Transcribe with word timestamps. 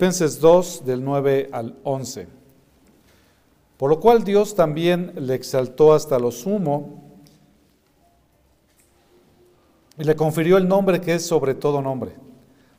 Filipenses 0.00 0.40
2 0.40 0.86
del 0.86 1.04
9 1.04 1.50
al 1.52 1.76
11. 1.84 2.26
Por 3.76 3.90
lo 3.90 4.00
cual 4.00 4.24
Dios 4.24 4.54
también 4.54 5.12
le 5.14 5.34
exaltó 5.34 5.92
hasta 5.92 6.18
lo 6.18 6.30
sumo 6.30 7.02
y 9.98 10.04
le 10.04 10.16
confirió 10.16 10.56
el 10.56 10.66
nombre 10.66 11.02
que 11.02 11.16
es 11.16 11.26
sobre 11.26 11.54
todo 11.54 11.82
nombre, 11.82 12.12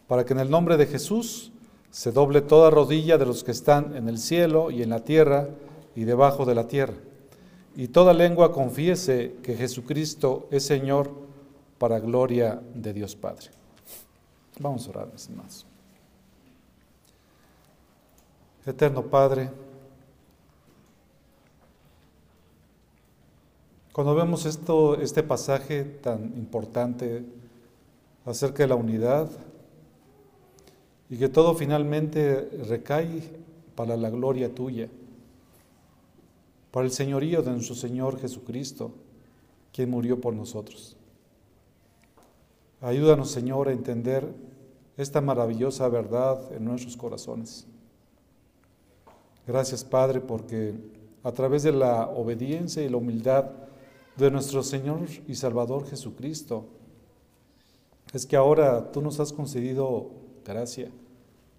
para 0.08 0.26
que 0.26 0.34
en 0.34 0.40
el 0.40 0.50
nombre 0.50 0.78
de 0.78 0.88
Jesús 0.88 1.52
se 1.92 2.12
doble 2.12 2.42
toda 2.42 2.72
rodilla 2.72 3.20
de 3.20 3.28
los 3.28 3.44
que 3.44 3.52
están 3.52 3.96
en 3.96 4.10
el 4.10 4.18
cielo 4.18 4.72
y 4.72 4.82
en 4.82 4.90
la 4.90 5.04
tierra 5.04 5.48
y 5.96 6.06
debajo 6.06 6.44
de 6.46 6.56
la 6.56 6.68
tierra, 6.68 6.96
y 7.76 7.90
toda 7.90 8.16
lengua 8.16 8.52
confiese 8.52 9.36
que 9.44 9.56
Jesucristo 9.56 10.48
es 10.50 10.66
Señor 10.66 11.12
para 11.78 12.00
gloria 12.00 12.64
de 12.74 12.94
Dios 12.94 13.16
Padre. 13.16 13.52
Vamos 14.58 14.88
a 14.88 14.90
orar, 14.90 15.10
mis 15.14 15.30
hermanos. 15.30 15.68
Eterno 18.66 19.02
Padre, 19.02 19.50
cuando 23.92 24.14
vemos 24.14 24.46
esto, 24.46 25.02
este 25.02 25.24
pasaje 25.24 25.84
tan 25.84 26.38
importante 26.38 27.26
acerca 28.24 28.62
de 28.62 28.68
la 28.70 28.76
unidad 28.76 29.32
y 31.10 31.18
que 31.18 31.28
todo 31.28 31.56
finalmente 31.56 32.50
recae 32.70 33.24
para 33.76 33.98
la 33.98 34.12
gloria 34.12 34.54
tuya, 34.54 34.90
para 36.70 36.86
el 36.86 36.92
señorío 36.92 37.42
de 37.42 37.52
nuestro 37.52 37.74
Señor 37.74 38.20
Jesucristo, 38.20 38.92
quien 39.74 39.90
murió 39.90 40.22
por 40.22 40.36
nosotros. 40.36 40.96
Ayúdanos, 42.80 43.32
Señor, 43.32 43.70
a 43.70 43.74
entender 43.74 44.32
esta 44.98 45.20
maravillosa 45.20 45.90
verdad 45.90 46.54
en 46.54 46.64
nuestros 46.64 46.96
corazones. 46.96 47.66
Gracias, 49.52 49.84
Padre, 49.84 50.22
porque 50.22 50.74
a 51.24 51.34
través 51.34 51.64
de 51.64 51.74
la 51.74 52.08
obediencia 52.08 52.82
y 52.84 52.88
la 52.88 52.96
humildad 52.96 53.52
de 54.16 54.32
nuestro 54.32 54.64
Señor 54.64 55.02
y 55.28 55.36
Salvador 55.36 55.86
Jesucristo, 55.90 56.68
es 58.14 58.26
que 58.26 58.38
ahora 58.38 58.94
tú 58.94 59.02
nos 59.02 59.20
has 59.20 59.34
concedido 59.34 60.10
gracia, 60.46 60.90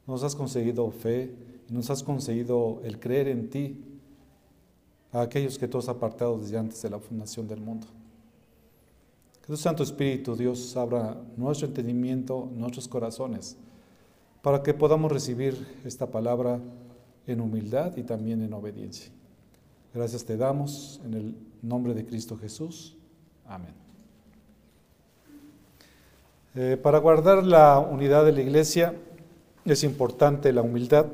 nos 0.06 0.22
has 0.22 0.34
concedido 0.34 0.90
fe 0.90 1.34
nos 1.68 1.90
has 1.90 2.02
concedido 2.02 2.80
el 2.82 2.98
creer 2.98 3.28
en 3.28 3.50
ti 3.50 3.84
a 5.12 5.20
aquellos 5.20 5.58
que 5.58 5.68
tú 5.68 5.76
has 5.76 5.88
apartado 5.90 6.38
desde 6.38 6.56
antes 6.56 6.80
de 6.80 6.88
la 6.88 6.98
fundación 6.98 7.46
del 7.46 7.60
mundo. 7.60 7.86
Que 9.42 9.48
tu 9.48 9.56
Santo 9.58 9.82
Espíritu, 9.82 10.34
Dios, 10.34 10.74
abra 10.78 11.20
nuestro 11.36 11.66
entendimiento, 11.66 12.48
nuestros 12.54 12.88
corazones, 12.88 13.58
para 14.40 14.62
que 14.62 14.72
podamos 14.72 15.12
recibir 15.12 15.78
esta 15.84 16.06
palabra 16.06 16.58
en 17.26 17.40
humildad 17.40 17.96
y 17.96 18.02
también 18.02 18.42
en 18.42 18.52
obediencia. 18.52 19.10
Gracias 19.94 20.24
te 20.24 20.36
damos 20.36 21.00
en 21.04 21.14
el 21.14 21.34
nombre 21.60 21.94
de 21.94 22.04
Cristo 22.04 22.36
Jesús. 22.36 22.96
Amén. 23.46 23.74
Eh, 26.54 26.78
para 26.82 26.98
guardar 26.98 27.44
la 27.44 27.78
unidad 27.78 28.24
de 28.24 28.32
la 28.32 28.42
iglesia 28.42 28.94
es 29.64 29.84
importante 29.84 30.52
la 30.52 30.62
humildad, 30.62 31.06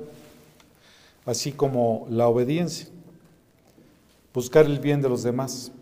así 1.27 1.53
como 1.53 2.07
la 2.11 2.29
obediencia, 2.29 2.89
buscar 4.33 4.67
el 4.67 4.79
bien 4.79 5.03
de 5.03 5.09
los 5.09 5.23
demás. 5.23 5.73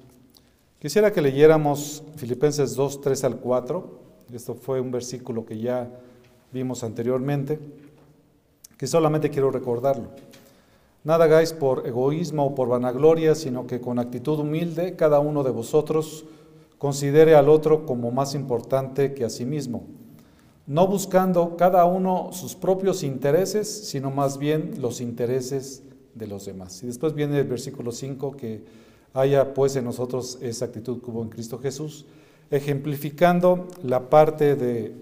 Quisiera 0.80 1.12
que 1.12 1.22
leyéramos 1.22 2.02
Filipenses 2.16 2.74
2, 2.74 3.00
3 3.00 3.24
al 3.24 3.36
4. 3.36 4.00
Esto 4.32 4.54
fue 4.54 4.80
un 4.80 4.90
versículo 4.90 5.46
que 5.46 5.58
ya 5.58 5.88
vimos 6.52 6.82
anteriormente 6.84 7.58
que 8.76 8.86
solamente 8.86 9.30
quiero 9.30 9.50
recordarlo. 9.50 10.08
Nada 11.04 11.26
hagáis 11.26 11.52
por 11.52 11.86
egoísmo 11.86 12.46
o 12.46 12.54
por 12.54 12.68
vanagloria, 12.68 13.34
sino 13.34 13.66
que 13.66 13.80
con 13.80 13.98
actitud 13.98 14.40
humilde 14.40 14.96
cada 14.96 15.20
uno 15.20 15.44
de 15.44 15.50
vosotros 15.50 16.24
considere 16.78 17.34
al 17.34 17.48
otro 17.48 17.86
como 17.86 18.10
más 18.10 18.34
importante 18.34 19.14
que 19.14 19.24
a 19.24 19.30
sí 19.30 19.44
mismo, 19.44 19.84
no 20.66 20.86
buscando 20.86 21.56
cada 21.56 21.84
uno 21.84 22.30
sus 22.32 22.54
propios 22.54 23.02
intereses, 23.02 23.88
sino 23.88 24.10
más 24.10 24.38
bien 24.38 24.74
los 24.80 25.00
intereses 25.00 25.84
de 26.14 26.26
los 26.26 26.44
demás. 26.44 26.82
Y 26.82 26.86
después 26.86 27.14
viene 27.14 27.38
el 27.38 27.46
versículo 27.46 27.92
5, 27.92 28.32
que 28.32 28.64
haya 29.14 29.54
pues 29.54 29.76
en 29.76 29.84
nosotros 29.84 30.38
esa 30.42 30.66
actitud 30.66 31.00
que 31.00 31.10
hubo 31.10 31.22
en 31.22 31.28
Cristo 31.28 31.58
Jesús, 31.58 32.04
ejemplificando 32.50 33.68
la 33.82 34.10
parte 34.10 34.56
de 34.56 34.92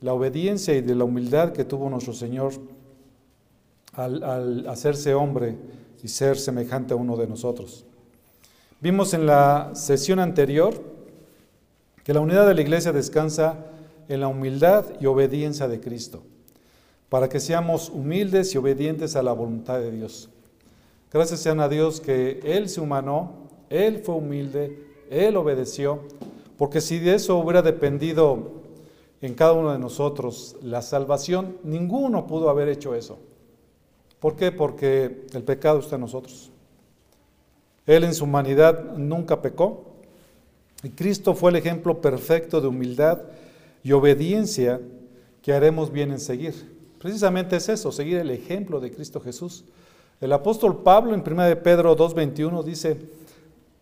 la 0.00 0.14
obediencia 0.14 0.74
y 0.74 0.80
de 0.80 0.94
la 0.94 1.04
humildad 1.04 1.52
que 1.52 1.64
tuvo 1.64 1.90
nuestro 1.90 2.14
Señor 2.14 2.52
al, 3.92 4.66
hacerse 4.68 5.14
hombre 5.14 5.56
y 6.02 6.08
ser 6.08 6.38
semejante 6.38 6.94
a 6.94 6.96
uno 6.96 7.16
de 7.16 7.26
nosotros. 7.26 7.84
Vimos 8.80 9.12
en 9.12 9.26
la 9.26 9.70
sesión 9.74 10.18
anterior 10.18 10.74
que 12.04 12.14
la 12.14 12.20
unidad 12.20 12.46
de 12.46 12.54
la 12.54 12.62
iglesia 12.62 12.92
descansa 12.92 13.66
en 14.08 14.20
la 14.20 14.28
humildad 14.28 14.84
y 15.00 15.06
obediencia 15.06 15.68
de 15.68 15.80
Cristo, 15.80 16.22
para 17.08 17.28
que 17.28 17.40
seamos 17.40 17.90
humildes 17.90 18.54
y 18.54 18.58
obedientes 18.58 19.16
a 19.16 19.22
la 19.22 19.32
voluntad 19.32 19.78
de 19.78 19.90
Dios. 19.90 20.30
Gracias 21.12 21.40
sean 21.40 21.60
a 21.60 21.68
Dios 21.68 22.00
que 22.00 22.40
Él 22.44 22.68
se 22.68 22.80
humanó, 22.80 23.32
Él 23.68 23.98
fue 23.98 24.14
humilde, 24.14 24.86
Él 25.10 25.36
obedeció, 25.36 26.00
porque 26.56 26.80
si 26.80 26.98
de 26.98 27.14
eso 27.14 27.36
hubiera 27.38 27.62
dependido 27.62 28.60
en 29.20 29.34
cada 29.34 29.52
uno 29.52 29.72
de 29.72 29.78
nosotros 29.78 30.56
la 30.62 30.82
salvación, 30.82 31.58
ninguno 31.64 32.26
pudo 32.26 32.48
haber 32.48 32.68
hecho 32.68 32.94
eso. 32.94 33.18
¿Por 34.20 34.36
qué? 34.36 34.52
Porque 34.52 35.26
el 35.32 35.42
pecado 35.42 35.80
está 35.80 35.96
en 35.96 36.02
nosotros. 36.02 36.50
Él 37.86 38.04
en 38.04 38.14
su 38.14 38.24
humanidad 38.24 38.94
nunca 38.96 39.40
pecó. 39.42 39.84
Y 40.82 40.90
Cristo 40.90 41.34
fue 41.34 41.50
el 41.50 41.56
ejemplo 41.56 42.00
perfecto 42.00 42.60
de 42.60 42.68
humildad 42.68 43.22
y 43.82 43.92
obediencia 43.92 44.80
que 45.42 45.52
haremos 45.52 45.90
bien 45.90 46.12
en 46.12 46.20
seguir. 46.20 46.78
Precisamente 46.98 47.56
es 47.56 47.68
eso, 47.68 47.90
seguir 47.92 48.18
el 48.18 48.30
ejemplo 48.30 48.78
de 48.78 48.92
Cristo 48.92 49.20
Jesús. 49.20 49.64
El 50.20 50.32
apóstol 50.32 50.82
Pablo 50.82 51.14
en 51.14 51.22
1 51.26 51.42
de 51.44 51.56
Pedro 51.56 51.96
2.21 51.96 52.62
dice, 52.62 52.98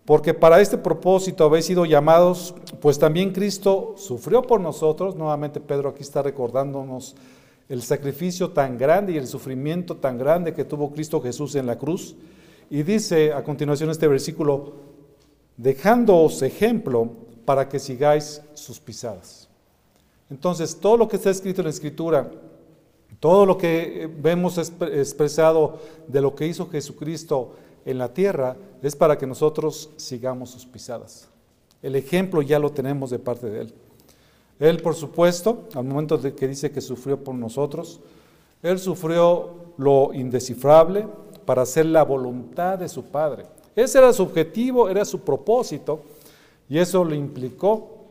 porque 0.05 0.35
para 0.35 0.61
este 0.61 0.79
propósito 0.79 1.45
habéis 1.45 1.67
sido 1.67 1.85
llamados, 1.85 2.55
pues 2.81 2.99
también 2.99 3.33
Cristo 3.33 3.95
sufrió 3.99 4.43
por 4.43 4.61
nosotros. 4.61 5.17
Nuevamente 5.17 5.61
Pedro 5.61 5.91
aquí 5.91 6.03
está 6.03 6.23
recordándonos 6.23 7.17
el 7.69 7.83
sacrificio 7.83 8.51
tan 8.51 8.79
grande 8.79 9.13
y 9.13 9.17
el 9.19 9.27
sufrimiento 9.27 9.97
tan 9.97 10.19
grande 10.19 10.55
que 10.55 10.65
tuvo 10.65 10.91
Cristo 10.91 11.21
Jesús 11.21 11.55
en 11.55 11.67
la 11.67 11.79
cruz. 11.79 12.17
Y 12.71 12.83
dice 12.83 13.33
a 13.33 13.43
continuación 13.43 13.91
este 13.91 14.09
versículo, 14.09 14.75
dejándoos 15.57 16.43
ejemplo 16.43 17.11
para 17.45 17.69
que 17.69 17.79
sigáis 17.79 18.43
sus 18.55 18.79
pisadas. 18.81 19.49
Entonces, 20.31 20.79
todo 20.79 20.97
lo 20.97 21.09
que 21.09 21.17
está 21.17 21.31
escrito 21.31 21.63
en 21.63 21.67
la 21.67 21.71
Escritura, 21.71 22.31
todo 23.21 23.47
lo 23.47 23.57
que 23.57 24.11
vemos 24.21 24.59
expresado 24.59 25.79
de 26.07 26.21
lo 26.21 26.35
que 26.35 26.47
hizo 26.47 26.69
Jesucristo 26.69 27.55
en 27.85 27.99
la 27.99 28.13
tierra, 28.13 28.57
es 28.83 28.95
para 28.95 29.17
que 29.17 29.27
nosotros 29.27 29.91
sigamos 29.97 30.51
sus 30.51 30.67
pisadas. 30.67 31.29
El 31.83 31.97
ejemplo 31.97 32.43
ya 32.43 32.59
lo 32.59 32.71
tenemos 32.71 33.11
de 33.11 33.19
parte 33.19 33.49
de 33.49 33.61
Él. 33.63 33.75
Él, 34.61 34.79
por 34.83 34.95
supuesto, 34.95 35.69
al 35.75 35.85
momento 35.85 36.19
de 36.19 36.35
que 36.35 36.49
dice 36.49 36.71
que 36.71 36.81
sufrió 36.81 37.23
por 37.23 37.35
nosotros, 37.35 38.01
Él 38.63 38.79
sufrió 38.79 39.73
lo 39.77 40.13
indescifrable 40.13 41.07
para 41.45 41.63
hacer 41.63 41.87
la 41.87 42.03
voluntad 42.03 42.79
de 42.79 42.89
su 42.89 43.05
Padre. 43.05 43.45
Ese 43.77 43.99
era 43.99 44.13
su 44.13 44.25
objetivo, 44.25 44.89
era 44.89 45.05
su 45.05 45.21
propósito, 45.21 46.03
y 46.69 46.79
eso 46.79 47.05
le 47.05 47.17
implicó 47.17 48.07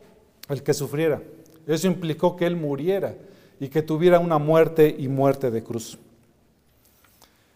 el 0.48 0.62
que 0.62 0.72
sufriera. 0.72 1.20
Eso 1.66 1.86
implicó 1.86 2.34
que 2.36 2.46
Él 2.46 2.56
muriera 2.56 3.14
y 3.60 3.68
que 3.68 3.82
tuviera 3.82 4.18
una 4.18 4.38
muerte 4.38 4.94
y 4.98 5.08
muerte 5.08 5.50
de 5.50 5.62
cruz. 5.62 5.98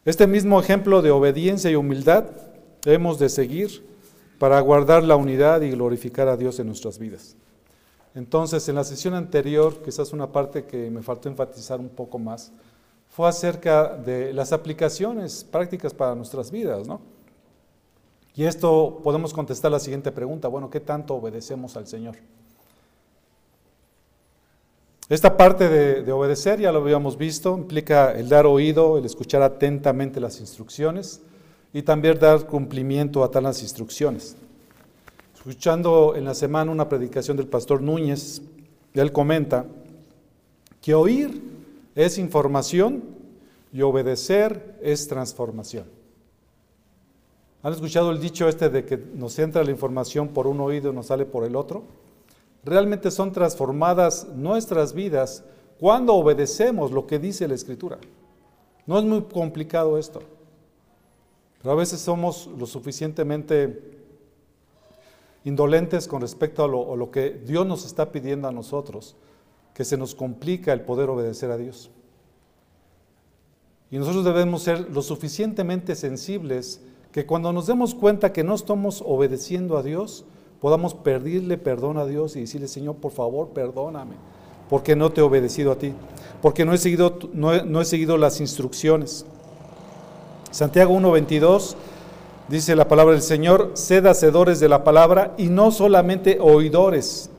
Este 0.04 0.26
mismo 0.26 0.60
ejemplo 0.60 1.00
de 1.00 1.10
obediencia 1.10 1.70
y 1.70 1.76
humildad 1.76 2.24
debemos 2.84 3.18
de 3.18 3.28
seguir 3.28 3.86
para 4.38 4.60
guardar 4.60 5.02
la 5.04 5.16
unidad 5.16 5.62
y 5.62 5.70
glorificar 5.70 6.28
a 6.28 6.36
Dios 6.36 6.58
en 6.58 6.66
nuestras 6.66 6.98
vidas. 6.98 7.36
Entonces, 8.14 8.68
en 8.68 8.74
la 8.74 8.84
sesión 8.84 9.14
anterior, 9.14 9.82
quizás 9.82 10.12
una 10.12 10.30
parte 10.30 10.64
que 10.64 10.90
me 10.90 11.02
faltó 11.02 11.28
enfatizar 11.28 11.80
un 11.80 11.88
poco 11.88 12.18
más, 12.18 12.52
fue 13.08 13.28
acerca 13.28 13.94
de 13.96 14.32
las 14.32 14.52
aplicaciones 14.52 15.44
prácticas 15.44 15.94
para 15.94 16.14
nuestras 16.14 16.50
vidas, 16.50 16.86
¿no? 16.86 17.00
Y 18.34 18.44
esto 18.44 19.00
podemos 19.02 19.32
contestar 19.32 19.70
la 19.70 19.78
siguiente 19.78 20.10
pregunta, 20.10 20.48
bueno, 20.48 20.70
¿qué 20.70 20.80
tanto 20.80 21.14
obedecemos 21.14 21.76
al 21.76 21.86
Señor? 21.86 22.16
Esta 25.08 25.36
parte 25.36 25.68
de, 25.68 26.02
de, 26.02 26.12
obedecer, 26.12 26.58
ya 26.58 26.72
lo 26.72 26.78
habíamos 26.78 27.18
visto, 27.18 27.56
implica 27.58 28.12
el 28.12 28.30
dar 28.30 28.46
oído, 28.46 28.96
el 28.96 29.04
escuchar 29.04 29.42
atentamente 29.42 30.20
las 30.20 30.40
instrucciones 30.40 31.20
y 31.74 31.82
también 31.82 32.18
dar 32.18 32.46
cumplimiento 32.46 33.22
a 33.22 33.30
tales 33.30 33.62
instrucciones. 33.62 34.36
Escuchando 35.44 36.14
en 36.14 36.24
la 36.24 36.36
semana 36.36 36.70
una 36.70 36.88
predicación 36.88 37.36
del 37.36 37.48
pastor 37.48 37.82
Núñez, 37.82 38.42
él 38.94 39.10
comenta 39.10 39.66
que 40.80 40.94
oír 40.94 41.42
es 41.96 42.16
información 42.16 43.02
y 43.72 43.82
obedecer 43.82 44.78
es 44.82 45.08
transformación. 45.08 45.86
¿Han 47.64 47.72
escuchado 47.72 48.12
el 48.12 48.20
dicho 48.20 48.48
este 48.48 48.68
de 48.68 48.84
que 48.84 48.96
nos 48.96 49.36
entra 49.40 49.64
la 49.64 49.72
información 49.72 50.28
por 50.28 50.46
un 50.46 50.60
oído 50.60 50.92
y 50.92 50.94
nos 50.94 51.06
sale 51.06 51.26
por 51.26 51.42
el 51.42 51.56
otro? 51.56 51.82
Realmente 52.62 53.10
son 53.10 53.32
transformadas 53.32 54.28
nuestras 54.36 54.92
vidas 54.92 55.42
cuando 55.80 56.14
obedecemos 56.14 56.92
lo 56.92 57.08
que 57.08 57.18
dice 57.18 57.48
la 57.48 57.54
Escritura. 57.54 57.98
No 58.86 58.96
es 58.96 59.04
muy 59.04 59.22
complicado 59.22 59.98
esto, 59.98 60.22
pero 61.60 61.72
a 61.72 61.76
veces 61.76 62.00
somos 62.00 62.48
lo 62.56 62.66
suficientemente 62.66 64.01
indolentes 65.44 66.08
con 66.08 66.20
respecto 66.20 66.64
a 66.64 66.68
lo, 66.68 66.96
lo 66.96 67.10
que 67.10 67.30
Dios 67.30 67.66
nos 67.66 67.84
está 67.84 68.12
pidiendo 68.12 68.48
a 68.48 68.52
nosotros, 68.52 69.16
que 69.74 69.84
se 69.84 69.96
nos 69.96 70.14
complica 70.14 70.72
el 70.72 70.82
poder 70.82 71.10
obedecer 71.10 71.50
a 71.50 71.56
Dios. 71.56 71.90
Y 73.90 73.98
nosotros 73.98 74.24
debemos 74.24 74.62
ser 74.62 74.90
lo 74.90 75.02
suficientemente 75.02 75.94
sensibles 75.94 76.80
que 77.12 77.26
cuando 77.26 77.52
nos 77.52 77.66
demos 77.66 77.94
cuenta 77.94 78.32
que 78.32 78.42
no 78.42 78.54
estamos 78.54 79.02
obedeciendo 79.06 79.76
a 79.76 79.82
Dios, 79.82 80.24
podamos 80.62 80.94
pedirle 80.94 81.58
perdón 81.58 81.98
a 81.98 82.06
Dios 82.06 82.34
y 82.36 82.40
decirle, 82.40 82.68
Señor, 82.68 82.96
por 82.96 83.12
favor, 83.12 83.48
perdóname, 83.48 84.14
porque 84.70 84.96
no 84.96 85.10
te 85.10 85.20
he 85.20 85.24
obedecido 85.24 85.72
a 85.72 85.76
ti, 85.76 85.92
porque 86.40 86.64
no 86.64 86.72
he 86.72 86.78
seguido, 86.78 87.18
no 87.34 87.80
he, 87.80 87.84
seguido 87.84 88.16
las 88.16 88.40
instrucciones. 88.40 89.26
Santiago 90.50 90.94
1.22 90.94 91.74
dice 92.48 92.76
la 92.76 92.88
palabra 92.88 93.14
del 93.14 93.22
Señor, 93.22 93.72
sed 93.74 94.06
hacedores 94.06 94.60
de 94.60 94.68
la 94.68 94.84
palabra 94.84 95.34
y 95.38 95.48
no 95.48 95.70
solamente 95.70 96.38
oidores 96.40 97.30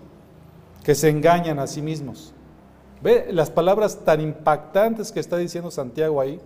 que 0.84 0.96
se 0.96 1.10
engañan 1.10 1.60
a 1.60 1.68
sí 1.68 1.82
mismos. 1.82 2.34
Ve 3.02 3.28
las 3.32 3.50
palabras 3.50 4.06
tan 4.06 4.22
impactantes 4.22 5.12
que 5.12 5.20
está 5.20 5.38
diciendo 5.38 5.72
Santiago 5.72 6.22
ahí. 6.22 6.40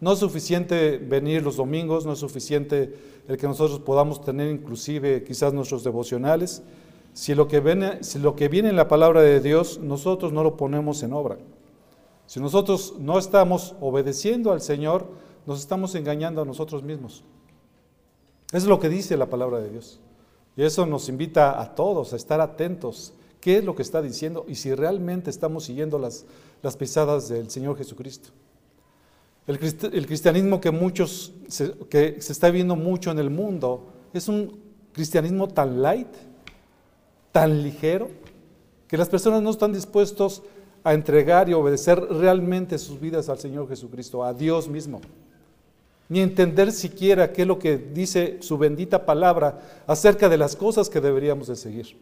No 0.00 0.12
es 0.12 0.18
suficiente 0.18 0.98
venir 0.98 1.42
los 1.42 1.56
domingos, 1.56 2.04
no 2.04 2.12
es 2.12 2.18
suficiente 2.18 2.94
el 3.28 3.36
que 3.36 3.46
nosotros 3.46 3.78
podamos 3.80 4.20
tener 4.24 4.50
inclusive 4.50 5.22
quizás 5.22 5.52
nuestros 5.52 5.84
devocionales. 5.84 6.62
Si 7.12 7.34
lo 7.34 7.46
que 7.46 7.60
viene, 7.60 8.02
si 8.02 8.18
lo 8.18 8.34
que 8.34 8.48
viene 8.48 8.70
en 8.70 8.76
la 8.76 8.88
palabra 8.88 9.20
de 9.20 9.40
Dios, 9.40 9.78
nosotros 9.78 10.32
no 10.32 10.42
lo 10.42 10.56
ponemos 10.56 11.02
en 11.04 11.12
obra. 11.12 11.38
Si 12.26 12.40
nosotros 12.40 12.94
no 12.98 13.18
estamos 13.18 13.76
obedeciendo 13.80 14.52
al 14.52 14.60
Señor, 14.60 15.06
nos 15.46 15.60
estamos 15.60 15.94
engañando 15.94 16.42
a 16.42 16.44
nosotros 16.44 16.82
mismos. 16.82 17.22
Es 18.52 18.64
lo 18.64 18.78
que 18.78 18.88
dice 18.88 19.16
la 19.16 19.26
palabra 19.26 19.60
de 19.60 19.70
Dios. 19.70 19.98
Y 20.56 20.62
eso 20.62 20.84
nos 20.86 21.08
invita 21.08 21.60
a 21.60 21.74
todos 21.74 22.12
a 22.12 22.16
estar 22.16 22.40
atentos 22.40 23.14
qué 23.40 23.58
es 23.58 23.64
lo 23.64 23.74
que 23.74 23.82
está 23.82 24.02
diciendo 24.02 24.44
y 24.46 24.54
si 24.54 24.74
realmente 24.74 25.30
estamos 25.30 25.64
siguiendo 25.64 25.98
las, 25.98 26.26
las 26.62 26.76
pisadas 26.76 27.28
del 27.28 27.50
Señor 27.50 27.76
Jesucristo. 27.76 28.28
El, 29.46 29.58
cristianismo 29.58 30.60
que 30.60 30.70
muchos, 30.70 31.32
que 31.90 32.20
se 32.20 32.32
está 32.32 32.50
viendo 32.50 32.76
mucho 32.76 33.10
en 33.10 33.18
el 33.18 33.28
mundo, 33.28 33.88
es 34.12 34.28
un 34.28 34.60
cristianismo 34.92 35.48
tan 35.48 35.82
light, 35.82 36.14
tan 37.32 37.62
ligero, 37.62 38.08
que 38.86 38.96
las 38.96 39.08
personas 39.08 39.42
no 39.42 39.50
están 39.50 39.72
dispuestos 39.72 40.42
a 40.84 40.94
entregar 40.94 41.48
y 41.48 41.54
obedecer 41.54 41.98
realmente 41.98 42.78
sus 42.78 43.00
vidas 43.00 43.28
al 43.28 43.38
Señor 43.38 43.68
Jesucristo, 43.68 44.22
a 44.22 44.32
Dios 44.32 44.68
mismo, 44.68 45.00
ni 46.12 46.20
entender 46.20 46.72
siquiera 46.72 47.32
qué 47.32 47.40
es 47.40 47.48
lo 47.48 47.58
que 47.58 47.78
dice 47.78 48.36
su 48.40 48.58
bendita 48.58 49.06
palabra 49.06 49.82
acerca 49.86 50.28
de 50.28 50.36
las 50.36 50.54
cosas 50.56 50.90
que 50.90 51.00
deberíamos 51.00 51.46
de 51.46 51.56
seguir. 51.56 51.96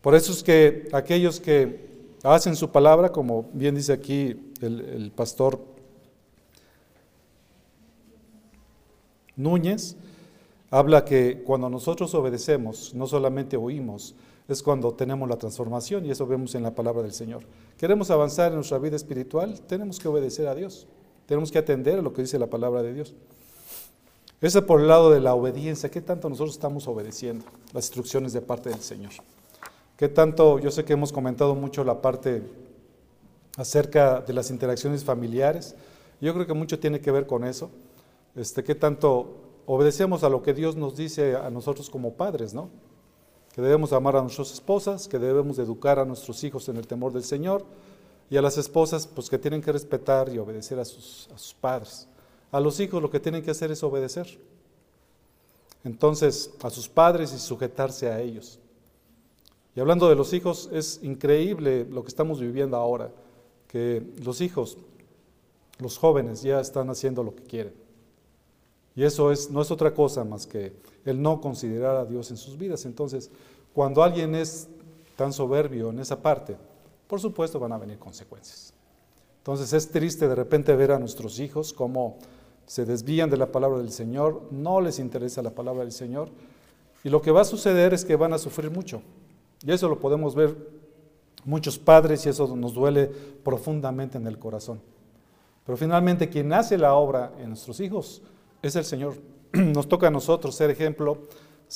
Por 0.00 0.16
eso 0.16 0.32
es 0.32 0.42
que 0.42 0.88
aquellos 0.90 1.38
que 1.38 1.86
hacen 2.24 2.56
su 2.56 2.72
palabra, 2.72 3.12
como 3.12 3.48
bien 3.52 3.76
dice 3.76 3.92
aquí 3.92 4.50
el, 4.60 5.12
pastor 5.14 5.60
Núñez, 9.36 9.94
habla 10.68 11.04
que 11.04 11.44
cuando 11.44 11.70
nosotros 11.70 12.12
obedecemos, 12.16 12.92
no 12.92 13.06
solamente 13.06 13.56
oímos, 13.56 14.16
es 14.48 14.64
cuando 14.64 14.92
tenemos 14.94 15.28
la 15.28 15.36
transformación 15.36 16.06
y 16.06 16.10
eso 16.10 16.26
vemos 16.26 16.56
en 16.56 16.64
la 16.64 16.74
palabra 16.74 17.04
del 17.04 17.12
Señor. 17.12 17.44
Queremos 17.78 18.10
avanzar 18.10 18.48
en 18.48 18.56
nuestra 18.56 18.78
vida 18.78 18.96
espiritual, 18.96 19.60
tenemos 19.60 20.00
que 20.00 20.08
obedecer 20.08 20.48
a 20.48 20.56
Dios, 20.56 20.88
tenemos 21.26 21.50
que 21.50 21.58
atender 21.58 21.98
a 21.98 22.02
lo 22.02 22.12
que 22.12 22.22
dice 22.22 22.38
la 22.38 22.46
palabra 22.46 22.82
de 22.82 22.92
Dios. 22.92 23.14
Eso 24.40 24.66
por 24.66 24.80
el 24.80 24.88
lado 24.88 25.10
de 25.10 25.20
la 25.20 25.34
obediencia, 25.34 25.90
¿qué 25.90 26.00
tanto 26.00 26.28
nosotros 26.28 26.54
estamos 26.54 26.86
obedeciendo 26.86 27.46
las 27.72 27.86
instrucciones 27.86 28.32
de 28.32 28.42
parte 28.42 28.68
del 28.68 28.80
Señor? 28.80 29.12
¿Qué 29.96 30.08
tanto, 30.08 30.58
yo 30.58 30.70
sé 30.70 30.84
que 30.84 30.92
hemos 30.92 31.12
comentado 31.12 31.54
mucho 31.54 31.84
la 31.84 32.02
parte 32.02 32.42
acerca 33.56 34.20
de 34.20 34.32
las 34.32 34.50
interacciones 34.50 35.04
familiares, 35.04 35.76
yo 36.20 36.34
creo 36.34 36.46
que 36.46 36.54
mucho 36.54 36.78
tiene 36.78 37.00
que 37.00 37.10
ver 37.10 37.26
con 37.26 37.44
eso, 37.44 37.70
este, 38.34 38.64
qué 38.64 38.74
tanto 38.74 39.36
obedecemos 39.66 40.24
a 40.24 40.28
lo 40.28 40.42
que 40.42 40.52
Dios 40.52 40.76
nos 40.76 40.96
dice 40.96 41.36
a 41.36 41.50
nosotros 41.50 41.88
como 41.88 42.14
padres, 42.14 42.52
¿no? 42.52 42.68
Que 43.54 43.62
debemos 43.62 43.92
amar 43.92 44.16
a 44.16 44.22
nuestras 44.22 44.52
esposas, 44.52 45.06
que 45.06 45.18
debemos 45.18 45.58
educar 45.58 45.98
a 45.98 46.04
nuestros 46.04 46.42
hijos 46.42 46.68
en 46.68 46.76
el 46.76 46.86
temor 46.86 47.12
del 47.12 47.24
Señor, 47.24 47.64
y 48.30 48.36
a 48.36 48.42
las 48.42 48.58
esposas, 48.58 49.06
pues 49.06 49.28
que 49.28 49.38
tienen 49.38 49.60
que 49.60 49.72
respetar 49.72 50.28
y 50.32 50.38
obedecer 50.38 50.78
a 50.78 50.84
sus, 50.84 51.28
a 51.34 51.38
sus 51.38 51.54
padres. 51.54 52.08
A 52.50 52.60
los 52.60 52.80
hijos 52.80 53.02
lo 53.02 53.10
que 53.10 53.20
tienen 53.20 53.42
que 53.42 53.50
hacer 53.50 53.70
es 53.70 53.82
obedecer. 53.82 54.38
Entonces, 55.84 56.50
a 56.62 56.70
sus 56.70 56.88
padres 56.88 57.32
y 57.34 57.38
sujetarse 57.38 58.08
a 58.08 58.20
ellos. 58.20 58.58
Y 59.76 59.80
hablando 59.80 60.08
de 60.08 60.14
los 60.14 60.32
hijos, 60.32 60.70
es 60.72 61.00
increíble 61.02 61.84
lo 61.84 62.02
que 62.02 62.08
estamos 62.08 62.40
viviendo 62.40 62.76
ahora, 62.76 63.10
que 63.66 64.02
los 64.22 64.40
hijos, 64.40 64.78
los 65.78 65.98
jóvenes 65.98 66.42
ya 66.42 66.60
están 66.60 66.88
haciendo 66.90 67.22
lo 67.22 67.34
que 67.34 67.42
quieren. 67.42 67.74
Y 68.96 69.02
eso 69.02 69.32
es, 69.32 69.50
no 69.50 69.60
es 69.60 69.70
otra 69.70 69.92
cosa 69.92 70.24
más 70.24 70.46
que 70.46 70.72
el 71.04 71.20
no 71.20 71.40
considerar 71.40 71.96
a 71.96 72.04
Dios 72.04 72.30
en 72.30 72.36
sus 72.36 72.56
vidas. 72.56 72.84
Entonces, 72.84 73.30
cuando 73.72 74.02
alguien 74.02 74.34
es 74.36 74.68
tan 75.16 75.32
soberbio 75.32 75.90
en 75.90 75.98
esa 75.98 76.22
parte, 76.22 76.56
por 77.14 77.20
supuesto 77.20 77.60
van 77.60 77.70
a 77.70 77.78
venir 77.78 77.96
consecuencias. 77.96 78.74
Entonces 79.38 79.72
es 79.72 79.88
triste 79.88 80.26
de 80.26 80.34
repente 80.34 80.74
ver 80.74 80.90
a 80.90 80.98
nuestros 80.98 81.38
hijos 81.38 81.72
cómo 81.72 82.18
se 82.66 82.84
desvían 82.84 83.30
de 83.30 83.36
la 83.36 83.52
palabra 83.52 83.78
del 83.78 83.92
Señor, 83.92 84.48
no 84.50 84.80
les 84.80 84.98
interesa 84.98 85.40
la 85.40 85.54
palabra 85.54 85.84
del 85.84 85.92
Señor, 85.92 86.30
y 87.04 87.10
lo 87.10 87.22
que 87.22 87.30
va 87.30 87.42
a 87.42 87.44
suceder 87.44 87.94
es 87.94 88.04
que 88.04 88.16
van 88.16 88.32
a 88.32 88.38
sufrir 88.38 88.72
mucho. 88.72 89.00
Y 89.64 89.70
eso 89.70 89.88
lo 89.88 90.00
podemos 90.00 90.34
ver 90.34 90.56
muchos 91.44 91.78
padres 91.78 92.26
y 92.26 92.30
eso 92.30 92.56
nos 92.56 92.74
duele 92.74 93.06
profundamente 93.44 94.18
en 94.18 94.26
el 94.26 94.36
corazón. 94.36 94.80
Pero 95.64 95.76
finalmente 95.76 96.28
quien 96.28 96.52
hace 96.52 96.76
la 96.76 96.94
obra 96.94 97.32
en 97.38 97.50
nuestros 97.50 97.78
hijos 97.78 98.22
es 98.60 98.74
el 98.74 98.84
Señor. 98.84 99.14
Nos 99.52 99.86
toca 99.86 100.08
a 100.08 100.10
nosotros 100.10 100.56
ser 100.56 100.68
ejemplo, 100.70 101.28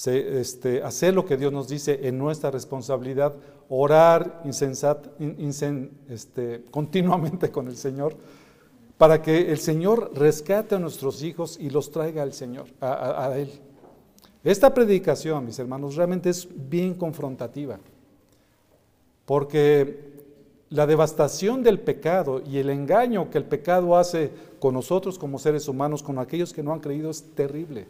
este, 0.04 0.82
hacer 0.82 1.14
lo 1.14 1.24
que 1.24 1.36
Dios 1.36 1.52
nos 1.52 1.68
dice 1.68 2.08
en 2.08 2.18
nuestra 2.18 2.50
responsabilidad, 2.50 3.36
orar 3.68 4.42
insensat, 4.44 5.06
este, 6.08 6.64
continuamente 6.70 7.50
con 7.50 7.68
el 7.68 7.76
Señor, 7.76 8.16
para 8.96 9.22
que 9.22 9.52
el 9.52 9.58
Señor 9.58 10.10
rescate 10.14 10.74
a 10.74 10.78
nuestros 10.78 11.22
hijos 11.22 11.58
y 11.60 11.70
los 11.70 11.90
traiga 11.90 12.22
al 12.22 12.32
Señor, 12.32 12.66
a 12.80 13.32
Él. 13.36 13.50
Esta 14.44 14.72
predicación, 14.72 15.44
mis 15.44 15.58
hermanos, 15.58 15.96
realmente 15.96 16.30
es 16.30 16.48
bien 16.68 16.94
confrontativa, 16.94 17.78
porque 19.26 20.08
la 20.70 20.86
devastación 20.86 21.62
del 21.62 21.80
pecado 21.80 22.42
y 22.46 22.58
el 22.58 22.70
engaño 22.70 23.30
que 23.30 23.38
el 23.38 23.44
pecado 23.44 23.96
hace 23.96 24.30
con 24.58 24.74
nosotros 24.74 25.18
como 25.18 25.38
seres 25.38 25.68
humanos, 25.68 26.02
con 26.02 26.18
aquellos 26.18 26.52
que 26.52 26.62
no 26.62 26.72
han 26.72 26.80
creído, 26.80 27.10
es 27.10 27.22
terrible. 27.34 27.86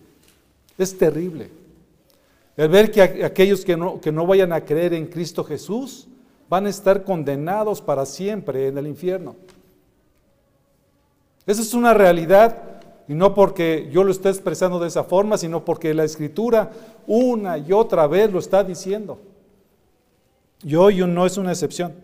Es 0.77 0.97
terrible. 0.97 1.51
El 2.59 2.69
ver 2.71 2.91
que 2.91 3.01
aquellos 3.01 3.65
que 3.65 3.77
no, 3.77 4.01
que 4.01 4.11
no 4.11 4.27
vayan 4.27 4.53
a 4.53 4.65
creer 4.65 4.93
en 4.93 5.07
Cristo 5.07 5.45
Jesús 5.45 6.09
van 6.49 6.67
a 6.67 6.71
estar 6.71 7.05
condenados 7.05 7.81
para 7.81 8.05
siempre 8.05 8.67
en 8.67 8.77
el 8.77 8.89
infierno. 8.89 9.37
Esa 11.47 11.63
es 11.63 11.73
una 11.73 11.95
realidad 11.95 12.61
y 13.07 13.15
no 13.15 13.33
porque 13.33 13.89
yo 13.93 14.03
lo 14.03 14.11
esté 14.11 14.31
expresando 14.31 14.81
de 14.81 14.89
esa 14.89 15.05
forma, 15.05 15.39
sino 15.39 15.65
porque 15.65 15.95
la 15.95 16.03
escritura 16.03 16.73
una 17.07 17.59
y 17.59 17.71
otra 17.71 18.09
vez 18.09 18.33
lo 18.33 18.41
está 18.41 18.65
diciendo. 18.65 19.21
Y 20.65 20.75
hoy 20.75 20.97
no 21.07 21.27
es 21.27 21.39
una 21.39 21.53
excepción. 21.53 21.95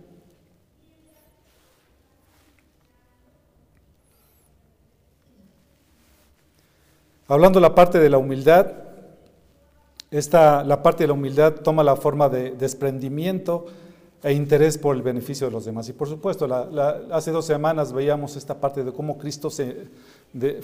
Hablando 7.27 7.59
la 7.59 7.75
parte 7.75 7.99
de 7.99 8.09
la 8.09 8.19
humildad, 8.19 8.84
esta, 10.19 10.63
la 10.63 10.81
parte 10.81 11.03
de 11.03 11.09
la 11.09 11.15
humildad 11.15 11.55
toma 11.55 11.83
la 11.83 11.97
forma 11.97 12.29
de 12.29 12.53
desprendimiento 12.53 13.67
e 14.23 14.33
interés 14.33 14.79
por 14.79 14.95
el 14.95 15.03
beneficio 15.03 15.49
de 15.49 15.53
los 15.53 15.65
demás. 15.65 15.89
Y 15.89 15.93
por 15.93 16.09
supuesto, 16.09 16.47
hace 17.11 17.33
dos 17.33 17.45
semanas 17.45 17.93
veíamos 17.93 18.37
esta 18.37 18.61
parte 18.61 18.85
de 18.85 18.93
cómo 18.93 19.19
Cristo 19.19 19.51
se, 19.51 19.89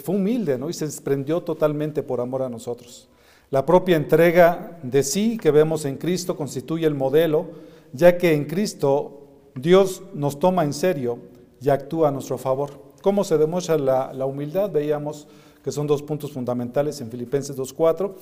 fue 0.03 0.15
humilde 0.15 0.57
¿no? 0.57 0.69
y 0.69 0.73
se 0.73 0.85
desprendió 0.85 1.41
totalmente 1.41 2.01
por 2.01 2.21
amor 2.21 2.43
a 2.43 2.49
nosotros. 2.49 3.09
La 3.49 3.65
propia 3.65 3.97
entrega 3.97 4.79
de 4.83 5.03
sí 5.03 5.37
que 5.37 5.51
vemos 5.51 5.83
en 5.83 5.97
Cristo 5.97 6.37
constituye 6.37 6.87
el 6.87 6.95
modelo, 6.95 7.47
ya 7.91 8.17
que 8.17 8.33
en 8.33 8.45
Cristo 8.45 9.27
Dios 9.53 10.01
nos 10.13 10.39
toma 10.39 10.63
en 10.63 10.71
serio 10.71 11.19
y 11.61 11.69
actúa 11.69 12.07
a 12.07 12.11
nuestro 12.11 12.37
favor. 12.37 12.69
¿Cómo 13.01 13.25
se 13.25 13.37
demuestra 13.37 13.77
la, 13.77 14.25
humildad? 14.25 14.71
Veíamos 14.71 15.27
que 15.61 15.73
son 15.73 15.87
dos 15.87 16.01
puntos 16.01 16.31
fundamentales 16.31 17.01
en 17.01 17.11
Filipenses 17.11 17.57
2.4 17.57 18.13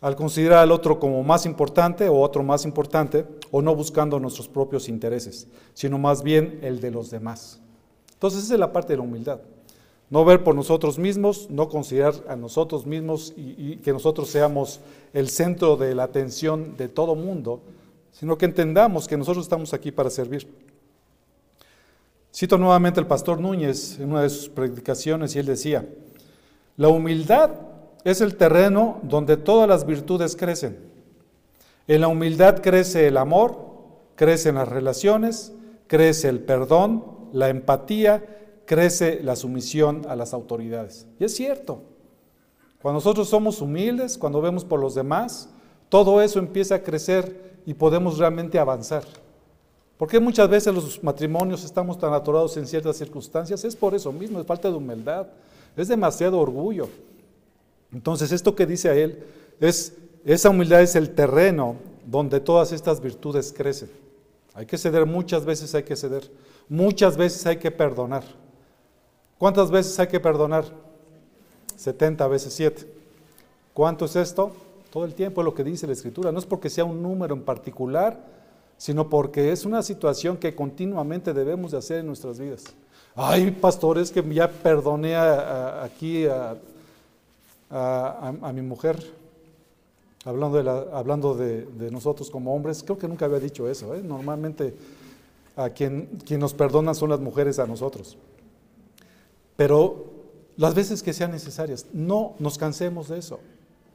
al 0.00 0.16
considerar 0.16 0.58
al 0.58 0.72
otro 0.72 0.98
como 0.98 1.22
más 1.22 1.46
importante 1.46 2.08
o 2.08 2.20
otro 2.20 2.42
más 2.42 2.64
importante, 2.64 3.26
o 3.50 3.62
no 3.62 3.74
buscando 3.74 4.20
nuestros 4.20 4.48
propios 4.48 4.88
intereses, 4.88 5.48
sino 5.74 5.98
más 5.98 6.22
bien 6.22 6.58
el 6.62 6.80
de 6.80 6.90
los 6.90 7.10
demás. 7.10 7.60
Entonces 8.12 8.44
esa 8.44 8.54
es 8.54 8.60
la 8.60 8.72
parte 8.72 8.92
de 8.92 8.98
la 8.98 9.02
humildad. 9.02 9.40
No 10.08 10.24
ver 10.24 10.44
por 10.44 10.54
nosotros 10.54 10.98
mismos, 10.98 11.50
no 11.50 11.68
considerar 11.68 12.14
a 12.28 12.36
nosotros 12.36 12.86
mismos 12.86 13.32
y, 13.36 13.76
que 13.76 13.92
nosotros 13.92 14.28
seamos 14.28 14.80
el 15.12 15.28
centro 15.28 15.76
de 15.76 15.94
la 15.94 16.04
atención 16.04 16.76
de 16.76 16.88
todo 16.88 17.14
mundo, 17.14 17.60
sino 18.12 18.38
que 18.38 18.44
entendamos 18.44 19.08
que 19.08 19.16
nosotros 19.16 19.44
estamos 19.44 19.74
aquí 19.74 19.90
para 19.90 20.10
servir. 20.10 20.48
Cito 22.32 22.56
nuevamente 22.56 23.00
al 23.00 23.06
pastor 23.06 23.40
Núñez 23.40 23.98
en 23.98 24.10
una 24.12 24.22
de 24.22 24.30
sus 24.30 24.48
predicaciones 24.48 25.34
y 25.34 25.40
él 25.40 25.46
decía, 25.46 25.88
la 26.76 26.88
humildad 26.88 27.50
es 28.06 28.20
el 28.20 28.36
terreno 28.36 29.00
donde 29.02 29.36
todas 29.36 29.68
las 29.68 29.84
virtudes 29.84 30.36
crecen. 30.36 30.78
En 31.88 32.02
la 32.02 32.06
humildad 32.06 32.62
crece 32.62 33.08
el 33.08 33.16
amor, 33.16 33.58
crecen 34.14 34.54
las 34.54 34.68
relaciones, 34.68 35.52
crece 35.88 36.28
el 36.28 36.38
perdón, 36.38 37.02
la 37.32 37.48
empatía, 37.48 38.24
crece 38.64 39.20
la 39.24 39.34
sumisión 39.34 40.06
a 40.08 40.14
las 40.14 40.34
autoridades. 40.34 41.08
Y 41.18 41.24
es 41.24 41.34
cierto, 41.34 41.80
cuando 42.80 42.98
nosotros 42.98 43.28
somos 43.28 43.60
humildes, 43.60 44.16
cuando 44.16 44.40
vemos 44.40 44.64
por 44.64 44.78
los 44.78 44.94
demás, 44.94 45.48
todo 45.88 46.22
eso 46.22 46.38
empieza 46.38 46.76
a 46.76 46.82
crecer 46.84 47.56
y 47.66 47.74
podemos 47.74 48.18
realmente 48.18 48.60
avanzar. 48.60 49.02
Porque 49.98 50.20
muchas 50.20 50.48
veces 50.48 50.72
los 50.72 51.02
matrimonios 51.02 51.64
estamos 51.64 51.98
tan 51.98 52.12
atorados 52.12 52.56
en 52.56 52.68
ciertas 52.68 52.98
circunstancias? 52.98 53.64
Es 53.64 53.74
por 53.74 53.96
eso 53.96 54.12
mismo, 54.12 54.38
es 54.38 54.46
falta 54.46 54.70
de 54.70 54.76
humildad, 54.76 55.26
es 55.76 55.88
demasiado 55.88 56.38
orgullo. 56.38 56.88
Entonces, 57.92 58.32
esto 58.32 58.54
que 58.54 58.66
dice 58.66 58.88
a 58.88 58.94
él 58.94 59.24
es, 59.60 59.94
esa 60.24 60.50
humildad 60.50 60.82
es 60.82 60.96
el 60.96 61.10
terreno 61.14 61.76
donde 62.04 62.40
todas 62.40 62.72
estas 62.72 63.00
virtudes 63.00 63.52
crecen. 63.56 63.90
Hay 64.54 64.66
que 64.66 64.78
ceder, 64.78 65.06
muchas 65.06 65.44
veces 65.44 65.74
hay 65.74 65.82
que 65.82 65.96
ceder, 65.96 66.30
muchas 66.68 67.16
veces 67.16 67.44
hay 67.46 67.58
que 67.58 67.70
perdonar. 67.70 68.24
¿Cuántas 69.38 69.70
veces 69.70 69.98
hay 69.98 70.06
que 70.06 70.18
perdonar? 70.18 70.64
70 71.76 72.26
veces 72.28 72.54
7. 72.54 72.86
¿Cuánto 73.74 74.06
es 74.06 74.16
esto? 74.16 74.52
Todo 74.90 75.04
el 75.04 75.14
tiempo 75.14 75.42
es 75.42 75.44
lo 75.44 75.54
que 75.54 75.62
dice 75.62 75.86
la 75.86 75.92
Escritura. 75.92 76.32
No 76.32 76.38
es 76.38 76.46
porque 76.46 76.70
sea 76.70 76.84
un 76.84 77.02
número 77.02 77.34
en 77.34 77.42
particular, 77.42 78.18
sino 78.78 79.10
porque 79.10 79.52
es 79.52 79.66
una 79.66 79.82
situación 79.82 80.38
que 80.38 80.54
continuamente 80.54 81.34
debemos 81.34 81.72
de 81.72 81.78
hacer 81.78 81.98
en 81.98 82.06
nuestras 82.06 82.38
vidas. 82.38 82.64
Ay, 83.14 83.50
pastores, 83.50 84.10
que 84.10 84.22
ya 84.32 84.50
perdoné 84.50 85.16
aquí 85.16 86.26
a 86.26 86.56
a, 87.70 88.52
mi 88.54 88.62
mujer, 88.62 89.12
hablando, 90.24 90.62
de, 90.62 90.90
hablando 90.92 91.34
de, 91.34 91.90
nosotros 91.90 92.30
como 92.30 92.54
hombres, 92.54 92.82
creo 92.82 92.98
que 92.98 93.08
nunca 93.08 93.24
había 93.24 93.40
dicho 93.40 93.68
eso. 93.68 93.94
¿eh? 93.94 94.02
Normalmente 94.02 94.74
a 95.56 95.70
quien, 95.70 96.06
quien 96.24 96.40
nos 96.40 96.54
perdona 96.54 96.94
son 96.94 97.10
las 97.10 97.20
mujeres 97.20 97.58
a 97.58 97.66
nosotros. 97.66 98.16
Pero 99.56 100.06
las 100.56 100.74
veces 100.74 101.02
que 101.02 101.12
sean 101.12 101.30
necesarias, 101.30 101.86
no 101.92 102.34
nos 102.38 102.58
cansemos 102.58 103.08
de 103.08 103.18
eso. 103.18 103.40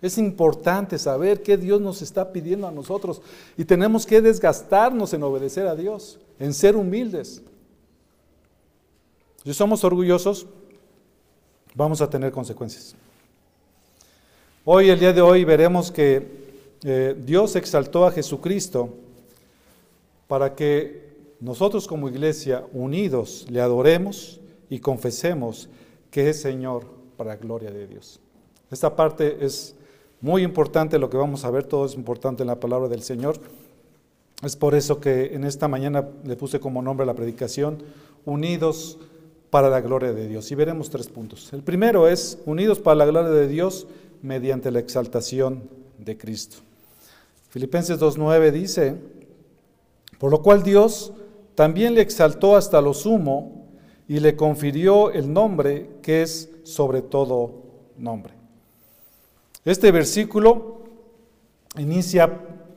Es 0.02 0.18
importante 0.18 0.98
saber 0.98 1.44
qué 1.44 1.58
Dios 1.58 1.80
nos 1.80 2.02
está 2.02 2.32
pidiendo 2.32 2.68
a 2.68 2.72
nosotros 2.72 3.22
y 3.56 3.66
tenemos 3.66 4.06
que 4.06 4.22
desgastarnos 4.22 5.14
en 5.14 5.22
obedecer 5.22 5.68
a 5.68 5.76
Dios, 5.76 6.20
en 6.40 6.54
ser 6.54 6.76
humildes. 6.76 7.44
Si 9.44 9.54
somos 9.54 9.84
orgullosos, 9.84 10.48
vamos 11.76 12.02
a 12.02 12.10
tener 12.10 12.32
consecuencias. 12.32 12.96
Hoy, 14.64 14.90
el 14.92 15.00
día 15.00 15.12
de 15.12 15.22
hoy, 15.22 15.44
veremos 15.44 15.92
que 15.92 16.22
eh, 16.84 17.16
Dios 17.18 17.56
exaltó 17.56 18.06
a 18.06 18.12
Jesucristo 18.12 18.90
para 20.28 20.54
que 20.54 21.16
nosotros 21.40 21.88
como 21.88 22.08
iglesia, 22.08 22.64
unidos, 22.72 23.48
le 23.50 23.60
adoremos 23.60 24.40
y 24.70 24.78
confesemos 24.78 25.68
que 26.12 26.30
es 26.30 26.40
Señor 26.40 26.86
para 27.18 27.32
la 27.32 27.38
gloria 27.38 27.72
de 27.72 27.88
Dios. 27.88 28.20
Esta 28.70 28.96
parte 28.96 29.44
es 29.44 29.74
muy 30.22 30.44
importante, 30.44 31.00
lo 31.00 31.10
que 31.10 31.18
vamos 31.18 31.44
a 31.44 31.50
ver, 31.50 31.64
todo 31.64 31.88
es 31.88 31.96
importante 31.96 32.44
en 32.44 32.48
la 32.48 32.60
palabra 32.60 32.88
del 32.88 33.02
Señor. 33.02 33.38
Es 34.44 34.56
por 34.56 34.76
eso 34.76 35.02
que 35.02 35.34
en 35.34 35.44
esta 35.44 35.68
mañana 35.68 36.08
le 36.24 36.36
puse 36.36 36.60
como 36.60 36.84
nombre 36.84 37.04
a 37.04 37.08
la 37.08 37.16
predicación, 37.16 37.80
unidos 38.26 39.00
para 39.52 39.70
la 39.70 39.82
gloria 39.82 40.14
de 40.14 40.28
Dios. 40.28 40.50
Y 40.52 40.56
veremos 40.56 40.90
tres 40.90 41.08
puntos. 41.08 41.54
El 41.54 41.62
primero 41.62 42.08
es, 42.08 42.40
unidos 42.46 42.80
para 42.80 42.96
la 42.96 43.06
gloria 43.06 43.30
de 43.30 43.48
Dios, 43.48 43.86
mediante 44.24 44.72
la 44.72 44.80
exaltación 44.80 45.70
de 46.00 46.18
Cristo. 46.18 46.58
Filipenses 47.50 48.00
2.9 48.00 48.52
dice, 48.52 48.96
por 50.18 50.32
lo 50.32 50.42
cual 50.42 50.64
Dios 50.64 51.12
también 51.54 51.94
le 51.94 52.02
exaltó 52.02 52.56
hasta 52.56 52.82
lo 52.82 52.94
sumo 52.94 53.68
y 54.08 54.20
le 54.20 54.36
confirió 54.36 55.12
el 55.12 55.32
nombre 55.32 55.90
que 56.02 56.22
es 56.22 56.50
sobre 56.64 57.02
todo 57.02 57.52
nombre. 57.98 58.34
Este 59.66 59.92
versículo 59.92 60.84
inicia 61.78 62.32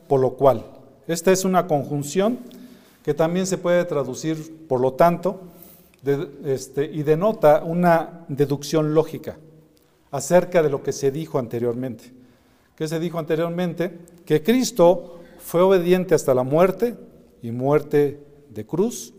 por 0.08 0.20
lo 0.20 0.34
cual. 0.34 0.64
Esta 1.06 1.30
es 1.30 1.44
una 1.44 1.66
conjunción 1.66 2.40
que 3.04 3.14
también 3.14 3.46
se 3.46 3.58
puede 3.58 3.84
traducir 3.84 4.66
por 4.66 4.80
lo 4.80 4.94
tanto 4.94 5.40
este, 6.44 6.84
y 6.84 7.02
denota 7.02 7.62
una 7.64 8.24
deducción 8.28 8.94
lógica 8.94 9.38
acerca 10.10 10.62
de 10.62 10.70
lo 10.70 10.82
que 10.82 10.92
se 10.92 11.10
dijo 11.10 11.38
anteriormente. 11.38 12.12
¿Qué 12.76 12.88
se 12.88 13.00
dijo 13.00 13.18
anteriormente? 13.18 13.98
Que 14.24 14.42
Cristo 14.42 15.20
fue 15.38 15.62
obediente 15.62 16.14
hasta 16.14 16.34
la 16.34 16.42
muerte 16.42 16.96
y 17.42 17.50
muerte 17.50 18.20
de 18.50 18.66
cruz, 18.66 19.12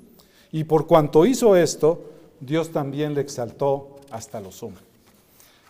y 0.51 0.63
por 0.63 0.88
cuanto 0.88 1.25
hizo 1.25 1.56
esto, 1.56 2.12
Dios 2.39 2.72
también 2.72 3.13
le 3.13 3.22
exaltó 3.22 3.98
hasta 4.10 4.39
lo 4.39 4.51
sumo. 4.51 4.77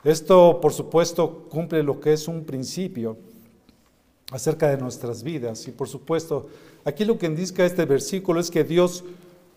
Esto, 0.04 0.60
por 0.62 0.72
supuesto, 0.72 1.48
cumple 1.50 1.82
lo 1.82 2.00
que 2.00 2.14
es 2.14 2.28
un 2.28 2.44
principio 2.44 3.18
acerca 4.32 4.70
de 4.70 4.78
nuestras 4.78 5.24
vidas. 5.24 5.68
Y 5.68 5.72
por 5.72 5.88
supuesto, 5.88 6.48
aquí 6.84 7.06
lo 7.06 7.18
que 7.18 7.26
indica 7.26 7.66
este 7.66 7.86
versículo 7.86 8.40
es 8.40 8.52
que 8.52 8.64
Dios 8.64 9.04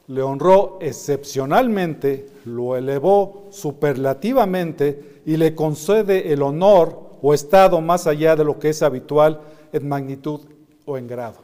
le 0.09 0.23
honró 0.23 0.79
excepcionalmente, 0.81 2.29
lo 2.47 2.77
elevó 2.77 3.49
superlativamente 3.51 5.21
y 5.27 5.37
le 5.37 5.55
concede 5.55 6.33
el 6.33 6.43
honor 6.43 7.09
o 7.21 7.35
estado 7.35 7.81
más 7.81 8.07
allá 8.07 8.35
de 8.35 8.45
lo 8.45 8.59
que 8.59 8.71
es 8.71 8.83
habitual 8.83 9.41
en 9.71 9.87
magnitud 9.87 10.41
o 10.87 10.97
en 10.97 11.07
grado. 11.07 11.37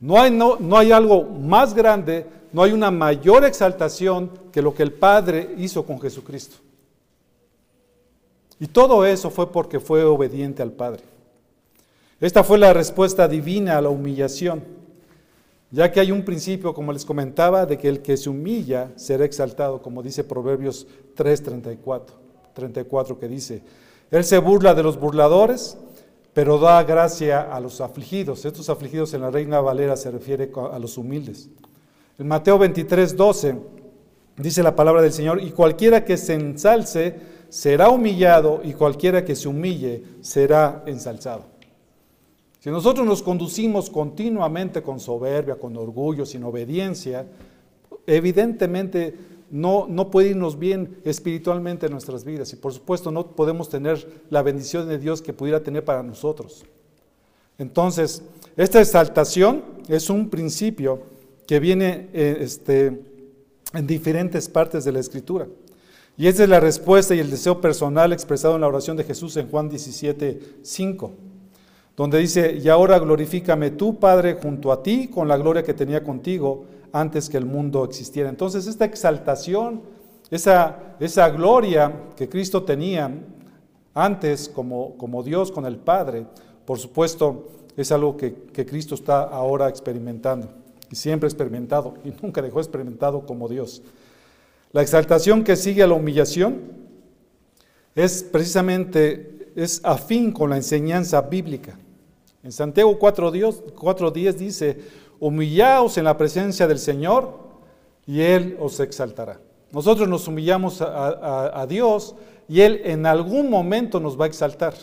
No 0.00 0.20
hay, 0.20 0.30
no, 0.32 0.56
no 0.58 0.76
hay 0.76 0.90
algo 0.90 1.22
más 1.22 1.72
grande, 1.72 2.26
no 2.52 2.62
hay 2.62 2.72
una 2.72 2.90
mayor 2.90 3.44
exaltación 3.44 4.30
que 4.52 4.62
lo 4.62 4.74
que 4.74 4.82
el 4.82 4.92
Padre 4.92 5.54
hizo 5.56 5.86
con 5.86 6.00
Jesucristo. 6.00 6.56
Y 8.58 8.66
todo 8.66 9.04
eso 9.06 9.30
fue 9.30 9.52
porque 9.52 9.78
fue 9.78 10.02
obediente 10.02 10.62
al 10.62 10.72
Padre. 10.72 11.04
Esta 12.20 12.42
fue 12.42 12.58
la 12.58 12.72
respuesta 12.72 13.28
divina 13.28 13.78
a 13.78 13.82
la 13.82 13.88
humillación 13.88 14.77
ya 15.70 15.92
que 15.92 16.00
hay 16.00 16.10
un 16.12 16.24
principio, 16.24 16.72
como 16.72 16.92
les 16.92 17.04
comentaba, 17.04 17.66
de 17.66 17.76
que 17.76 17.88
el 17.88 18.00
que 18.00 18.16
se 18.16 18.30
humilla 18.30 18.90
será 18.96 19.24
exaltado, 19.24 19.82
como 19.82 20.02
dice 20.02 20.24
Proverbios 20.24 20.86
3, 21.14 21.42
34, 21.42 23.18
que 23.18 23.28
dice, 23.28 23.62
Él 24.10 24.24
se 24.24 24.38
burla 24.38 24.74
de 24.74 24.82
los 24.82 24.98
burladores, 24.98 25.76
pero 26.32 26.58
da 26.58 26.82
gracia 26.84 27.40
a 27.40 27.60
los 27.60 27.80
afligidos. 27.80 28.44
Estos 28.44 28.70
afligidos 28.70 29.12
en 29.12 29.22
la 29.22 29.30
Reina 29.30 29.60
Valera 29.60 29.96
se 29.96 30.10
refiere 30.10 30.50
a 30.72 30.78
los 30.78 30.96
humildes. 30.96 31.50
En 32.18 32.28
Mateo 32.28 32.58
23, 32.58 33.16
12 33.16 33.58
dice 34.36 34.62
la 34.62 34.74
palabra 34.74 35.02
del 35.02 35.12
Señor, 35.12 35.42
y 35.42 35.50
cualquiera 35.50 36.04
que 36.04 36.16
se 36.16 36.34
ensalce 36.34 37.16
será 37.48 37.90
humillado, 37.90 38.60
y 38.64 38.72
cualquiera 38.72 39.24
que 39.24 39.36
se 39.36 39.48
humille 39.48 40.02
será 40.20 40.82
ensalzado. 40.86 41.57
Nosotros 42.70 43.06
nos 43.06 43.22
conducimos 43.22 43.88
continuamente 43.88 44.82
con 44.82 45.00
soberbia, 45.00 45.56
con 45.56 45.76
orgullo, 45.76 46.26
sin 46.26 46.44
obediencia, 46.44 47.26
evidentemente 48.06 49.14
no, 49.50 49.86
no 49.88 50.10
puede 50.10 50.30
irnos 50.30 50.58
bien 50.58 50.98
espiritualmente 51.04 51.86
en 51.86 51.92
nuestras 51.92 52.24
vidas 52.24 52.52
y 52.52 52.56
por 52.56 52.72
supuesto 52.72 53.10
no 53.10 53.28
podemos 53.28 53.68
tener 53.68 54.24
la 54.30 54.42
bendición 54.42 54.88
de 54.88 54.98
Dios 54.98 55.22
que 55.22 55.32
pudiera 55.32 55.62
tener 55.62 55.84
para 55.84 56.02
nosotros. 56.02 56.64
Entonces, 57.58 58.22
esta 58.56 58.80
exaltación 58.80 59.64
es 59.88 60.10
un 60.10 60.28
principio 60.28 61.00
que 61.46 61.60
viene 61.60 62.08
eh, 62.12 62.38
este, 62.40 63.02
en 63.72 63.86
diferentes 63.86 64.48
partes 64.48 64.84
de 64.84 64.92
la 64.92 65.00
Escritura. 65.00 65.48
Y 66.16 66.26
esa 66.26 66.42
es 66.42 66.48
la 66.48 66.60
respuesta 66.60 67.14
y 67.14 67.20
el 67.20 67.30
deseo 67.30 67.60
personal 67.60 68.12
expresado 68.12 68.56
en 68.56 68.60
la 68.60 68.68
oración 68.68 68.96
de 68.96 69.04
Jesús 69.04 69.36
en 69.36 69.48
Juan 69.48 69.68
17, 69.68 70.40
5 70.62 71.12
donde 71.98 72.18
dice, 72.18 72.56
y 72.62 72.68
ahora 72.68 72.98
glorifícame 73.00 73.72
tú, 73.72 73.98
Padre, 73.98 74.38
junto 74.40 74.70
a 74.70 74.82
ti, 74.84 75.08
con 75.08 75.26
la 75.26 75.36
gloria 75.36 75.64
que 75.64 75.74
tenía 75.74 76.04
contigo 76.04 76.64
antes 76.92 77.28
que 77.28 77.36
el 77.36 77.44
mundo 77.44 77.84
existiera. 77.84 78.30
Entonces, 78.30 78.68
esta 78.68 78.84
exaltación 78.84 79.82
esa, 80.30 80.94
esa 81.00 81.28
gloria 81.30 81.92
que 82.16 82.28
Cristo 82.28 82.62
tenía 82.62 83.10
antes 83.94 84.48
como, 84.48 84.96
como 84.96 85.24
Dios 85.24 85.50
con 85.50 85.66
el 85.66 85.76
Padre, 85.76 86.26
por 86.64 86.78
supuesto, 86.78 87.48
es 87.76 87.90
algo 87.90 88.16
que, 88.16 88.32
que 88.52 88.64
Cristo 88.64 88.94
está 88.94 89.22
ahora 89.22 89.68
experimentando 89.68 90.48
y 90.92 90.94
siempre 90.94 91.28
experimentado 91.28 91.94
y 92.04 92.12
nunca 92.22 92.42
dejó 92.42 92.60
experimentado 92.60 93.26
como 93.26 93.48
Dios. 93.48 93.82
La 94.70 94.82
exaltación 94.82 95.42
que 95.42 95.56
sigue 95.56 95.82
a 95.82 95.88
la 95.88 95.94
humillación 95.94 96.60
es 97.96 98.22
precisamente 98.22 99.50
es 99.56 99.80
afín 99.82 100.30
con 100.30 100.50
la 100.50 100.56
enseñanza 100.56 101.20
bíblica. 101.22 101.76
En 102.42 102.52
Santiago 102.52 102.98
4.10 102.98 104.34
dice, 104.34 104.78
humillaos 105.18 105.98
en 105.98 106.04
la 106.04 106.16
presencia 106.16 106.66
del 106.66 106.78
Señor 106.78 107.34
y 108.06 108.20
Él 108.20 108.56
os 108.60 108.78
exaltará. 108.80 109.40
Nosotros 109.72 110.08
nos 110.08 110.28
humillamos 110.28 110.80
a, 110.80 111.66
Dios 111.68 112.14
y 112.48 112.60
Él 112.60 112.80
en 112.84 113.06
algún 113.06 113.50
momento 113.50 114.00
nos 114.00 114.18
va 114.18 114.24
a 114.24 114.28
exaltar. 114.28 114.74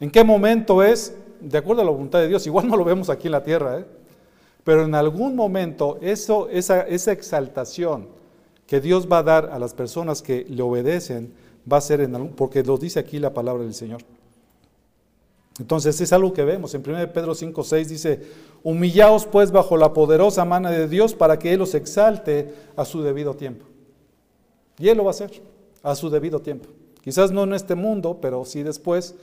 ¿En 0.00 0.10
qué 0.10 0.22
momento 0.22 0.82
es? 0.82 1.16
De 1.40 1.58
acuerdo 1.58 1.82
a 1.82 1.84
la 1.84 1.90
voluntad 1.90 2.18
de 2.18 2.28
Dios. 2.28 2.46
Igual 2.46 2.68
no 2.68 2.76
lo 2.76 2.84
vemos 2.84 3.08
aquí 3.08 3.28
en 3.28 3.32
la 3.32 3.42
tierra, 3.42 3.78
¿eh? 3.78 3.84
pero 4.64 4.84
en 4.84 4.94
algún 4.94 5.36
momento 5.36 5.98
eso, 6.02 6.48
esa, 6.50 6.82
esa 6.82 7.12
exaltación 7.12 8.08
que 8.66 8.80
Dios 8.80 9.08
va 9.10 9.18
a 9.18 9.22
dar 9.22 9.50
a 9.52 9.58
las 9.58 9.72
personas 9.72 10.20
que 10.20 10.44
le 10.48 10.60
obedecen 10.60 11.32
va 11.70 11.78
a 11.78 11.80
ser 11.80 12.00
en 12.00 12.14
algún, 12.14 12.32
porque 12.32 12.62
lo 12.64 12.76
dice 12.76 12.98
aquí 12.98 13.18
la 13.18 13.32
palabra 13.32 13.62
del 13.62 13.74
Señor. 13.74 14.02
Entonces 15.58 16.00
es 16.00 16.12
algo 16.12 16.32
que 16.32 16.44
vemos. 16.44 16.74
En 16.74 16.82
1 16.86 17.12
Pedro 17.12 17.34
5, 17.34 17.64
6 17.64 17.88
dice, 17.88 18.20
humillaos 18.62 19.26
pues 19.26 19.50
bajo 19.50 19.76
la 19.76 19.92
poderosa 19.92 20.44
mano 20.44 20.70
de 20.70 20.88
Dios 20.88 21.14
para 21.14 21.38
que 21.38 21.52
Él 21.52 21.62
os 21.62 21.74
exalte 21.74 22.52
a 22.76 22.84
su 22.84 23.02
debido 23.02 23.34
tiempo. 23.34 23.64
Y 24.78 24.88
Él 24.88 24.98
lo 24.98 25.04
va 25.04 25.10
a 25.10 25.12
hacer 25.12 25.42
a 25.82 25.94
su 25.94 26.10
debido 26.10 26.40
tiempo. 26.40 26.68
Quizás 27.02 27.30
no 27.30 27.44
en 27.44 27.54
este 27.54 27.74
mundo, 27.74 28.18
pero 28.20 28.44
sí 28.44 28.62
después, 28.62 29.14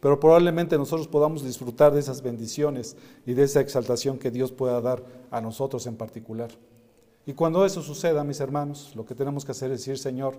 pero 0.00 0.18
probablemente 0.18 0.78
nosotros 0.78 1.08
podamos 1.08 1.44
disfrutar 1.44 1.92
de 1.92 2.00
esas 2.00 2.22
bendiciones 2.22 2.96
y 3.26 3.34
de 3.34 3.42
esa 3.42 3.60
exaltación 3.60 4.18
que 4.18 4.30
Dios 4.30 4.52
pueda 4.52 4.80
dar 4.80 5.02
a 5.30 5.40
nosotros 5.40 5.86
en 5.86 5.96
particular. 5.96 6.50
Y 7.26 7.34
cuando 7.34 7.66
eso 7.66 7.82
suceda, 7.82 8.24
mis 8.24 8.40
hermanos, 8.40 8.92
lo 8.94 9.04
que 9.04 9.14
tenemos 9.14 9.44
que 9.44 9.52
hacer 9.52 9.70
es 9.72 9.80
decir, 9.80 9.98
Señor, 9.98 10.38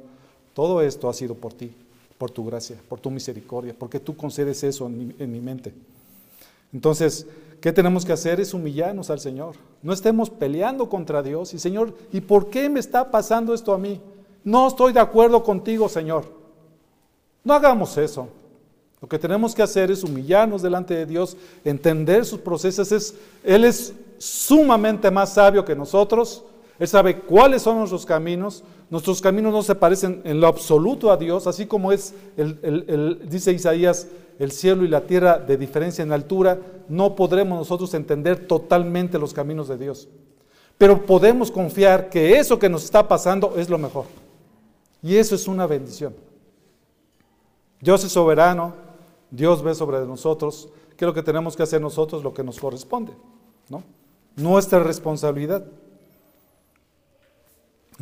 todo 0.53 0.81
esto 0.81 1.09
ha 1.09 1.13
sido 1.13 1.35
por 1.35 1.53
ti 1.53 1.75
por 2.23 2.31
tu 2.31 2.45
gracia, 2.45 2.77
por 2.87 3.01
tu 3.01 3.11
misericordia, 3.11 3.75
porque 3.77 3.99
tú 3.99 4.15
concedes 4.15 4.63
eso 4.63 4.87
en 4.87 5.29
mi, 5.29 5.41
mente. 5.41 5.73
Entonces, 6.71 7.27
¿qué 7.59 7.73
tenemos 7.73 8.05
que 8.05 8.13
hacer? 8.13 8.39
Es 8.39 8.53
humillarnos 8.53 9.09
al 9.09 9.19
Señor. 9.19 9.55
No 9.81 9.91
estemos 9.91 10.29
peleando 10.29 10.87
contra 10.87 11.21
Dios 11.21 11.53
y 11.53 11.59
Señor, 11.59 11.93
¿y 12.13 12.21
por 12.21 12.49
qué 12.49 12.69
me 12.69 12.79
está 12.79 13.11
pasando 13.11 13.53
esto 13.53 13.73
a 13.73 13.77
mí? 13.77 13.99
No 14.41 14.69
estoy 14.69 14.93
de 14.93 15.01
acuerdo 15.01 15.43
contigo, 15.43 15.89
Señor. 15.89 16.23
No 17.43 17.55
hagamos 17.55 17.97
eso. 17.97 18.29
Lo 19.01 19.09
que 19.09 19.19
tenemos 19.19 19.53
que 19.53 19.63
hacer 19.63 19.91
es 19.91 20.01
humillarnos 20.01 20.61
delante 20.61 20.93
de 20.93 21.05
Dios, 21.05 21.35
entender 21.65 22.23
sus 22.23 22.39
procesos. 22.39 22.89
Es, 22.93 23.15
Él 23.43 23.65
es 23.65 23.93
sumamente 24.17 25.11
más 25.11 25.33
sabio 25.33 25.65
que 25.65 25.75
nosotros. 25.75 26.45
Él 26.79 26.87
sabe 26.87 27.19
cuáles 27.19 27.61
son 27.61 27.77
nuestros 27.77 28.05
caminos. 28.05 28.63
Nuestros 28.89 29.21
caminos 29.21 29.53
no 29.53 29.63
se 29.63 29.75
parecen 29.75 30.21
en 30.23 30.39
lo 30.39 30.47
absoluto 30.47 31.11
a 31.11 31.17
Dios, 31.17 31.47
así 31.47 31.65
como 31.65 31.91
es, 31.91 32.13
dice 33.29 33.51
Isaías, 33.51 34.07
el 34.39 34.51
cielo 34.51 34.83
y 34.83 34.87
la 34.87 35.01
tierra 35.01 35.37
de 35.37 35.57
diferencia 35.57 36.03
en 36.03 36.11
altura, 36.11 36.59
no 36.89 37.15
podremos 37.15 37.57
nosotros 37.57 37.93
entender 37.93 38.47
totalmente 38.47 39.19
los 39.19 39.33
caminos 39.33 39.67
de 39.67 39.77
Dios. 39.77 40.07
Pero 40.77 41.05
podemos 41.05 41.51
confiar 41.51 42.09
que 42.09 42.37
eso 42.37 42.59
que 42.59 42.69
nos 42.69 42.83
está 42.83 43.07
pasando 43.07 43.53
es 43.57 43.69
lo 43.69 43.77
mejor. 43.77 44.05
Y 45.01 45.15
eso 45.17 45.35
es 45.35 45.47
una 45.47 45.67
bendición. 45.67 46.15
Dios 47.79 48.03
es 48.03 48.11
soberano, 48.11 48.73
Dios 49.29 49.61
ve 49.61 49.75
sobre 49.75 49.99
nosotros, 50.05 50.69
¿qué 50.95 51.05
es 51.05 51.07
lo 51.07 51.13
que 51.13 51.23
tenemos 51.23 51.55
que 51.55 51.63
hacer 51.63 51.81
nosotros? 51.81 52.23
Lo 52.23 52.33
que 52.33 52.43
nos 52.43 52.59
corresponde, 52.59 53.13
¿no? 53.69 53.83
Nuestra 54.35 54.79
responsabilidad. 54.79 55.65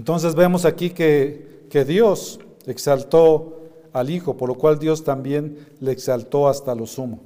Entonces 0.02 0.34
vemos 0.34 0.66
aquí 0.66 0.90
que, 0.90 1.68
que 1.70 1.86
Dios 1.86 2.40
exaltó 2.66 3.60
al 3.94 4.10
Hijo, 4.10 4.36
por 4.36 4.50
lo 4.50 4.56
cual 4.56 4.80
Dios 4.80 5.04
también 5.04 5.60
le 5.80 5.92
exaltó 5.92 6.48
hasta 6.48 6.74
lo 6.74 6.88
sumo. 6.88 7.20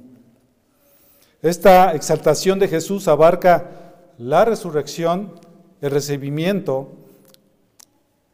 Esta 1.40 1.94
exaltación 1.94 2.58
de 2.58 2.68
Jesús 2.68 3.08
abarca 3.08 3.94
la 4.18 4.44
resurrección, 4.44 5.32
el 5.80 5.90
recibimiento, 5.90 6.88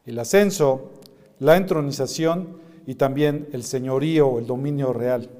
el 0.07 0.19
ascenso, 0.19 0.91
la 1.39 1.57
entronización 1.57 2.57
y 2.85 2.97
también 2.97 3.49
el 3.53 3.63
señorío, 3.63 4.41
el 4.41 4.47
dominio 4.49 4.93
real. 4.93 5.31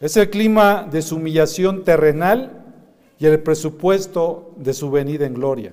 Es 0.00 0.16
el 0.16 0.28
clima 0.28 0.88
de 0.90 1.02
su 1.02 1.14
humillación 1.14 1.84
terrenal 1.84 2.64
y 3.20 3.26
el 3.26 3.40
presupuesto 3.40 4.50
de 4.56 4.74
su 4.74 4.90
venida 4.90 5.24
en 5.24 5.34
gloria. 5.34 5.72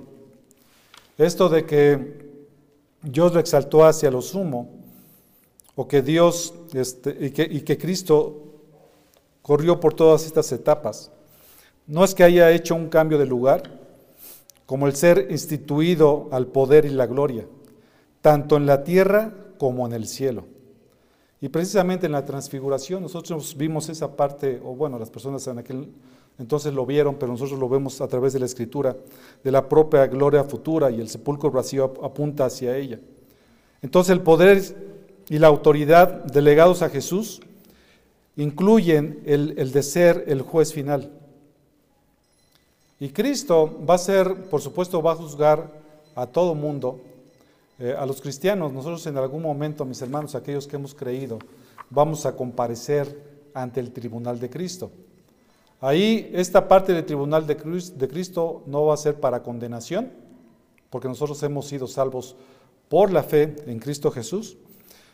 Esto 1.19 1.49
de 1.49 1.65
que 1.65 2.29
Dios 3.01 3.33
lo 3.33 3.41
exaltó 3.41 3.83
hacia 3.83 4.09
lo 4.09 4.21
sumo, 4.21 4.69
o 5.75 5.85
que 5.85 6.01
Dios 6.01 6.53
este, 6.73 7.15
y, 7.19 7.31
que, 7.31 7.43
y 7.43 7.59
que 7.59 7.77
Cristo 7.77 8.41
corrió 9.41 9.81
por 9.81 9.93
todas 9.93 10.25
estas 10.25 10.49
etapas, 10.53 11.11
no 11.87 12.05
es 12.05 12.15
que 12.15 12.23
haya 12.23 12.51
hecho 12.51 12.73
un 12.73 12.87
cambio 12.87 13.17
de 13.17 13.25
lugar, 13.25 13.63
como 14.65 14.87
el 14.87 14.95
ser 14.95 15.27
instituido 15.29 16.29
al 16.31 16.47
poder 16.47 16.85
y 16.85 16.89
la 16.89 17.05
gloria, 17.05 17.45
tanto 18.21 18.55
en 18.55 18.65
la 18.65 18.85
tierra 18.85 19.33
como 19.57 19.85
en 19.85 19.91
el 19.91 20.07
cielo. 20.07 20.45
Y 21.41 21.49
precisamente 21.49 22.05
en 22.05 22.13
la 22.13 22.23
transfiguración 22.23 23.03
nosotros 23.03 23.57
vimos 23.57 23.89
esa 23.89 24.15
parte, 24.15 24.61
o 24.63 24.73
bueno, 24.73 24.97
las 24.97 25.09
personas 25.09 25.45
en 25.47 25.59
aquel 25.59 25.91
entonces 26.39 26.73
lo 26.73 26.85
vieron, 26.85 27.15
pero 27.15 27.33
nosotros 27.33 27.59
lo 27.59 27.67
vemos 27.67 27.99
a 27.99 28.07
través 28.07 28.31
de 28.31 28.39
la 28.39 28.45
escritura, 28.45 28.95
de 29.43 29.51
la 29.51 29.67
propia 29.67 30.07
gloria 30.07 30.45
futura 30.45 30.89
y 30.89 31.01
el 31.01 31.09
sepulcro 31.09 31.51
vacío 31.51 31.93
apunta 32.01 32.45
hacia 32.45 32.77
ella. 32.77 32.97
Entonces 33.81 34.11
el 34.11 34.21
poder 34.21 34.63
y 35.27 35.37
la 35.37 35.47
autoridad 35.47 36.23
delegados 36.23 36.81
a 36.81 36.89
Jesús 36.89 37.41
incluyen 38.37 39.21
el, 39.25 39.71
de 39.71 39.83
ser 39.83 40.23
el 40.27 40.41
juez 40.41 40.73
final. 40.73 41.11
Y 43.01 43.09
Cristo 43.09 43.77
va 43.87 43.95
a 43.95 43.99
ser, 43.99 44.49
por 44.49 44.61
supuesto, 44.61 45.01
va 45.01 45.11
a 45.11 45.15
juzgar 45.15 45.69
a 46.15 46.25
todo 46.25 46.55
mundo, 46.55 47.01
eh, 47.79 47.95
a 47.97 48.05
los 48.05 48.21
cristianos. 48.21 48.71
Nosotros 48.71 49.05
en 49.07 49.17
algún 49.17 49.41
momento, 49.41 49.83
mis 49.83 50.01
hermanos, 50.01 50.35
aquellos 50.35 50.67
que 50.67 50.77
hemos 50.77 50.95
creído, 50.95 51.37
vamos 51.89 52.25
a 52.25 52.35
comparecer 52.35 53.23
ante 53.53 53.81
el 53.81 53.91
tribunal 53.91 54.39
de 54.39 54.49
Cristo. 54.49 54.89
Ahí 55.81 56.29
esta 56.33 56.67
parte 56.67 56.93
del 56.93 57.05
tribunal 57.05 57.47
de 57.47 57.55
Cristo 58.07 58.63
no 58.65 58.85
va 58.85 58.93
a 58.93 58.97
ser 58.97 59.19
para 59.19 59.43
condenación, 59.43 60.11
porque 60.89 61.07
nosotros 61.07 61.41
hemos 61.43 61.67
sido 61.67 61.87
salvos 61.87 62.35
por 62.89 63.11
la 63.11 63.23
fe 63.23 63.55
en 63.65 63.79
Cristo 63.79 64.11
Jesús. 64.11 64.57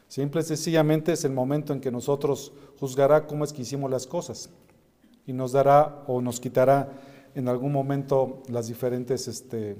Simple 0.07 0.41
y 0.41 0.43
sencillamente 0.43 1.13
es 1.13 1.23
el 1.25 1.33
momento 1.33 1.73
en 1.73 1.81
que 1.81 1.91
nosotros 1.91 2.51
juzgará 2.79 3.27
cómo 3.27 3.43
es 3.43 3.53
que 3.53 3.61
hicimos 3.61 3.91
las 3.91 4.07
cosas 4.07 4.49
y 5.27 5.33
nos 5.33 5.51
dará 5.51 6.03
o 6.07 6.21
nos 6.21 6.39
quitará 6.39 6.93
en 7.33 7.47
algún 7.47 7.71
momento 7.71 8.41
las 8.47 8.67
diferentes 8.67 9.27
este, 9.27 9.75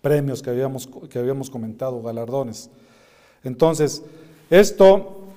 premios 0.00 0.42
que 0.42 0.50
habíamos, 0.50 0.88
que 1.08 1.18
habíamos 1.18 1.48
comentado, 1.48 2.02
galardones. 2.02 2.70
Entonces, 3.44 4.02
esto 4.50 5.28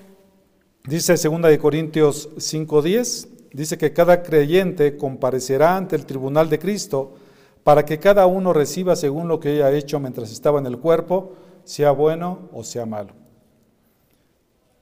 dice 0.88 1.14
2 1.14 1.42
de 1.44 1.60
Corintios 1.60 2.30
5:10 2.38 3.35
dice 3.56 3.78
que 3.78 3.94
cada 3.94 4.22
creyente 4.22 4.98
comparecerá 4.98 5.78
ante 5.78 5.96
el 5.96 6.06
tribunal 6.06 6.50
de 6.50 6.60
Cristo 6.60 7.14
para 7.64 7.86
que 7.86 8.00
cada 8.00 8.26
uno 8.26 8.52
reciba 8.52 8.96
según 8.96 9.28
lo 9.30 9.40
que 9.40 9.50
haya 9.50 9.72
hecho 9.72 10.00
mientras 10.00 10.32
estaba 10.32 10.60
en 10.60 10.66
el 10.66 10.78
cuerpo, 10.78 11.34
sea 11.64 11.92
bueno 11.92 12.50
o 12.52 12.64
sea 12.64 12.86
malo. 12.86 13.14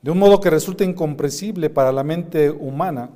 De 0.02 0.10
un 0.10 0.18
modo 0.18 0.42
que 0.42 0.50
resulta 0.50 0.84
incomprensible 0.84 1.70
para 1.70 1.92
la 1.92 2.04
mente 2.04 2.50
humana, 2.50 3.10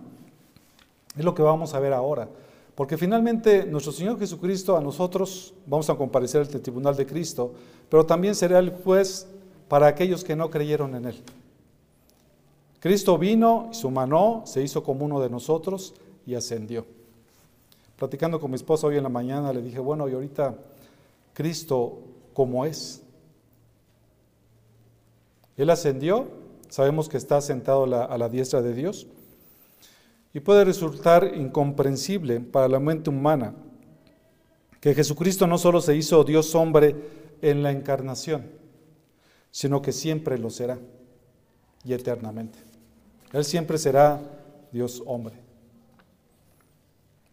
es 1.17 1.25
lo 1.25 1.33
que 1.33 1.41
vamos 1.41 1.73
a 1.73 1.79
ver 1.79 1.91
ahora. 1.91 2.29
Porque 2.75 2.95
finalmente 2.95 3.65
nuestro 3.65 3.91
Señor 3.91 4.19
Jesucristo 4.19 4.77
a 4.77 4.81
nosotros 4.81 5.55
vamos 5.65 5.89
a 5.89 5.95
comparecer 5.95 6.41
ante 6.41 6.57
el 6.57 6.61
tribunal 6.61 6.95
de 6.95 7.07
Cristo, 7.07 7.51
pero 7.89 8.05
también 8.05 8.35
será 8.35 8.59
el 8.59 8.69
juez 8.69 9.27
para 9.67 9.87
aquellos 9.87 10.23
que 10.23 10.35
no 10.35 10.51
creyeron 10.51 10.95
en 10.95 11.05
Él. 11.07 11.23
Cristo 12.79 13.17
vino, 13.17 13.69
se 13.71 13.87
humanó, 13.87 14.43
se 14.45 14.61
hizo 14.61 14.83
como 14.83 15.05
uno 15.05 15.19
de 15.19 15.29
nosotros 15.29 15.95
y 16.25 16.35
ascendió. 16.35 16.85
Platicando 17.97 18.39
con 18.39 18.51
mi 18.51 18.55
esposa 18.55 18.87
hoy 18.87 18.97
en 18.97 19.03
la 19.03 19.09
mañana, 19.09 19.51
le 19.51 19.61
dije, 19.61 19.79
bueno, 19.79 20.07
y 20.07 20.13
ahorita 20.13 20.55
Cristo, 21.33 21.99
¿cómo 22.33 22.65
es? 22.65 23.01
Él 25.55 25.69
ascendió, 25.71 26.27
sabemos 26.69 27.09
que 27.09 27.17
está 27.17 27.41
sentado 27.41 27.83
a 27.85 28.17
la 28.17 28.29
diestra 28.29 28.61
de 28.61 28.73
Dios, 28.73 29.07
y 30.33 30.39
puede 30.39 30.65
resultar 30.65 31.33
incomprensible 31.35 32.39
para 32.39 32.67
la 32.67 32.79
mente 32.79 33.09
humana 33.09 33.55
que 34.79 34.93
Jesucristo 34.93 35.47
no 35.47 35.57
solo 35.57 35.81
se 35.81 35.95
hizo 35.95 36.23
Dios 36.23 36.53
hombre 36.53 36.95
en 37.41 37.63
la 37.63 37.71
encarnación, 37.71 38.45
sino 39.49 39.81
que 39.81 39.91
siempre 39.91 40.37
lo 40.37 40.51
será 40.51 40.77
y 41.83 41.93
eternamente. 41.93 42.66
Él 43.33 43.43
siempre 43.43 43.77
será 43.77 44.19
Dios 44.71 45.01
hombre. 45.05 45.35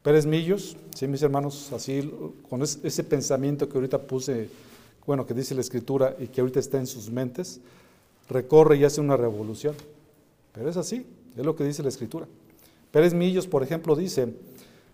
Pérez 0.02 0.26
Millos, 0.26 0.76
sí, 0.94 1.06
mis 1.06 1.22
hermanos, 1.22 1.72
así, 1.72 2.12
con 2.50 2.62
ese 2.62 3.04
pensamiento 3.04 3.68
que 3.68 3.78
ahorita 3.78 4.02
puse, 4.02 4.50
bueno, 5.06 5.26
que 5.26 5.32
dice 5.32 5.54
la 5.54 5.62
Escritura 5.62 6.14
y 6.18 6.26
que 6.26 6.42
ahorita 6.42 6.60
está 6.60 6.78
en 6.78 6.86
sus 6.86 7.10
mentes, 7.10 7.60
recorre 8.28 8.76
y 8.76 8.84
hace 8.84 9.00
una 9.00 9.16
revolución. 9.16 9.74
Pero 10.52 10.68
es 10.68 10.76
así, 10.76 11.06
es 11.36 11.44
lo 11.44 11.56
que 11.56 11.64
dice 11.64 11.82
la 11.82 11.88
Escritura. 11.88 12.26
Pérez 12.90 13.14
Millos, 13.14 13.46
por 13.46 13.62
ejemplo, 13.62 13.96
dice, 13.96 14.34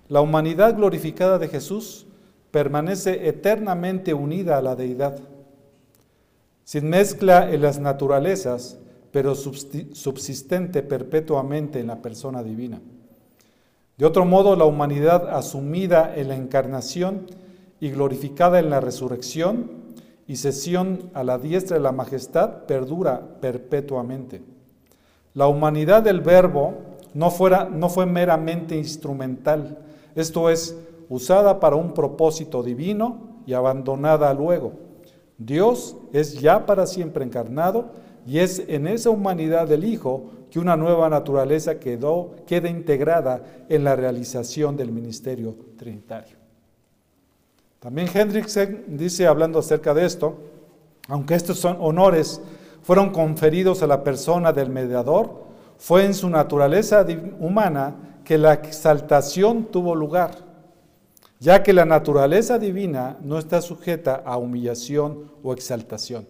la 0.08 0.20
humanidad 0.20 0.76
glorificada 0.76 1.38
de 1.38 1.48
Jesús 1.48 2.06
permanece 2.50 3.28
eternamente 3.28 4.14
unida 4.14 4.58
a 4.58 4.62
la 4.62 4.76
deidad, 4.76 5.18
sin 6.64 6.88
mezcla 6.88 7.52
en 7.52 7.62
las 7.62 7.78
naturalezas, 7.78 8.78
pero 9.12 9.34
subsistente 9.34 10.82
perpetuamente 10.82 11.80
en 11.80 11.88
la 11.88 12.00
persona 12.00 12.42
divina. 12.42 12.80
De 13.96 14.06
otro 14.06 14.24
modo, 14.24 14.56
la 14.56 14.64
humanidad 14.64 15.28
asumida 15.28 16.14
en 16.16 16.28
la 16.28 16.36
encarnación 16.36 17.26
y 17.80 17.90
glorificada 17.90 18.58
en 18.58 18.70
la 18.70 18.80
resurrección 18.80 19.70
y 20.26 20.36
sesión 20.36 21.10
a 21.12 21.24
la 21.24 21.38
diestra 21.38 21.76
de 21.76 21.82
la 21.82 21.92
majestad 21.92 22.64
perdura 22.64 23.20
perpetuamente. 23.40 24.42
La 25.34 25.48
humanidad 25.48 26.02
del 26.02 26.20
Verbo 26.20 26.74
no, 27.14 27.30
fuera, 27.30 27.64
no 27.64 27.88
fue 27.88 28.06
meramente 28.06 28.76
instrumental, 28.76 29.78
esto 30.14 30.50
es, 30.50 30.76
usada 31.08 31.58
para 31.58 31.76
un 31.76 31.92
propósito 31.92 32.62
divino 32.62 33.42
y 33.46 33.52
abandonada 33.52 34.32
luego. 34.32 34.72
Dios 35.36 35.96
es 36.12 36.40
ya 36.40 36.66
para 36.66 36.86
siempre 36.86 37.24
encarnado 37.24 37.90
y 38.26 38.38
es 38.38 38.62
en 38.68 38.86
esa 38.86 39.10
humanidad 39.10 39.66
del 39.68 39.84
Hijo 39.84 40.30
que 40.50 40.58
una 40.58 40.76
nueva 40.76 41.08
naturaleza 41.08 41.78
quedó, 41.78 42.36
queda 42.46 42.68
integrada 42.68 43.42
en 43.68 43.84
la 43.84 43.96
realización 43.96 44.76
del 44.76 44.90
ministerio 44.90 45.54
trinitario. 45.76 46.36
También 47.78 48.08
Hendrickson 48.12 48.84
dice, 48.88 49.26
hablando 49.26 49.58
acerca 49.58 49.94
de 49.94 50.04
esto, 50.04 50.38
aunque 51.08 51.34
estos 51.34 51.58
son 51.58 51.76
honores 51.80 52.40
fueron 52.82 53.10
conferidos 53.10 53.82
a 53.82 53.86
la 53.86 54.04
persona 54.04 54.52
del 54.52 54.70
mediador, 54.70 55.44
fue 55.78 56.04
en 56.04 56.14
su 56.14 56.28
naturaleza 56.28 57.06
humana 57.38 58.20
que 58.24 58.36
la 58.36 58.52
exaltación 58.52 59.64
tuvo 59.64 59.94
lugar, 59.94 60.32
ya 61.38 61.62
que 61.62 61.72
la 61.72 61.86
naturaleza 61.86 62.58
divina 62.58 63.16
no 63.22 63.38
está 63.38 63.62
sujeta 63.62 64.22
a 64.26 64.36
humillación 64.36 65.32
o 65.42 65.54
exaltación. 65.54 66.26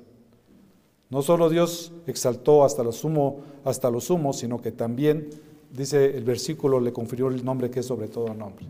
No 1.10 1.22
solo 1.22 1.50
Dios 1.50 1.92
exaltó 2.06 2.64
hasta 2.64 2.84
lo 2.84 2.92
sumo, 2.92 3.40
hasta 3.64 3.90
lo 3.90 4.00
sumo, 4.00 4.32
sino 4.32 4.62
que 4.62 4.70
también, 4.70 5.28
dice 5.72 6.16
el 6.16 6.24
versículo, 6.24 6.78
le 6.78 6.92
confirió 6.92 7.28
el 7.28 7.44
nombre 7.44 7.68
que 7.68 7.80
es 7.80 7.86
sobre 7.86 8.06
todo 8.06 8.32
nombre. 8.32 8.64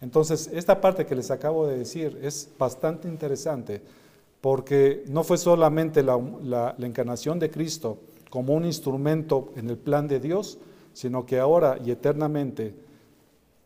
Entonces, 0.00 0.50
esta 0.52 0.80
parte 0.80 1.06
que 1.06 1.14
les 1.14 1.30
acabo 1.30 1.66
de 1.66 1.78
decir 1.78 2.18
es 2.22 2.50
bastante 2.58 3.08
interesante 3.08 3.80
porque 4.40 5.04
no 5.08 5.24
fue 5.24 5.38
solamente 5.38 6.02
la, 6.02 6.74
encarnación 6.78 7.38
de 7.38 7.50
Cristo 7.50 7.98
como 8.30 8.54
un 8.54 8.64
instrumento 8.64 9.52
en 9.56 9.70
el 9.70 9.76
plan 9.76 10.06
de 10.06 10.20
Dios, 10.20 10.58
sino 10.92 11.26
que 11.26 11.38
ahora 11.38 11.78
y 11.84 11.90
eternamente 11.90 12.74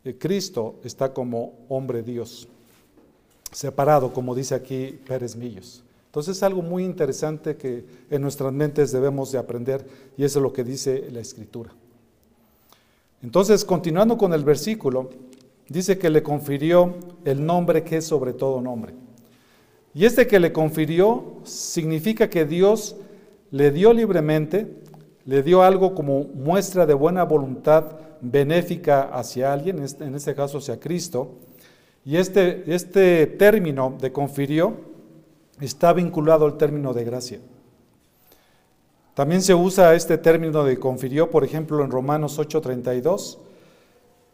eh, 0.05 0.16
Cristo 0.18 0.77
está 0.85 1.12
como 1.12 1.55
hombre 1.68 2.03
Dios, 2.03 2.48
separado, 3.51 4.12
como 4.12 4.35
dice 4.35 4.55
aquí 4.55 4.98
Pérez 5.07 5.37
Millos. 5.37 5.83
Entonces 6.12 6.37
es 6.37 6.42
algo 6.42 6.61
muy 6.61 6.85
interesante 6.85 7.57
que 7.57 7.87
en 8.11 8.20
nuestras 8.20 8.53
mentes 8.53 8.92
debemos 8.92 9.33
de 9.33 9.38
aprender 9.38 9.87
y 10.18 10.25
eso 10.25 10.40
es 10.40 10.42
lo 10.42 10.53
que 10.53 10.62
dice 10.62 11.09
la 11.11 11.20
Escritura. 11.20 11.72
Entonces, 13.22 13.64
continuando 13.64 14.18
con 14.18 14.35
el 14.35 14.44
versículo, 14.44 15.09
dice 15.70 15.96
que 15.96 16.11
le 16.11 16.22
confirió 16.22 16.96
el 17.25 17.46
nombre 17.46 17.83
que 17.83 17.96
es 17.96 18.05
sobre 18.05 18.35
todo 18.35 18.61
nombre. 18.61 18.92
Y 19.94 20.05
este 20.05 20.27
que 20.27 20.38
le 20.38 20.53
confirió 20.53 21.37
significa 21.44 22.29
que 22.29 22.44
Dios 22.44 22.94
le 23.51 23.70
dio 23.70 23.94
libremente, 23.94 24.66
le 25.25 25.42
dio 25.42 25.62
algo 25.62 25.94
como 25.94 26.25
muestra 26.25 26.85
de 26.85 26.92
buena 26.92 27.25
voluntad 27.25 27.96
benéfica 28.20 29.05
hacia 29.05 29.51
alguien, 29.51 29.79
en 29.79 30.14
este 30.14 30.35
caso 30.35 30.59
hacia 30.59 30.79
Cristo. 30.79 31.37
Y 32.05 32.16
este, 32.16 32.64
este 32.66 33.27
término 33.27 33.96
de 33.98 34.12
confirió 34.12 34.91
está 35.66 35.92
vinculado 35.92 36.44
al 36.44 36.57
término 36.57 36.92
de 36.92 37.05
gracia. 37.05 37.40
También 39.14 39.42
se 39.42 39.55
usa 39.55 39.94
este 39.94 40.16
término 40.16 40.64
de 40.64 40.79
confirió, 40.79 41.31
por 41.31 41.44
ejemplo, 41.44 41.85
en 41.85 41.90
Romanos 41.90 42.38
8:32, 42.38 43.38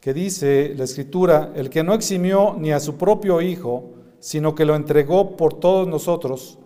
que 0.00 0.14
dice 0.14 0.74
la 0.76 0.84
escritura, 0.84 1.52
el 1.56 1.68
que 1.68 1.82
no 1.82 1.94
eximió 1.94 2.54
ni 2.56 2.70
a 2.70 2.78
su 2.78 2.96
propio 2.96 3.40
Hijo, 3.40 3.90
sino 4.20 4.54
que 4.54 4.64
lo 4.64 4.76
entregó 4.76 5.36
por 5.36 5.54
todos 5.54 5.88
nosotros, 5.88 6.58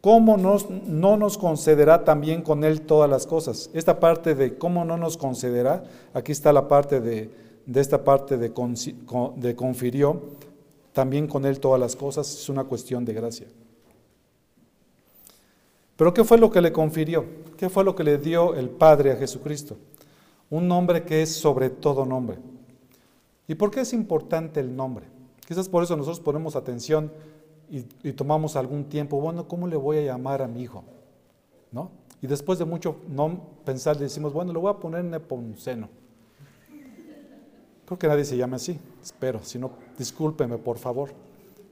¿cómo 0.00 0.36
no 0.36 1.16
nos 1.16 1.38
concederá 1.38 2.04
también 2.04 2.42
con 2.42 2.64
Él 2.64 2.82
todas 2.82 3.08
las 3.08 3.26
cosas? 3.26 3.70
Esta 3.72 4.00
parte 4.00 4.34
de 4.34 4.58
cómo 4.58 4.84
no 4.84 4.96
nos 4.96 5.16
concederá, 5.16 5.84
aquí 6.12 6.32
está 6.32 6.52
la 6.52 6.66
parte 6.66 7.00
de, 7.00 7.30
esta 7.72 8.02
parte 8.02 8.36
de, 8.36 8.52
de 9.36 9.56
confirió, 9.56 10.20
también 10.92 11.28
con 11.28 11.44
Él 11.44 11.60
todas 11.60 11.80
las 11.80 11.94
cosas, 11.94 12.28
es 12.32 12.48
una 12.48 12.64
cuestión 12.64 13.04
de 13.04 13.12
gracia. 13.12 13.46
Pero 16.00 16.14
¿qué 16.14 16.24
fue 16.24 16.38
lo 16.38 16.50
que 16.50 16.62
le 16.62 16.72
confirió? 16.72 17.26
¿Qué 17.58 17.68
fue 17.68 17.84
lo 17.84 17.94
que 17.94 18.02
le 18.02 18.16
dio 18.16 18.54
el 18.54 18.70
Padre 18.70 19.12
a 19.12 19.16
Jesucristo? 19.16 19.76
Un 20.48 20.66
nombre 20.66 21.04
que 21.04 21.20
es 21.20 21.36
sobre 21.36 21.68
todo 21.68 22.06
nombre. 22.06 22.38
¿Y 23.46 23.54
por 23.54 23.70
qué 23.70 23.82
es 23.82 23.92
importante 23.92 24.60
el 24.60 24.74
nombre? 24.74 25.04
Quizás 25.46 25.68
por 25.68 25.82
eso 25.82 25.94
nosotros 25.98 26.20
ponemos 26.20 26.56
atención 26.56 27.12
y, 27.68 27.82
tomamos 28.12 28.56
algún 28.56 28.84
tiempo, 28.84 29.20
bueno, 29.20 29.46
¿cómo 29.46 29.66
le 29.66 29.76
voy 29.76 29.98
a 29.98 30.00
llamar 30.00 30.40
a 30.40 30.48
mi 30.48 30.62
hijo? 30.62 30.84
¿No? 31.70 31.90
Y 32.22 32.26
después 32.26 32.58
de 32.58 32.64
mucho 32.64 32.96
no 33.06 33.38
pensar, 33.66 33.96
le 33.96 34.04
decimos, 34.04 34.32
bueno, 34.32 34.54
le 34.54 34.58
voy 34.58 34.70
a 34.70 34.78
poner 34.78 35.04
Nepomuceno. 35.04 35.90
Creo 37.84 37.98
que 37.98 38.08
nadie 38.08 38.24
se 38.24 38.38
llama 38.38 38.56
así, 38.56 38.80
espero, 39.02 39.40
si 39.42 39.58
no, 39.58 39.72
discúlpeme 39.98 40.56
por 40.56 40.78
favor. 40.78 41.10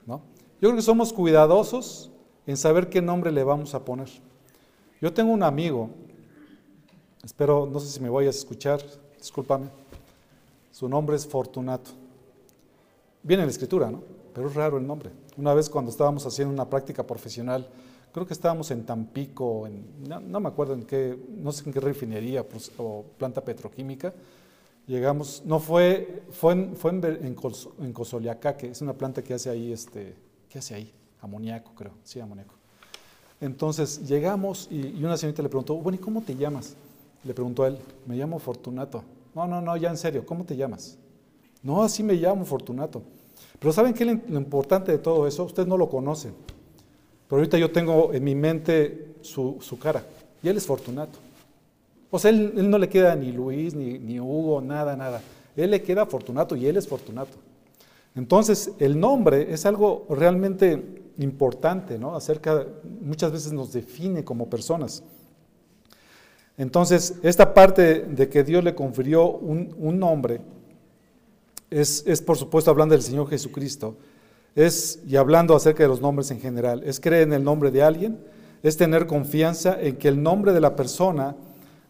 ¿no? 0.05 0.21
Yo 0.61 0.69
creo 0.69 0.77
que 0.77 0.83
somos 0.83 1.15
cuidadosos 1.15 2.11
en 2.49 2.57
saber 2.57 2.89
qué 2.89 3.03
nombre 3.03 3.31
le 3.31 3.45
vamos 3.45 3.75
a 3.75 3.85
poner. 3.85 4.09
Yo 5.03 5.13
tengo 5.13 5.33
un 5.33 5.43
amigo, 5.43 5.91
espero, 7.23 7.69
no 7.71 7.79
sé 7.79 7.89
si 7.89 8.01
me 8.01 8.09
vayas 8.09 8.37
a 8.37 8.39
escuchar, 8.39 8.81
discúlpame, 9.19 9.69
su 10.73 10.89
nombre 10.89 11.15
es 11.15 11.27
Fortunato. 11.27 11.91
Viene 13.23 13.43
en 13.43 13.49
la 13.49 13.53
escritura, 13.53 13.91
¿no? 13.91 14.03
Pero 14.33 14.49
es 14.49 14.55
raro 14.55 14.79
el 14.79 14.87
nombre. 14.87 15.11
Una 15.37 15.53
vez 15.53 15.69
cuando 15.69 15.91
estábamos 15.91 16.25
haciendo 16.25 16.55
una 16.55 16.71
práctica 16.71 17.07
profesional, 17.07 17.69
creo 18.13 18.27
que 18.27 18.33
estábamos 18.33 18.71
en 18.71 18.87
Tampico, 18.87 19.67
en, 19.67 19.85
no, 20.09 20.41
me 20.41 20.49
acuerdo 20.49 20.73
en 20.73 20.85
qué, 20.85 21.19
no 21.29 21.53
sé 21.53 21.65
en 21.67 21.73
qué 21.75 21.81
refinería 21.81 22.49
pues, 22.49 22.73
o 22.79 23.05
planta 23.19 23.45
petroquímica, 23.45 24.15
llegamos, 24.87 25.43
no 25.45 25.61
fue, 25.61 26.23
fue 26.31 26.55
en, 26.55 26.77
fue 26.77 26.93
en, 26.93 27.05
en, 27.05 27.37
es 28.63 28.81
una 28.81 28.95
planta 28.95 29.23
que 29.23 29.35
hace 29.35 29.51
ahí, 29.51 29.71
este, 29.71 30.15
¿qué 30.49 30.61
hace 30.61 30.75
ahí? 30.75 30.95
Amoníaco, 31.21 31.73
creo, 31.75 31.93
sí, 32.05 32.21
amoníaco. 32.21 32.55
Entonces 33.41 34.07
llegamos 34.07 34.69
y, 34.71 35.03
una 35.05 35.17
señorita 35.17 35.43
le 35.43 35.49
preguntó, 35.49 35.75
bueno, 35.77 35.97
¿y 35.97 36.01
cómo 36.01 36.23
te 36.23 36.35
llamas? 36.35 36.77
Le 37.25 37.35
preguntó 37.35 37.63
a 37.65 37.69
él, 37.69 37.79
me 38.07 38.17
llamo 38.17 38.39
Fortunato. 38.39 39.05
No, 39.35 39.47
no, 39.47 39.61
no, 39.61 39.77
ya 39.77 39.91
en 39.91 39.97
serio, 39.97 40.25
¿cómo 40.27 40.45
te 40.45 40.57
llamas? 40.57 40.99
No, 41.63 41.83
así 41.83 42.03
me 42.03 42.15
llamo 42.15 42.45
Fortunato. 42.45 43.03
Pero 43.59 43.73
¿saben 43.73 43.95
qué 43.95 44.05
es 44.05 44.31
lo 44.31 44.39
importante 44.39 44.93
de 44.93 44.99
todo 44.99 45.27
eso? 45.27 45.45
Ustedes 45.45 45.69
no 45.69 45.77
lo 45.77 45.89
conocen. 45.89 46.33
Pero 47.29 47.41
ahorita 47.41 47.59
yo 47.59 47.71
tengo 47.71 48.13
en 48.13 48.25
mi 48.25 48.35
mente 48.35 49.17
su, 49.21 49.59
cara. 49.81 50.05
Y 50.43 50.49
él 50.49 50.57
es 50.57 50.67
Fortunato. 50.67 51.19
O 52.11 52.19
sea, 52.19 52.31
él, 52.31 52.71
no 52.71 52.79
le 52.79 52.89
queda 52.89 53.15
ni 53.15 53.33
Luis, 53.33 53.75
ni 53.75 54.19
Hugo, 54.19 54.61
nada, 54.61 54.97
nada. 54.97 55.21
Él 55.57 55.73
le 55.73 55.83
queda 55.83 56.07
Fortunato 56.07 56.57
y 56.57 56.67
él 56.67 56.77
es 56.77 56.87
Fortunato. 56.87 57.37
Entonces, 58.15 58.73
el 58.79 58.99
nombre 58.99 59.53
es 59.53 59.67
algo 59.67 60.07
realmente 60.11 61.03
importante, 61.19 61.99
¿no? 61.99 62.15
Acerca, 62.15 62.67
muchas 63.01 63.33
veces 63.33 63.53
nos 63.53 63.73
define 63.73 64.25
como 64.25 64.49
personas. 64.49 65.03
Entonces, 66.57 67.15
esta 67.23 67.55
parte 67.55 68.01
de 68.01 68.29
que 68.29 68.43
Dios 68.43 68.65
le 68.65 68.75
confirió 68.75 69.31
un, 69.31 69.99
nombre, 69.99 70.41
es, 71.71 72.03
es, 72.07 72.21
por 72.21 72.37
supuesto 72.37 72.71
hablando 72.71 72.95
del 72.95 73.03
Señor 73.03 73.29
Jesucristo, 73.29 73.97
es, 74.55 75.01
y 75.07 75.15
hablando 75.15 75.55
acerca 75.55 75.85
de 75.85 75.89
los 75.89 76.01
nombres 76.01 76.31
en 76.33 76.41
general, 76.41 76.83
es 76.85 76.99
creer 76.99 77.23
en 77.23 77.33
el 77.33 77.45
nombre 77.45 77.71
de 77.71 77.83
alguien, 77.83 78.19
es 78.63 78.77
tener 78.77 79.07
confianza 79.07 79.81
en 79.81 79.97
que 79.97 80.09
el 80.09 80.21
nombre 80.21 80.53
de 80.53 80.61
la 80.61 80.75
persona, 80.75 81.37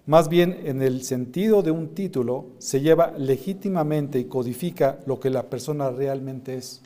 más 0.08 0.30
bien 0.30 0.62
en 0.64 0.80
el 0.80 1.02
sentido 1.02 1.62
de 1.62 1.70
un 1.70 1.94
título, 1.94 2.46
se 2.56 2.80
lleva 2.80 3.10
legítimamente 3.18 4.18
y 4.18 4.24
codifica 4.24 5.00
lo 5.04 5.20
que 5.20 5.28
la 5.28 5.50
persona 5.50 5.90
realmente 5.90 6.54
es. 6.54 6.80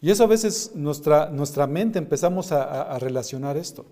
Y 0.00 0.10
eso 0.10 0.24
a 0.24 0.26
veces 0.26 0.72
nuestra, 0.74 1.30
nuestra 1.30 1.68
mente 1.68 2.00
empezamos 2.00 2.50
a, 2.50 2.98
relacionar 2.98 3.56
esto. 3.56 3.86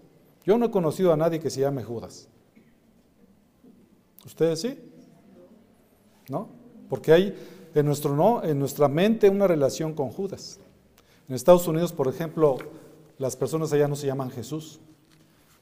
Yo 0.44 0.58
no 0.58 0.66
he 0.66 0.70
conocido 0.72 1.12
a 1.12 1.16
nadie 1.16 1.38
que 1.38 1.50
se 1.50 1.60
llame 1.60 1.84
Judas. 1.84 2.26
¿Ustedes 4.26 4.60
sí? 4.60 4.80
¿No? 6.28 6.48
Porque 6.88 7.12
hay 7.12 7.34
en, 7.76 7.86
nuestro, 7.86 8.16
no, 8.16 8.42
en 8.42 8.58
nuestra 8.58 8.88
mente 8.88 9.30
una 9.30 9.46
relación 9.46 9.94
con 9.94 10.08
Judas. 10.08 10.58
En 11.28 11.36
Estados 11.36 11.68
Unidos, 11.68 11.92
por 11.92 12.08
ejemplo, 12.08 12.56
las 13.18 13.36
personas 13.36 13.72
allá 13.72 13.86
no 13.86 13.94
se 13.94 14.08
llaman 14.08 14.32
Jesús. 14.32 14.80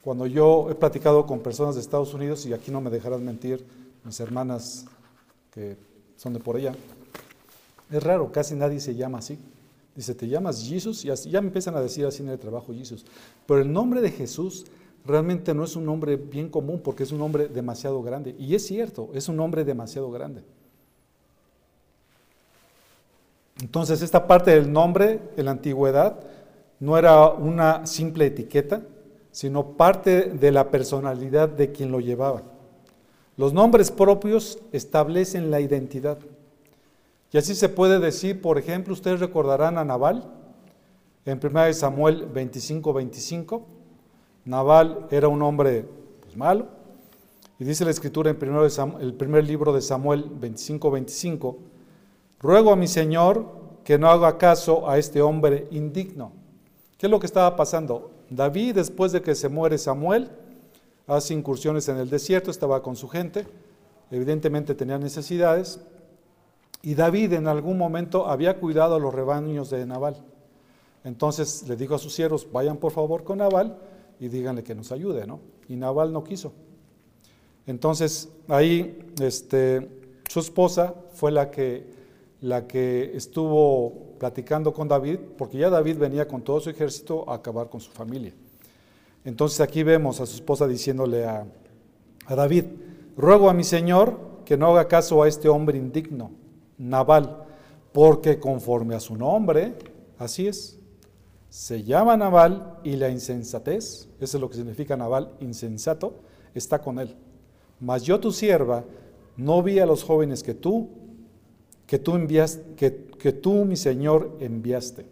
Cuando 0.03 0.27
yo 0.27 0.69
he 0.71 0.75
platicado 0.75 1.27
con 1.27 1.41
personas 1.41 1.75
de 1.75 1.81
Estados 1.81 2.15
Unidos, 2.15 2.47
y 2.47 2.53
aquí 2.53 2.71
no 2.71 2.81
me 2.81 2.91
dejarán 2.91 3.25
mentir 3.25 3.65
mis 4.05 4.19
hermanas 4.21 4.87
que 5.53 5.77
son 6.17 6.33
de 6.33 6.41
por 6.41 6.57
allá, 6.57 6.75
es 7.91 8.03
raro, 8.03 8.31
casi 8.33 8.55
nadie 8.55 8.81
se 8.81 8.95
llama 8.95 9.19
así. 9.19 9.39
Dice, 9.95 10.15
¿te 10.15 10.29
llamas 10.29 10.65
Jesús? 10.67 11.05
Y 11.05 11.31
ya 11.31 11.41
me 11.41 11.49
empiezan 11.49 11.75
a 11.77 11.81
decir 11.81 12.07
así 12.07 12.23
en 12.23 12.29
el 12.29 12.39
trabajo 12.39 12.73
Jesús. 12.73 13.05
Pero 13.47 13.61
el 13.61 13.73
nombre 13.73 14.01
de 14.01 14.11
Jesús 14.11 14.67
realmente 15.05 15.53
no 15.53 15.65
es 15.65 15.77
un 15.77 15.85
nombre 15.85 16.17
bien 16.17 16.49
común 16.49 16.81
porque 16.83 17.03
es 17.03 17.13
un 17.13 17.19
nombre 17.19 17.49
demasiado 17.49 18.03
grande. 18.03 18.35
Y 18.39 18.55
es 18.55 18.67
cierto, 18.67 19.11
es 19.13 19.29
un 19.29 19.37
nombre 19.37 19.65
demasiado 19.65 20.11
grande. 20.11 20.43
Entonces, 23.61 24.01
esta 24.01 24.27
parte 24.27 24.53
del 24.53 24.73
nombre 24.73 25.21
en 25.37 25.45
la 25.45 25.51
antigüedad 25.51 26.21
no 26.79 26.97
era 26.97 27.29
una 27.29 27.87
simple 27.87 28.27
etiqueta, 28.27 28.83
sino 29.33 29.77
parte 29.77 30.25
de 30.25 30.51
la 30.51 30.71
personalidad 30.71 31.49
de 31.49 31.73
quien 31.73 31.91
lo 31.91 32.01
llevaba. 32.01 32.43
Los 33.37 33.53
nombres 33.53 33.91
propios 33.91 34.59
establecen 34.73 35.51
la 35.51 35.61
identidad. 35.61 36.19
Y 37.33 37.39
así 37.39 37.55
se 37.55 37.69
puede 37.69 37.99
decir, 37.99 38.41
por 38.43 38.59
ejemplo, 38.59 38.93
ustedes 38.93 39.21
recordarán 39.21 39.79
a 39.79 39.85
Nabal 39.85 40.31
en 41.25 41.41
1 41.43 41.73
Samuel 41.75 42.27
25, 42.27 42.93
25. 42.93 43.67
Nabal 44.45 45.07
era 45.11 45.29
un 45.29 45.41
hombre 45.43 45.87
pues, 46.21 46.37
malo. 46.37 46.67
Y 47.59 47.65
dice 47.65 47.85
la 47.85 47.91
escritura 47.91 48.31
en 48.31 48.39
el 49.01 49.15
primer 49.15 49.45
libro 49.45 49.73
de 49.73 49.81
Samuel 49.81 50.25
25, 50.29 50.91
25. 50.91 51.59
Ruego 52.41 52.73
a 52.73 52.77
mi 52.77 52.89
Señor 52.89 53.47
que 53.85 53.99
no 53.99 54.09
haga 54.09 54.39
caso 54.39 54.89
a 54.89 54.99
este 54.99 55.23
hombre 55.23 55.69
indigno. 55.71 56.33
¿Qué 56.99 57.07
es 57.07 57.11
lo 57.11 57.21
que 57.21 57.27
estaba 57.27 57.55
pasando? 57.57 58.11
David, 58.31 58.77
después 58.77 59.13
de 59.13 59.23
que 59.23 59.35
se 59.35 59.49
muere 59.49 59.77
Samuel, 59.77 60.31
hace 61.07 61.35
incursiones 61.35 61.89
en 61.89 61.97
el 61.97 62.09
desierto, 62.09 62.51
estaba 62.51 62.83
con 62.83 62.97
su 62.97 63.09
gente, 63.09 63.47
evidentemente 64.11 64.75
tenía 64.75 64.99
necesidades, 64.99 65.81
y 66.83 66.95
David 66.95 67.35
en 67.35 67.49
algún 67.49 67.77
momento 67.77 68.27
había 68.27 68.59
cuidado 68.59 68.95
a 68.95 68.99
los 68.99 69.13
rebaños 69.13 69.69
de 69.69 69.85
Nabal. 69.85 70.17
Entonces 71.05 71.69
le 71.69 71.77
dijo 71.77 71.95
a 71.95 71.99
sus 71.99 72.15
siervos, 72.15 72.47
vayan 72.51 72.79
por 72.79 72.93
favor 72.93 73.25
con 73.25 73.39
Nabal 73.39 73.77
y 74.19 74.29
díganle 74.29 74.63
que 74.63 74.75
nos 74.75 74.93
ayude, 74.93 75.27
¿no? 75.27 75.41
Y 75.69 75.77
Nabal 75.77 76.13
no 76.13 76.25
quiso. 76.25 76.53
Entonces 77.67 78.31
ahí 78.49 79.13
este, 79.21 79.89
su 80.29 80.41
esposa 80.41 80.95
fue 81.13 81.33
la 81.33 81.51
que 81.51 82.01
la 82.41 82.67
que 82.67 83.17
estuvo 83.17 84.10
platicando 84.21 84.73
con 84.75 84.87
David, 84.87 85.19
porque 85.39 85.57
ya 85.57 85.71
David 85.71 85.97
venía 85.97 86.29
con 86.29 86.43
todo 86.43 86.61
su 86.61 86.69
ejército 86.69 87.29
a 87.29 87.37
acabar 87.37 87.71
con 87.71 87.81
su 87.81 87.91
familia. 87.91 88.35
Entonces 89.25 89.61
aquí 89.61 89.83
vemos 89.83 90.21
a 90.21 90.27
su 90.27 90.35
esposa 90.35 90.69
diciéndole 90.69 91.25
a, 91.25 91.47
a 92.27 92.35
David, 92.35 92.67
ruego 93.17 93.49
a 93.49 93.55
mi 93.55 93.65
Señor 93.65 94.19
que 94.45 94.59
no 94.59 94.69
haga 94.69 94.89
caso 94.89 95.23
a 95.23 95.29
este 95.29 95.49
hombre 95.49 95.79
indigno, 95.79 96.33
Nabal, 96.77 97.45
porque 97.93 98.39
conforme 98.39 98.95
a 98.95 99.01
su 99.01 99.17
nombre, 99.17 99.75
así 100.19 100.47
es, 100.47 100.79
se 101.49 101.83
llama 101.83 102.17
Nabal 102.19 102.79
y 102.85 102.97
la 102.97 103.09
insensatez, 103.09 104.07
eso 104.21 104.37
es 104.37 104.41
lo 104.41 104.51
que 104.51 104.57
significa 104.57 104.99
Nabal, 104.99 105.33
insensato, 105.41 106.21
está 106.55 106.79
con 106.79 106.99
él. 106.99 107.17
Mas 107.81 108.03
yo 108.03 108.21
tu 108.21 108.33
sierva 108.33 108.85
no 109.39 109.63
vi 109.63 109.79
a 109.79 109.87
los 109.87 110.05
jóvenes 110.05 110.43
que 110.43 110.53
tú 110.53 110.91
que 111.91 111.99
tú, 111.99 112.15
enviaste, 112.15 112.63
que, 112.77 113.33
tú, 113.33 113.65
mi 113.65 113.75
Señor, 113.75 114.37
enviaste. 114.39 115.07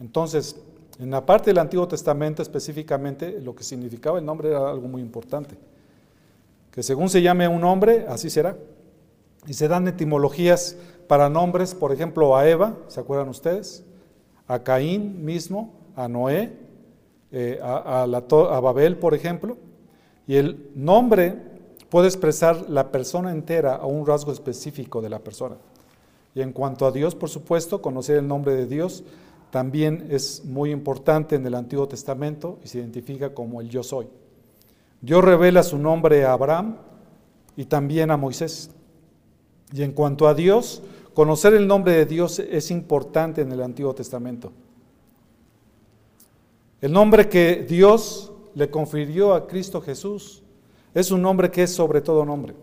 Entonces, 0.00 0.56
en 0.98 1.12
la 1.12 1.24
parte 1.24 1.50
del 1.50 1.58
Antiguo 1.58 1.86
Testamento 1.86 2.42
específicamente, 2.42 3.40
lo 3.40 3.54
que 3.54 3.62
significaba 3.62 4.18
el 4.18 4.24
nombre 4.24 4.48
era 4.48 4.68
algo 4.68 4.88
muy 4.88 5.00
importante. 5.00 5.56
Que 6.72 6.82
según 6.82 7.08
se 7.08 7.22
llame 7.22 7.46
un 7.46 7.60
nombre, 7.60 8.04
así 8.08 8.30
será. 8.30 8.56
Y 9.46 9.54
se 9.54 9.68
dan 9.68 9.86
etimologías 9.86 10.76
para 11.06 11.28
nombres, 11.28 11.72
por 11.72 11.92
ejemplo, 11.92 12.36
a 12.36 12.48
Eva, 12.48 12.76
¿se 12.88 12.98
acuerdan 12.98 13.28
ustedes? 13.28 13.84
A 14.48 14.64
Caín 14.64 15.24
mismo, 15.24 15.72
a 15.94 16.08
Noé, 16.08 16.52
eh, 17.30 17.60
a 17.62 18.06
Babel, 18.60 18.96
por 18.96 19.14
ejemplo. 19.14 19.56
Y 20.26 20.34
el 20.34 20.68
nombre 20.74 21.36
puede 21.90 22.08
expresar 22.08 22.68
la 22.68 22.90
persona 22.90 23.30
entera 23.30 23.76
o 23.84 23.86
un 23.86 24.04
rasgo 24.04 24.32
específico 24.32 25.00
de 25.00 25.10
la 25.10 25.20
persona. 25.20 25.54
Y 26.36 26.42
en 26.42 26.52
cuanto 26.52 26.84
a 26.84 26.92
Dios, 26.92 27.14
por 27.14 27.30
supuesto, 27.30 27.80
conocer 27.80 28.18
el 28.18 28.28
nombre 28.28 28.54
de 28.54 28.66
Dios 28.66 29.04
también 29.50 30.06
es 30.10 30.44
muy 30.44 30.70
importante 30.70 31.34
en 31.34 31.46
el 31.46 31.54
Antiguo 31.54 31.88
Testamento 31.88 32.58
y 32.62 32.68
se 32.68 32.76
identifica 32.76 33.32
como 33.32 33.62
el 33.62 33.70
yo 33.70 33.82
soy. 33.82 34.06
Dios 35.00 35.24
revela 35.24 35.62
su 35.62 35.78
nombre 35.78 36.26
a 36.26 36.34
Abraham 36.34 36.76
y 37.56 37.64
también 37.64 38.10
a 38.10 38.18
Moisés. 38.18 38.70
Y 39.72 39.82
en 39.82 39.92
cuanto 39.92 40.28
a 40.28 40.34
Dios, 40.34 40.82
conocer 41.14 41.54
el 41.54 41.66
nombre 41.66 41.94
de 41.94 42.04
Dios 42.04 42.38
es 42.38 42.70
importante 42.70 43.40
en 43.40 43.50
el 43.50 43.62
Antiguo 43.62 43.94
Testamento. 43.94 44.52
El 46.82 46.92
nombre 46.92 47.30
que 47.30 47.64
Dios 47.66 48.30
le 48.54 48.68
confirió 48.68 49.32
a 49.32 49.46
Cristo 49.46 49.80
Jesús 49.80 50.42
es 50.92 51.10
un 51.10 51.22
nombre 51.22 51.50
que 51.50 51.62
es 51.62 51.74
sobre 51.74 52.02
todo 52.02 52.26
nombre. 52.26 52.54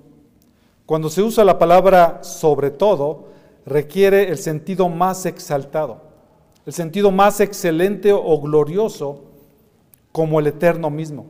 Cuando 0.86 1.10
se 1.10 1.24
usa 1.24 1.44
la 1.44 1.58
palabra 1.58 2.24
sobre 2.24 2.70
todo, 2.70 3.33
requiere 3.66 4.30
el 4.30 4.38
sentido 4.38 4.90
más 4.90 5.26
exaltado, 5.26 6.02
el 6.66 6.74
sentido 6.74 7.12
más 7.12 7.40
excelente 7.40 8.12
o 8.14 8.40
glorioso 8.42 9.24
como 10.12 10.40
el 10.40 10.48
eterno 10.48 10.90
mismo. 10.90 11.26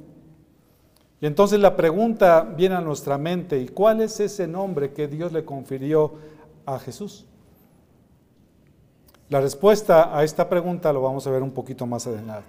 Y 1.21 1.25
entonces 1.25 1.59
la 1.59 1.75
pregunta 1.75 2.41
viene 2.41 2.75
a 2.75 2.81
nuestra 2.81 3.17
mente, 3.17 3.59
¿y 3.59 3.69
cuál 3.69 4.01
es 4.01 4.19
ese 4.19 4.45
nombre 4.47 4.91
que 4.91 5.07
Dios 5.07 5.31
le 5.31 5.45
confirió 5.45 6.15
a 6.65 6.79
Jesús? 6.79 7.25
La 9.29 9.39
respuesta 9.39 10.15
a 10.15 10.23
esta 10.23 10.49
pregunta 10.49 10.91
lo 10.91 11.01
vamos 11.01 11.25
a 11.25 11.31
ver 11.31 11.41
un 11.41 11.51
poquito 11.51 11.87
más 11.87 12.05
adelante. 12.07 12.47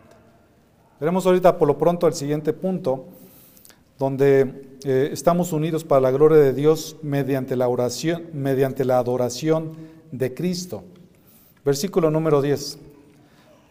Veremos 0.99 1.25
ahorita 1.25 1.57
por 1.57 1.69
lo 1.69 1.79
pronto 1.79 2.07
el 2.07 2.15
siguiente 2.15 2.53
punto, 2.53 3.07
donde 3.99 4.74
eh, 4.85 5.09
estamos 5.13 5.53
unidos 5.53 5.83
para 5.83 6.03
la 6.03 6.11
gloria 6.11 6.37
de 6.37 6.53
Dios 6.53 6.97
mediante 7.03 7.57
la 7.57 7.69
oración, 7.69 8.25
mediante 8.35 8.85
la 8.85 8.99
adoración 8.99 9.73
de 10.13 10.35
Cristo. 10.35 10.85
Versículo 11.65 12.11
número 12.11 12.43
10. 12.43 12.79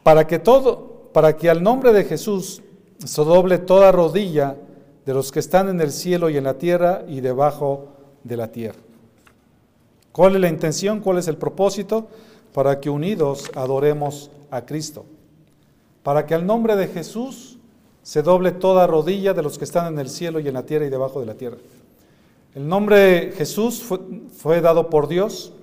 Para 0.01 0.25
que 0.25 0.39
todo, 0.39 1.09
para 1.13 1.37
que 1.37 1.51
al 1.51 1.61
nombre 1.61 1.93
de 1.93 2.03
Jesús 2.03 2.63
se 2.97 3.23
doble 3.23 3.59
toda 3.59 3.91
rodilla 3.91 4.55
de 5.05 5.13
los 5.13 5.31
que 5.31 5.39
están 5.39 5.69
en 5.69 5.81
el 5.81 5.91
cielo 5.91 6.31
y 6.31 6.37
en 6.37 6.45
la 6.45 6.57
tierra 6.57 7.03
y 7.07 7.21
debajo 7.21 7.89
de 8.23 8.37
la 8.37 8.51
tierra. 8.51 8.79
¿Cuál 10.11 10.35
es 10.35 10.41
la 10.41 10.49
intención? 10.49 10.99
¿Cuál 10.99 11.19
es 11.19 11.27
el 11.27 11.37
propósito? 11.37 12.07
Para 12.53 12.79
que 12.79 12.89
unidos 12.89 13.51
adoremos 13.55 14.31
a 14.49 14.65
Cristo. 14.65 15.05
Para 16.01 16.25
que 16.25 16.33
al 16.33 16.45
nombre 16.45 16.75
de 16.75 16.87
Jesús 16.87 17.52
se 18.03 18.21
doble 18.21 18.51
toda 18.51 18.85
rodilla 18.85 19.33
de 19.33 19.41
los 19.41 19.57
que 19.57 19.63
están 19.63 19.93
en 19.93 19.99
el 19.99 20.09
cielo 20.09 20.39
y 20.39 20.47
en 20.47 20.53
la 20.53 20.65
tierra 20.65 20.85
y 20.85 20.89
debajo 20.89 21.21
de 21.21 21.25
la 21.25 21.35
tierra. 21.35 21.57
El 22.53 22.67
nombre 22.67 23.31
Jesús 23.35 23.83
fue, 24.37 24.61
dado 24.61 24.89
por 24.89 25.07
Dios 25.07 25.53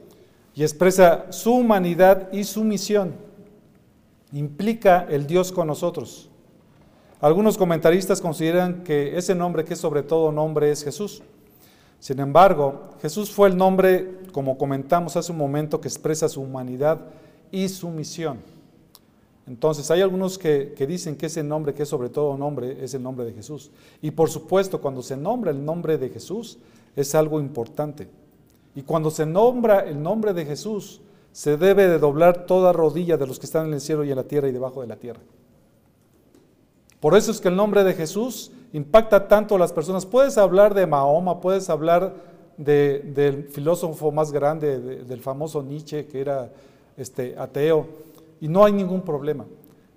y 0.55 0.63
expresa 0.63 1.31
su 1.31 1.53
humanidad 1.53 2.33
y 2.33 2.43
su 2.45 2.65
misión. 2.65 3.15
Implica 4.33 5.07
el 5.09 5.27
Dios 5.27 5.53
con 5.53 5.69
nosotros. 5.69 6.29
Algunos 7.21 7.59
comentaristas 7.59 8.21
consideran 8.21 8.83
que 8.83 9.17
ese 9.17 9.35
nombre 9.35 9.65
que 9.65 9.77
sobre 9.77 10.03
todo 10.03 10.33
nombre 10.33 10.71
es 10.71 10.83
Jesús. 10.83 11.23
Sin 12.01 12.19
embargo, 12.19 12.95
Jesús 13.03 13.31
fue 13.31 13.51
el 13.51 13.57
nombre, 13.57 14.19
como 14.33 14.57
comentamos 14.57 15.17
hace 15.17 15.31
un 15.31 15.39
momento, 15.39 15.81
que 15.81 15.89
expresa 15.89 16.29
su 16.29 16.41
humanidad 16.41 17.01
y 17.53 17.69
su 17.69 17.91
misión. 17.91 18.39
Entonces, 19.51 19.91
hay 19.91 20.01
algunos 20.01 20.39
que, 20.39 20.77
dicen 20.87 21.17
que 21.17 21.27
ese 21.27 21.43
nombre, 21.43 21.75
que 21.75 21.83
es 21.83 21.89
sobre 21.89 22.09
todo 22.09 22.37
nombre, 22.37 22.85
es 22.85 22.95
el 22.95 23.03
nombre 23.03 23.27
de 23.27 23.33
Jesús. 23.33 23.73
Y 24.01 24.13
por 24.13 24.31
supuesto, 24.31 24.81
cuando 24.81 25.03
se 25.03 25.17
nombra 25.17 25.51
el 25.51 25.65
nombre 25.65 25.99
de 25.99 26.09
Jesús, 26.09 26.59
es 26.95 27.17
algo 27.17 27.41
importante. 27.41 28.09
Y 28.77 28.83
cuando 28.83 29.11
se 29.11 29.27
nombra 29.27 29.81
el 29.81 30.01
nombre 30.01 30.35
de 30.35 30.47
Jesús, 30.47 31.01
se 31.33 31.57
debe 31.57 31.89
de 31.89 31.99
doblar 31.99 32.47
toda 32.47 32.73
rodilla 32.73 33.17
de 33.17 33.27
los 33.27 33.41
que 33.41 33.47
están 33.47 33.67
en 33.67 33.75
el 33.75 33.81
cielo 33.81 34.05
y 34.05 34.11
en 34.11 34.17
la 34.17 34.23
tierra 34.23 34.47
y 34.47 34.53
debajo 34.53 34.83
de 34.83 34.87
la 34.87 34.95
tierra. 34.95 35.21
Por 37.01 37.17
eso 37.17 37.33
es 37.33 37.41
que 37.41 37.49
el 37.49 37.57
nombre 37.57 37.83
de 37.83 37.95
Jesús 37.95 38.53
impacta 38.73 39.27
tanto 39.27 39.57
a 39.57 39.59
las 39.59 39.73
personas. 39.73 40.07
Puedes 40.07 40.39
hablar 40.39 40.75
de 40.75 40.87
Mahoma, 40.87 41.41
puedes 41.41 41.69
hablar 41.71 42.15
del 42.57 43.49
filósofo 43.51 44.13
más 44.13 44.31
grande, 44.31 44.79
del 44.79 45.21
famoso 45.21 45.61
Nietzsche, 45.61 46.07
que 46.07 46.21
era 46.21 46.53
este, 46.97 47.37
ateo 47.37 47.89
y 48.41 48.49
no 48.49 48.65
hay 48.65 48.73
ningún 48.73 49.03
problema. 49.03 49.47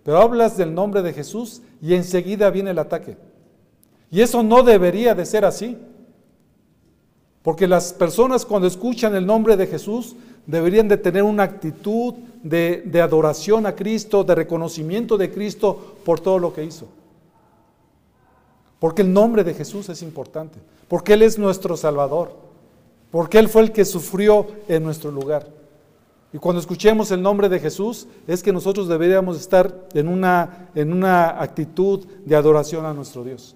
pero 0.04 0.18
hablas 0.18 0.58
del 0.58 0.74
nombre 0.74 1.02
de 1.02 1.14
Jesús 1.14 1.62
y 1.82 1.94
enseguida 1.94 2.50
viene 2.50 2.72
el 2.72 2.80
ataque. 2.80 3.16
Y 4.12 4.22
eso 4.22 4.44
no 4.44 4.62
debería 4.62 5.16
de 5.16 5.26
ser 5.26 5.46
así. 5.46 5.78
Porque 7.42 7.68
las 7.68 7.94
personas 7.94 8.46
cuando 8.46 8.68
escuchan 8.68 9.16
el 9.16 9.26
nombre 9.26 9.56
de 9.58 9.66
Jesús 9.66 10.16
deberían 10.46 10.88
de 10.88 10.98
tener 10.98 11.24
una 11.24 11.44
actitud 11.44 12.14
de, 12.44 12.84
de, 12.86 13.02
adoración 13.02 13.66
a 13.66 13.76
Cristo, 13.76 14.24
de 14.24 14.36
reconocimiento 14.36 15.18
de 15.18 15.32
Cristo 15.32 15.96
por 16.04 16.20
todo 16.20 16.38
lo 16.38 16.54
que 16.54 16.64
hizo. 16.64 16.88
Porque 18.80 19.02
el 19.02 19.14
nombre 19.14 19.44
de 19.44 19.54
Jesús 19.54 19.88
es 19.90 20.02
importante, 20.02 20.60
porque 20.90 21.14
Él 21.14 21.22
es 21.22 21.40
nuestro 21.40 21.78
Salvador, 21.78 22.36
porque 23.10 23.40
Él 23.40 23.48
fue 23.48 23.62
el 23.62 23.72
que 23.72 23.86
sufrió 23.86 24.48
en 24.68 24.84
nuestro 24.84 25.12
lugar. 25.12 25.48
Y 26.34 26.39
cuando 26.39 26.60
escuchemos 26.60 27.12
el 27.12 27.22
nombre 27.22 27.48
de 27.48 27.60
Jesús, 27.60 28.08
es 28.26 28.41
que 28.41 28.52
nosotros 28.52 28.88
deberíamos 28.88 29.39
estar 29.39 29.88
en 29.93 30.08
una, 30.08 30.69
en 30.74 30.91
una 30.91 31.39
actitud 31.39 32.08
de 32.26 32.36
adoración 32.36 32.88
a 32.88 32.93
nuestro 32.93 33.24
Dios. 33.24 33.56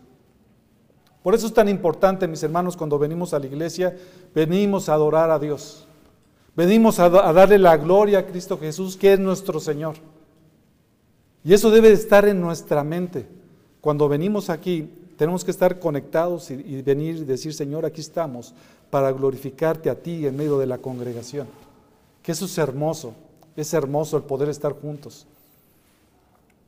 Por 1.23 1.33
eso 1.33 1.47
es 1.47 1.53
tan 1.53 1.67
importante, 1.69 2.27
mis 2.27 2.43
hermanos, 2.43 2.77
cuando 2.77 2.99
venimos 2.99 3.33
a 3.33 3.39
la 3.39 3.47
iglesia, 3.47 3.97
venimos 4.33 4.89
a 4.89 4.93
adorar 4.93 5.31
a 5.31 5.39
Dios. 5.39 5.87
Venimos 6.55 6.99
a, 6.99 7.09
darle 7.09 7.57
la 7.57 7.77
gloria 7.77 8.19
a 8.19 8.25
Cristo 8.27 8.59
Jesús, 8.59 8.95
que 8.95 9.13
es 9.13 9.19
nuestro 9.19 9.59
Señor. 9.59 9.95
Y 11.43 11.53
eso 11.53 11.71
debe 11.71 11.91
estar 11.91 12.27
en 12.27 12.39
nuestra 12.39 12.83
mente. 12.83 13.27
Cuando 13.81 14.07
venimos 14.07 14.51
aquí, 14.51 14.87
tenemos 15.17 15.43
que 15.43 15.49
estar 15.49 15.79
conectados 15.79 16.51
y, 16.51 16.53
y 16.53 16.83
venir 16.83 17.15
y 17.15 17.25
decir, 17.25 17.55
Señor, 17.55 17.87
aquí 17.87 18.01
estamos 18.01 18.53
para 18.91 19.11
glorificarte 19.11 19.89
a 19.89 19.95
ti 19.95 20.27
en 20.27 20.37
medio 20.37 20.59
de 20.59 20.67
la 20.67 20.77
congregación 20.77 21.47
que 22.27 22.33
eso 22.33 22.43
es 22.43 22.57
hermoso, 22.57 23.13
es 23.55 23.73
hermoso 23.73 24.17
el 24.17 24.23
poder 24.23 24.49
estar 24.49 24.73
juntos. 24.73 25.25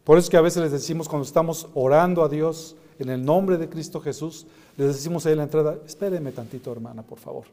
Por 0.06 0.18
eso 0.18 0.28
es 0.28 0.30
que 0.30 0.38
a 0.38 0.42
veces 0.42 0.64
les 0.64 0.72
decimos 0.72 1.10
cuando 1.10 1.26
estamos 1.26 1.68
orando 1.74 2.24
a 2.24 2.30
Dios 2.30 2.78
en 2.98 3.10
el 3.10 3.26
nombre 3.26 3.58
de 3.58 3.68
Cristo 3.68 4.00
Jesús, 4.00 4.48
les 4.78 4.96
decimos 4.96 5.26
ahí 5.26 5.34
en 5.34 5.40
la 5.40 5.44
entrada, 5.44 5.78
espéreme 5.86 6.32
tantito 6.32 6.72
hermana, 6.72 7.04
por 7.04 7.20
favor. 7.20 7.44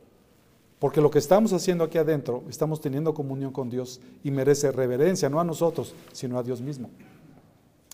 Porque 0.79 1.01
lo 1.01 1.11
que 1.11 1.19
estamos 1.19 1.53
haciendo 1.53 1.83
aquí 1.83 1.99
adentro, 1.99 2.45
estamos 2.49 2.81
teniendo 2.81 3.13
comunión 3.13 3.51
con 3.51 3.71
Dios 3.71 4.01
y 4.23 4.31
merece 4.31 4.71
reverencia, 4.71 5.29
no 5.29 5.41
a 5.41 5.45
nosotros, 5.45 5.93
sino 6.13 6.39
a 6.39 6.45
Dios 6.45 6.61
mismo. 6.61 6.89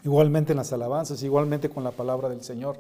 Igualmente 0.05 0.53
en 0.53 0.59
las 0.59 0.75
alabanzas, 0.75 1.23
igualmente 1.23 1.71
con 1.71 1.85
la 1.85 1.91
palabra 1.91 2.29
del 2.29 2.43
Señor. 2.45 2.77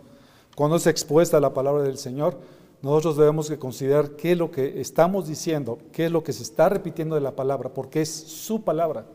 Cuando 0.54 0.76
es 0.76 0.86
expuesta 0.86 1.40
la 1.40 1.54
palabra 1.54 1.82
del 1.82 1.96
Señor, 1.96 2.36
nosotros 2.82 3.16
debemos 3.16 3.48
que 3.48 3.58
considerar 3.58 4.16
qué 4.16 4.32
es 4.32 4.38
lo 4.38 4.50
que 4.50 4.80
estamos 4.80 5.28
diciendo, 5.28 5.78
qué 5.92 6.06
es 6.06 6.10
lo 6.10 6.24
que 6.24 6.32
se 6.32 6.42
está 6.42 6.68
repitiendo 6.68 7.14
de 7.14 7.20
la 7.20 7.36
palabra, 7.36 7.72
porque 7.72 8.02
es 8.02 8.10
su 8.10 8.62
palabra. 8.62 9.06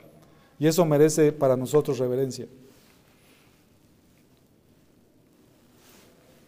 Y 0.58 0.68
eso 0.68 0.86
merece 0.86 1.34
para 1.34 1.58
nosotros 1.58 2.00
reverencia. 2.00 2.48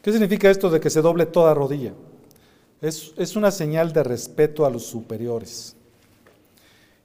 ¿Qué 0.02 0.12
significa 0.14 0.50
esto 0.50 0.70
de 0.70 0.80
que 0.80 0.90
se 0.90 1.02
doble 1.02 1.26
toda 1.26 1.54
rodilla? 1.54 1.94
Es, 2.82 3.14
es 3.18 3.36
una 3.36 3.52
señal 3.52 3.92
de 3.92 4.04
respeto 4.04 4.66
a 4.66 4.70
los 4.70 4.86
superiores. 4.86 5.76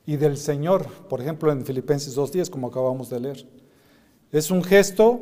Y 0.07 0.17
del 0.17 0.37
Señor, 0.37 0.87
por 1.09 1.21
ejemplo 1.21 1.51
en 1.51 1.67
Filipenses 1.67 2.17
2.10, 2.17 2.51
como 2.51 2.69
acabamos 2.69 3.11
de 3.11 3.19
leer. 3.19 3.47
Es 4.31 4.53
un 4.53 4.63
gesto 4.63 5.21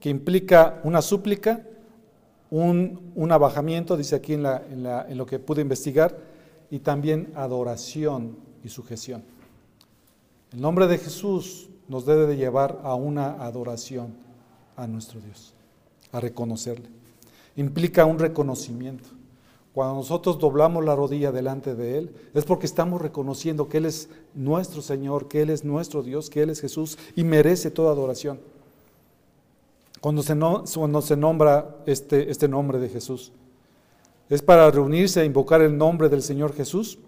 que 0.00 0.10
implica 0.10 0.82
una 0.84 1.00
súplica 1.00 1.66
un, 2.54 3.32
abajamiento, 3.32 3.96
dice 3.96 4.14
aquí 4.14 4.34
en, 4.34 4.46
en 4.46 5.18
lo 5.18 5.26
que 5.26 5.38
pude 5.38 5.62
investigar, 5.62 6.16
y 6.70 6.78
también 6.78 7.32
adoración 7.34 8.36
y 8.62 8.68
sujeción. 8.68 9.24
El 10.52 10.60
nombre 10.60 10.86
de 10.86 10.98
Jesús 10.98 11.68
nos 11.88 12.06
debe 12.06 12.26
de 12.26 12.36
llevar 12.36 12.80
a 12.84 12.94
una 12.94 13.44
adoración 13.44 14.14
a 14.76 14.86
nuestro 14.86 15.20
Dios, 15.20 15.52
a 16.12 16.20
reconocerle. 16.20 16.88
Implica 17.56 18.04
un 18.04 18.18
reconocimiento. 18.18 19.08
Cuando 19.72 19.96
nosotros 19.96 20.38
doblamos 20.38 20.84
la 20.84 20.94
rodilla 20.94 21.32
delante 21.32 21.74
de 21.74 21.98
Él, 21.98 22.14
es 22.34 22.44
porque 22.44 22.66
estamos 22.66 23.02
reconociendo 23.02 23.68
que 23.68 23.78
Él 23.78 23.86
es 23.86 24.08
nuestro 24.32 24.80
Señor, 24.80 25.26
que 25.26 25.42
Él 25.42 25.50
es 25.50 25.64
nuestro 25.64 26.04
Dios, 26.04 26.30
que 26.30 26.42
Él 26.42 26.50
es 26.50 26.60
Jesús 26.60 26.98
y 27.16 27.24
merece 27.24 27.72
toda 27.72 27.90
adoración 27.90 28.38
cuando 30.04 30.22
se, 30.22 30.36
cuando 30.36 31.00
se 31.00 31.16
nombra 31.16 31.78
este, 31.86 32.30
este 32.30 32.46
nombre 32.46 32.78
de 32.78 32.90
Jesús. 32.90 33.32
Es 34.28 34.42
para 34.42 34.70
reunirse 34.70 35.22
e 35.22 35.24
invocar 35.24 35.62
el 35.62 35.78
nombre 35.78 36.10
del 36.10 36.20
Señor 36.20 36.54
Jesús 36.54 36.98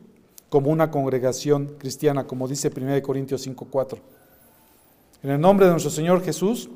como 0.49 0.71
una 0.71 0.91
congregación 0.91 1.75
cristiana, 1.77 2.27
como 2.27 2.49
dice 2.49 2.71
1 2.75 3.03
Corintios 3.03 3.47
5:4. 3.47 3.99
En 5.23 5.29
el 5.29 5.39
nombre 5.39 5.67
de 5.67 5.73
nuestro 5.73 5.91
Señor 5.91 6.23
Jesús, 6.23 6.71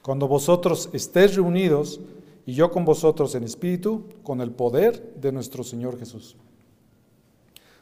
cuando 0.00 0.26
vosotros 0.26 0.88
estéis 0.94 1.36
reunidos 1.36 2.00
y 2.46 2.54
yo 2.54 2.70
con 2.70 2.86
vosotros 2.86 3.34
en 3.34 3.44
espíritu, 3.44 4.04
con 4.22 4.40
el 4.40 4.50
poder 4.50 5.12
de 5.20 5.30
nuestro 5.30 5.62
Señor 5.62 5.98
Jesús. 5.98 6.36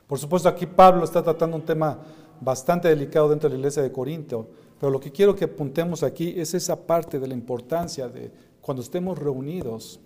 Por 0.08 0.18
supuesto, 0.18 0.48
aquí 0.48 0.66
Pablo 0.66 1.04
está 1.04 1.22
tratando 1.22 1.56
un 1.56 1.64
tema 1.64 1.96
bastante 2.40 2.88
delicado 2.88 3.28
dentro 3.28 3.48
de 3.48 3.54
la 3.54 3.60
iglesia 3.60 3.84
de 3.84 3.92
Corinto, 3.92 4.48
pero 4.80 4.90
lo 4.90 4.98
que 4.98 5.12
quiero 5.12 5.36
que 5.36 5.44
apuntemos 5.44 6.02
aquí 6.02 6.32
es 6.40 6.54
esa 6.54 6.86
parte 6.86 7.20
de 7.20 7.28
la 7.28 7.34
importancia 7.34 8.08
de 8.08 8.30
cuando 8.62 8.82
estemos 8.82 9.18
reunidos, 9.18 10.00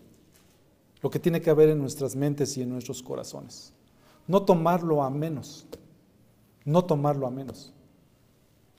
lo 1.01 1.09
que 1.11 1.21
tiene 1.21 1.41
que 1.41 1.51
haber 1.51 1.69
en 1.69 1.79
nuestras 1.79 2.17
mentes 2.17 2.57
y 2.57 2.63
en 2.63 2.71
nuestros 2.71 3.01
corazones. 3.01 3.73
No 4.27 4.43
tomarlo 4.43 5.05
a 5.05 5.11
menos, 5.11 5.65
no 6.65 6.85
tomarlo 6.85 7.29
a 7.29 7.31
menos. 7.31 7.73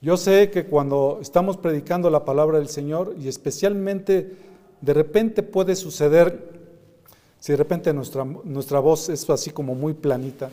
Yo 0.02 0.18
sé 0.18 0.50
que 0.50 0.66
cuando 0.66 1.18
estamos 1.22 1.56
predicando 1.56 2.10
la 2.10 2.26
palabra 2.26 2.58
del 2.58 2.68
Señor 2.68 3.16
y 3.18 3.28
especialmente 3.28 4.36
de 4.82 4.92
repente 4.92 5.42
puede 5.42 5.74
suceder, 5.74 6.60
si 7.40 7.52
de 7.52 7.56
repente 7.56 7.94
nuestra, 7.94 8.24
nuestra 8.24 8.80
voz 8.80 9.08
es 9.08 9.28
así 9.30 9.50
como 9.50 9.74
muy 9.74 9.94
planita, 9.94 10.50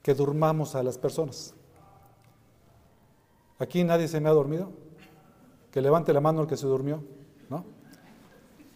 que 0.00 0.14
durmamos 0.14 0.76
a 0.76 0.84
las 0.84 0.96
personas. 0.96 1.54
Aquí 3.60 3.84
nadie 3.84 4.08
se 4.08 4.20
me 4.20 4.28
ha 4.28 4.32
dormido. 4.32 4.72
Que 5.70 5.80
levante 5.80 6.12
la 6.12 6.20
mano 6.20 6.42
el 6.42 6.48
que 6.48 6.56
se 6.56 6.66
durmió, 6.66 7.00
¿no? 7.48 7.64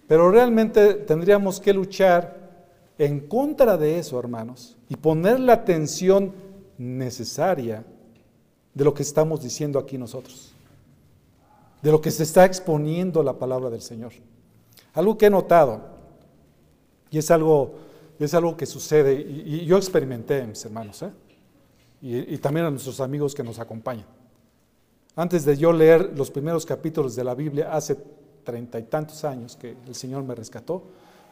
Pero 0.06 0.30
realmente 0.30 0.94
tendríamos 0.94 1.58
que 1.58 1.72
luchar 1.72 2.68
en 2.98 3.26
contra 3.26 3.76
de 3.76 3.98
eso, 3.98 4.16
hermanos, 4.18 4.76
y 4.88 4.94
poner 4.94 5.40
la 5.40 5.54
atención 5.54 6.32
necesaria 6.78 7.84
de 8.74 8.84
lo 8.84 8.94
que 8.94 9.02
estamos 9.02 9.42
diciendo 9.42 9.78
aquí 9.78 9.98
nosotros, 9.98 10.52
de 11.82 11.90
lo 11.90 12.00
que 12.00 12.12
se 12.12 12.22
está 12.22 12.44
exponiendo 12.44 13.24
la 13.24 13.38
palabra 13.38 13.70
del 13.70 13.82
Señor. 13.82 14.12
Algo 14.92 15.18
que 15.18 15.26
he 15.26 15.30
notado, 15.30 15.80
y 17.10 17.18
es 17.18 17.30
algo, 17.32 17.74
es 18.20 18.34
algo 18.34 18.56
que 18.56 18.66
sucede, 18.66 19.14
y, 19.14 19.64
yo 19.64 19.78
experimenté, 19.78 20.46
mis 20.46 20.64
hermanos, 20.64 21.02
¿eh? 21.02 21.10
y 22.02 22.38
también 22.38 22.66
a 22.66 22.70
nuestros 22.70 23.00
amigos 23.00 23.34
que 23.34 23.42
nos 23.42 23.58
acompañan. 23.58 24.06
Antes 25.16 25.44
de 25.44 25.56
yo 25.56 25.72
leer 25.72 26.12
los 26.16 26.30
primeros 26.30 26.66
capítulos 26.66 27.14
de 27.14 27.24
la 27.24 27.34
Biblia, 27.34 27.72
hace 27.72 27.96
treinta 28.42 28.78
y 28.78 28.84
tantos 28.84 29.24
años 29.24 29.56
que 29.56 29.76
el 29.86 29.94
Señor 29.94 30.24
me 30.24 30.34
rescató, 30.34 30.82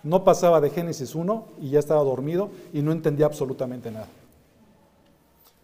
no 0.02 0.24
pasaba 0.24 0.60
de 0.60 0.70
Génesis 0.70 1.14
1 1.14 1.46
y 1.60 1.70
ya 1.70 1.78
estaba 1.78 2.02
dormido 2.02 2.50
y 2.72 2.82
no 2.82 2.92
entendía 2.92 3.26
absolutamente 3.26 3.90
nada. 3.90 4.08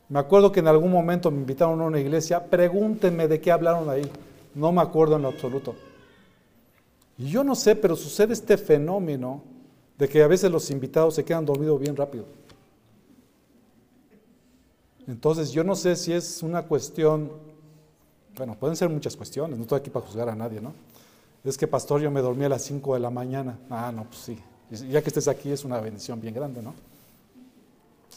Me 0.09 0.19
acuerdo 0.19 0.51
que 0.51 0.61
en 0.61 0.69
algún 0.69 0.91
momento 0.91 1.31
me 1.31 1.39
invitaron 1.39 1.81
a 1.81 1.85
una 1.85 2.01
iglesia, 2.01 2.45
pregúntenme 2.45 3.29
de 3.29 3.41
qué 3.41 3.53
hablaron 3.53 3.91
ahí, 3.91 4.11
no 4.55 4.73
me 4.73 4.81
acuerdo 4.81 5.17
en 5.17 5.23
lo 5.23 5.29
absoluto. 5.29 5.75
Y 7.19 7.27
yo 7.27 7.45
no 7.45 7.55
sé, 7.55 7.77
pero 7.77 7.95
sucede 7.95 8.33
este 8.33 8.57
fenómeno 8.57 9.43
de 9.99 10.09
que 10.09 10.23
a 10.23 10.29
veces 10.29 10.51
los 10.51 10.71
invitados 10.71 11.17
se 11.17 11.25
quedan 11.25 11.45
dormidos 11.45 11.81
bien 11.81 11.97
rápido. 11.97 12.25
Entonces 15.07 15.51
yo 15.51 15.65
no 15.65 15.75
sé 15.75 15.97
si 15.97 16.13
es 16.13 16.43
una 16.43 16.63
cuestión 16.63 17.48
bueno, 18.39 18.55
pueden 18.55 18.77
ser 18.77 18.89
muchas 18.89 19.17
cuestiones, 19.17 19.59
no 19.59 19.63
estoy 19.63 19.81
aquí 19.81 19.91
para 19.91 20.07
juzgar 20.07 20.29
a 20.29 20.35
nadie, 20.35 20.61
¿no? 20.61 20.73
Es 21.45 21.57
que, 21.57 21.67
pastor, 21.67 22.01
yo 22.01 22.11
me 22.11 22.21
dormí 22.21 22.45
a 22.45 22.49
las 22.49 22.63
5 22.63 22.95
de 22.95 23.01
la 23.01 23.11
mañana. 23.11 23.59
Ah, 23.71 23.93
no, 23.95 24.05
pues 24.05 24.19
sí. 24.19 24.39
Ya 24.91 25.03
que 25.03 25.09
estés 25.09 25.29
aquí 25.29 25.51
es 25.51 25.65
una 25.65 25.81
bendición 25.81 26.21
bien 26.21 26.35
grande, 26.35 26.63
¿no? 26.63 26.75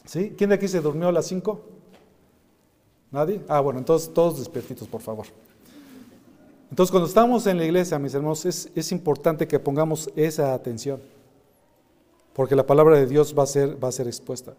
¿Sí? 0.06 0.34
¿Quién 0.38 0.50
de 0.50 0.56
aquí 0.56 0.68
se 0.68 0.82
durmió 0.82 1.08
a 1.08 1.12
las 1.12 1.28
5? 1.28 1.62
¿Nadie? 3.12 3.42
Ah, 3.48 3.60
bueno, 3.60 3.80
entonces 3.80 4.14
todos 4.14 4.40
despiertitos, 4.40 4.88
por 4.88 5.02
favor. 5.02 5.28
Entonces, 6.70 6.92
cuando 6.92 7.08
estamos 7.08 7.46
en 7.48 7.58
la 7.58 7.66
iglesia, 7.66 8.00
mis 8.00 8.14
hermanos, 8.14 8.46
es, 8.46 8.70
es, 8.76 8.92
importante 8.92 9.48
que 9.48 9.60
pongamos 9.60 10.10
esa 10.16 10.54
atención, 10.54 11.02
porque 12.34 12.56
la 12.56 12.66
palabra 12.66 12.98
de 12.98 13.06
Dios 13.06 13.36
va 13.38 13.44
a, 13.44 13.48
ser, 13.48 13.82
va 13.82 13.90
a 13.90 13.92
ser 13.92 14.08
expuesta, 14.08 14.54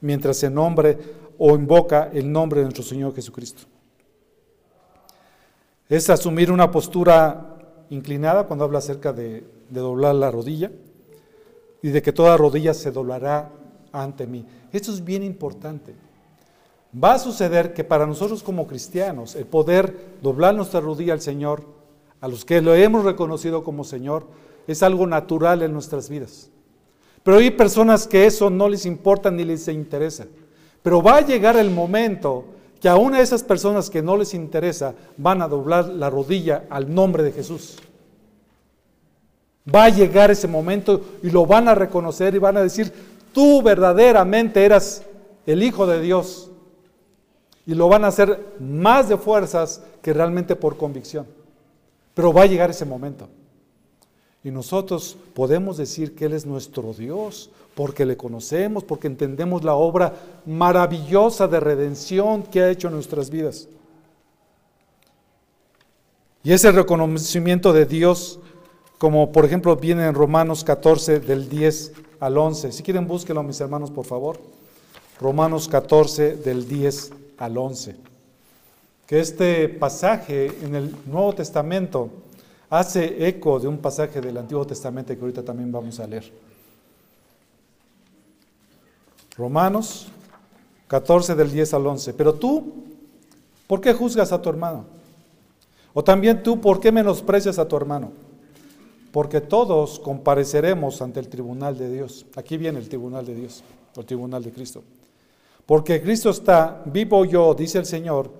mientras 0.00 0.38
se 0.38 0.48
nombre 0.48 0.98
o 1.36 1.54
invoca 1.54 2.10
el 2.12 2.30
nombre 2.32 2.60
de 2.60 2.64
nuestro 2.64 2.84
Señor 2.84 3.14
Jesucristo. 3.14 3.64
Es 5.88 6.10
asumir 6.10 6.52
una 6.52 6.70
postura 6.70 7.56
inclinada 7.90 8.46
cuando 8.46 8.64
habla 8.64 8.78
acerca 8.78 9.12
de, 9.12 9.44
doblar 9.70 10.14
la 10.14 10.30
rodilla 10.30 10.70
y 11.82 11.88
de 11.88 12.02
que 12.02 12.12
toda 12.12 12.36
rodilla 12.36 12.74
se 12.74 12.90
doblará 12.90 13.50
ante 13.92 14.26
mí. 14.26 14.46
Esto 14.72 14.92
es 14.92 15.04
bien 15.04 15.22
importante. 15.22 15.94
va 16.92 17.14
a 17.14 17.18
suceder 17.18 17.74
que 17.74 17.84
para 17.84 18.06
nosotros 18.06 18.42
como 18.42 18.66
cristianos, 18.66 19.34
el 19.34 19.46
poder 19.46 20.16
doblar 20.22 20.54
nuestra 20.54 20.80
rodilla 20.80 21.12
al 21.12 21.20
Señor, 21.20 21.64
a 22.20 22.28
los 22.28 22.44
que 22.44 22.62
lo 22.62 22.74
hemos 22.74 23.04
reconocido 23.04 23.62
como 23.62 23.84
Señor, 23.84 24.26
es 24.66 24.82
algo 24.82 25.06
natural 25.06 25.62
en 25.62 25.72
nuestras 25.72 26.08
vidas. 26.08 26.50
Pero 27.22 27.38
hay 27.38 27.50
personas 27.50 28.06
que 28.06 28.26
eso 28.26 28.48
no 28.48 28.68
les 28.68 28.86
importa 28.86 29.30
ni 29.30 29.44
les 29.44 29.68
interesa. 29.68 30.26
Pero 30.82 31.02
va 31.02 31.16
a 31.16 31.26
llegar 31.26 31.56
el 31.56 31.70
momento 31.70 32.44
que 32.80 32.88
aún 32.88 33.14
a 33.14 33.20
esas 33.20 33.42
personas 33.42 33.90
que 33.90 34.02
no 34.02 34.16
les 34.16 34.34
interesa 34.34 34.94
van 35.16 35.42
a 35.42 35.48
doblar 35.48 35.88
la 35.88 36.10
rodilla 36.10 36.64
al 36.70 36.94
nombre 36.94 37.22
de 37.22 37.32
Jesús. 37.32 37.76
Va 39.74 39.84
a 39.84 39.88
llegar 39.90 40.30
ese 40.30 40.48
momento 40.48 41.00
y 41.22 41.30
lo 41.30 41.44
van 41.44 41.68
a 41.68 41.74
reconocer 41.74 42.34
y 42.34 42.38
van 42.38 42.56
a 42.56 42.62
decir, 42.62 42.92
tú 43.32 43.62
verdaderamente 43.62 44.64
eras 44.64 45.02
el 45.46 45.62
Hijo 45.62 45.86
de 45.86 46.00
Dios. 46.00 46.50
Y 47.66 47.74
lo 47.74 47.88
van 47.88 48.04
a 48.04 48.08
hacer 48.08 48.56
más 48.60 49.08
de 49.08 49.18
fuerzas 49.18 49.82
que 50.00 50.14
realmente 50.14 50.56
por 50.56 50.76
convicción. 50.76 51.26
Pero 52.14 52.32
va 52.32 52.42
a 52.42 52.46
llegar 52.46 52.70
ese 52.70 52.86
momento. 52.86 53.28
Y 54.42 54.50
nosotros 54.50 55.16
podemos 55.34 55.76
decir 55.76 56.14
que 56.14 56.26
Él 56.26 56.32
es 56.32 56.46
nuestro 56.46 56.94
Dios, 56.94 57.50
porque 57.78 58.04
le 58.04 58.16
conocemos, 58.16 58.82
porque 58.82 59.06
entendemos 59.06 59.62
la 59.62 59.76
obra 59.76 60.12
maravillosa 60.46 61.46
de 61.46 61.60
redención 61.60 62.42
que 62.42 62.60
ha 62.60 62.70
hecho 62.70 62.88
en 62.88 62.94
nuestras 62.94 63.30
vidas. 63.30 63.68
Y 66.42 66.50
ese 66.50 66.72
reconocimiento 66.72 67.72
de 67.72 67.86
Dios, 67.86 68.40
como 68.98 69.30
por 69.30 69.44
ejemplo 69.44 69.76
viene 69.76 70.08
en 70.08 70.14
Romanos 70.14 70.64
14 70.64 71.20
del 71.20 71.48
10 71.48 71.92
al 72.18 72.36
11. 72.36 72.72
Si 72.72 72.82
quieren 72.82 73.06
búsquenlo 73.06 73.44
mis 73.44 73.60
hermanos, 73.60 73.92
por 73.92 74.06
favor. 74.06 74.40
Romanos 75.20 75.68
14 75.68 76.34
del 76.34 76.66
10 76.66 77.12
al 77.38 77.58
11. 77.58 77.94
Que 79.06 79.20
este 79.20 79.68
pasaje 79.68 80.50
en 80.64 80.74
el 80.74 80.96
Nuevo 81.06 81.32
Testamento 81.32 82.10
hace 82.70 83.28
eco 83.28 83.60
de 83.60 83.68
un 83.68 83.78
pasaje 83.78 84.20
del 84.20 84.36
Antiguo 84.36 84.66
Testamento 84.66 85.14
que 85.14 85.20
ahorita 85.20 85.44
también 85.44 85.70
vamos 85.70 86.00
a 86.00 86.08
leer. 86.08 86.32
Romanos 89.38 90.08
14 90.88 91.36
del 91.36 91.52
10 91.52 91.74
al 91.74 91.86
11. 91.86 92.14
Pero 92.14 92.34
tú, 92.34 92.74
¿por 93.68 93.80
qué 93.80 93.94
juzgas 93.94 94.32
a 94.32 94.42
tu 94.42 94.50
hermano? 94.50 94.84
O 95.94 96.02
también 96.02 96.42
tú, 96.42 96.60
¿por 96.60 96.80
qué 96.80 96.90
menosprecias 96.90 97.58
a 97.58 97.68
tu 97.68 97.76
hermano? 97.76 98.10
Porque 99.12 99.40
todos 99.40 100.00
compareceremos 100.00 101.00
ante 101.00 101.20
el 101.20 101.28
tribunal 101.28 101.78
de 101.78 101.90
Dios. 101.90 102.26
Aquí 102.34 102.56
viene 102.56 102.80
el 102.80 102.88
tribunal 102.88 103.24
de 103.24 103.34
Dios, 103.34 103.62
el 103.96 104.04
tribunal 104.04 104.42
de 104.42 104.50
Cristo. 104.50 104.82
Porque 105.64 106.02
Cristo 106.02 106.30
está, 106.30 106.82
vivo 106.86 107.24
yo, 107.24 107.54
dice 107.54 107.78
el 107.78 107.86
Señor, 107.86 108.30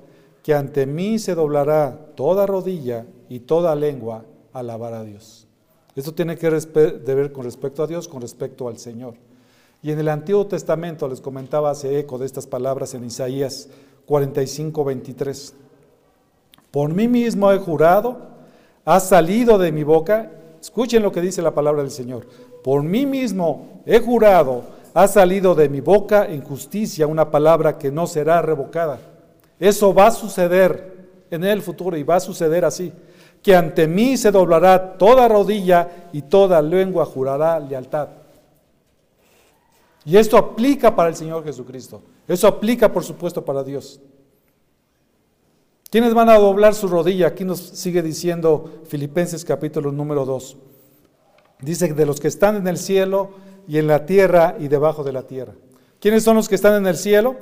que 0.42 0.54
ante 0.54 0.84
mí 0.86 1.18
se 1.18 1.34
doblará 1.34 1.96
toda 2.16 2.46
rodilla 2.46 3.06
y 3.28 3.40
toda 3.40 3.74
lengua 3.74 4.24
alabar 4.52 4.94
a 4.94 5.04
Dios. 5.04 5.46
Esto 5.94 6.12
tiene 6.12 6.36
que 6.36 6.48
ver 6.50 7.32
con 7.32 7.44
respecto 7.44 7.82
a 7.82 7.86
Dios, 7.86 8.08
con 8.08 8.20
respecto 8.20 8.68
al 8.68 8.78
Señor. 8.78 9.27
Y 9.82 9.92
en 9.92 10.00
el 10.00 10.08
Antiguo 10.08 10.46
Testamento 10.46 11.08
les 11.08 11.20
comentaba 11.20 11.70
hace 11.70 11.98
eco 11.98 12.18
de 12.18 12.26
estas 12.26 12.46
palabras 12.46 12.94
en 12.94 13.04
Isaías 13.04 13.68
45, 14.06 14.84
23. 14.84 15.54
Por 16.70 16.92
mí 16.92 17.06
mismo 17.08 17.52
he 17.52 17.58
jurado, 17.58 18.18
ha 18.84 19.00
salido 19.00 19.58
de 19.58 19.70
mi 19.70 19.84
boca, 19.84 20.30
escuchen 20.60 21.02
lo 21.02 21.12
que 21.12 21.20
dice 21.20 21.42
la 21.42 21.54
palabra 21.54 21.82
del 21.82 21.90
Señor, 21.90 22.26
por 22.64 22.82
mí 22.82 23.06
mismo 23.06 23.82
he 23.86 24.00
jurado, 24.00 24.62
ha 24.94 25.06
salido 25.06 25.54
de 25.54 25.68
mi 25.68 25.80
boca 25.80 26.26
en 26.26 26.42
justicia 26.42 27.06
una 27.06 27.30
palabra 27.30 27.78
que 27.78 27.92
no 27.92 28.06
será 28.06 28.42
revocada. 28.42 28.98
Eso 29.60 29.94
va 29.94 30.08
a 30.08 30.12
suceder 30.12 30.96
en 31.30 31.44
el 31.44 31.62
futuro 31.62 31.96
y 31.96 32.02
va 32.02 32.16
a 32.16 32.20
suceder 32.20 32.64
así 32.64 32.92
que 33.42 33.54
ante 33.54 33.86
mí 33.86 34.16
se 34.16 34.30
doblará 34.30 34.98
toda 34.98 35.28
rodilla 35.28 36.08
y 36.12 36.22
toda 36.22 36.60
lengua 36.60 37.04
jurará 37.04 37.60
lealtad. 37.60 38.08
Y 40.08 40.16
esto 40.16 40.38
aplica 40.38 40.96
para 40.96 41.10
el 41.10 41.16
Señor 41.16 41.44
Jesucristo. 41.44 42.00
Eso 42.26 42.48
aplica, 42.48 42.90
por 42.90 43.04
supuesto, 43.04 43.44
para 43.44 43.62
Dios. 43.62 44.00
¿Quiénes 45.90 46.14
van 46.14 46.30
a 46.30 46.38
doblar 46.38 46.74
su 46.74 46.88
rodilla? 46.88 47.26
Aquí 47.26 47.44
nos 47.44 47.58
sigue 47.60 48.00
diciendo 48.00 48.80
Filipenses 48.86 49.44
capítulo 49.44 49.92
número 49.92 50.24
2. 50.24 50.56
Dice 51.60 51.92
de 51.92 52.06
los 52.06 52.20
que 52.20 52.28
están 52.28 52.56
en 52.56 52.66
el 52.68 52.78
cielo 52.78 53.32
y 53.68 53.76
en 53.76 53.86
la 53.86 54.06
tierra 54.06 54.56
y 54.58 54.68
debajo 54.68 55.04
de 55.04 55.12
la 55.12 55.24
tierra. 55.24 55.52
¿Quiénes 56.00 56.22
son 56.22 56.36
los 56.36 56.48
que 56.48 56.54
están 56.54 56.76
en 56.76 56.86
el 56.86 56.96
cielo? 56.96 57.36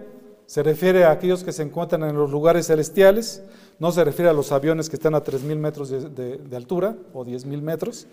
Se 0.46 0.64
refiere 0.64 1.04
a 1.04 1.12
aquellos 1.12 1.44
que 1.44 1.52
se 1.52 1.62
encuentran 1.62 2.02
en 2.02 2.16
los 2.16 2.32
lugares 2.32 2.66
celestiales 2.66 3.44
no 3.78 3.92
se 3.92 4.04
refiere 4.04 4.30
a 4.30 4.34
los 4.34 4.52
aviones 4.52 4.88
que 4.88 4.96
están 4.96 5.14
a 5.14 5.22
3.000 5.22 5.56
metros 5.56 5.90
de, 5.90 6.56
altura 6.56 6.96
o 7.12 7.24
10.000 7.24 7.60
metros, 7.60 8.06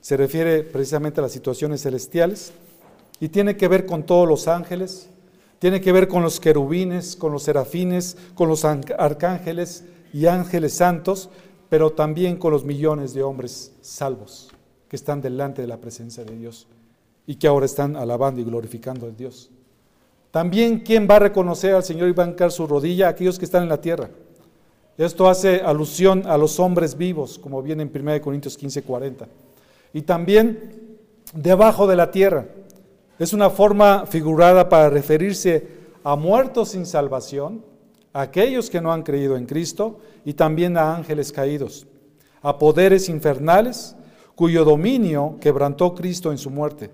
se 0.00 0.16
refiere 0.16 0.62
precisamente 0.62 1.20
a 1.20 1.22
las 1.22 1.32
situaciones 1.32 1.82
celestiales 1.82 2.52
y 3.20 3.28
tiene 3.28 3.56
que 3.56 3.68
ver 3.68 3.86
con 3.86 4.04
todos 4.04 4.26
los 4.26 4.48
ángeles, 4.48 5.10
tiene 5.58 5.80
que 5.80 5.92
ver 5.92 6.08
con 6.08 6.22
los 6.22 6.40
querubines, 6.40 7.14
con 7.16 7.32
los 7.32 7.42
serafines, 7.42 8.16
con 8.34 8.48
los 8.48 8.64
arcángeles 8.64 9.84
y 10.12 10.26
ángeles 10.26 10.72
santos, 10.72 11.28
pero 11.68 11.90
también 11.90 12.36
con 12.36 12.50
los 12.52 12.64
millones 12.64 13.12
de 13.12 13.22
hombres 13.22 13.72
salvos 13.82 14.48
que 14.88 14.96
están 14.96 15.20
delante 15.20 15.62
de 15.62 15.68
la 15.68 15.76
presencia 15.76 16.24
de 16.24 16.34
Dios 16.34 16.66
y 17.26 17.36
que 17.36 17.46
ahora 17.46 17.66
están 17.66 17.94
alabando 17.94 18.40
y 18.40 18.44
glorificando 18.44 19.06
a 19.06 19.10
Dios. 19.10 19.50
También, 20.30 20.80
¿quién 20.80 21.06
va 21.08 21.16
a 21.16 21.20
reconocer 21.20 21.74
al 21.74 21.84
Señor 21.84 22.08
y 22.08 22.12
bancar 22.12 22.50
su 22.50 22.66
rodilla? 22.66 23.08
Aquellos 23.08 23.38
que 23.38 23.44
están 23.44 23.64
en 23.64 23.68
la 23.68 23.80
tierra. 23.80 24.10
Esto 24.96 25.28
hace 25.28 25.60
alusión 25.60 26.24
a 26.26 26.36
los 26.36 26.58
hombres 26.58 26.96
vivos, 26.96 27.38
como 27.38 27.62
viene 27.62 27.82
en 27.82 27.90
1 27.94 28.20
Corintios 28.20 28.56
15, 28.56 28.82
40. 28.82 29.28
Y 29.92 30.02
también 30.02 30.98
debajo 31.34 31.86
de 31.86 31.96
la 31.96 32.10
tierra. 32.10 32.46
Es 33.20 33.34
una 33.34 33.50
forma 33.50 34.06
figurada 34.06 34.70
para 34.70 34.88
referirse 34.88 35.68
a 36.02 36.16
muertos 36.16 36.70
sin 36.70 36.86
salvación, 36.86 37.62
a 38.14 38.22
aquellos 38.22 38.70
que 38.70 38.80
no 38.80 38.94
han 38.94 39.02
creído 39.02 39.36
en 39.36 39.44
Cristo 39.44 39.98
y 40.24 40.32
también 40.32 40.78
a 40.78 40.96
ángeles 40.96 41.30
caídos, 41.30 41.86
a 42.40 42.58
poderes 42.58 43.10
infernales 43.10 43.94
cuyo 44.34 44.64
dominio 44.64 45.36
quebrantó 45.38 45.94
Cristo 45.94 46.32
en 46.32 46.38
su 46.38 46.48
muerte. 46.48 46.92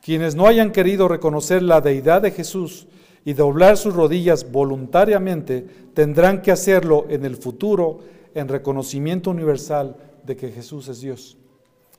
Quienes 0.00 0.36
no 0.36 0.46
hayan 0.46 0.70
querido 0.70 1.08
reconocer 1.08 1.60
la 1.60 1.80
deidad 1.80 2.22
de 2.22 2.30
Jesús 2.30 2.86
y 3.24 3.32
doblar 3.32 3.76
sus 3.76 3.94
rodillas 3.94 4.52
voluntariamente, 4.52 5.66
tendrán 5.92 6.40
que 6.40 6.52
hacerlo 6.52 7.06
en 7.08 7.24
el 7.24 7.36
futuro 7.36 7.98
en 8.32 8.46
reconocimiento 8.46 9.30
universal 9.30 9.96
de 10.22 10.36
que 10.36 10.52
Jesús 10.52 10.86
es 10.86 11.00
Dios. 11.00 11.36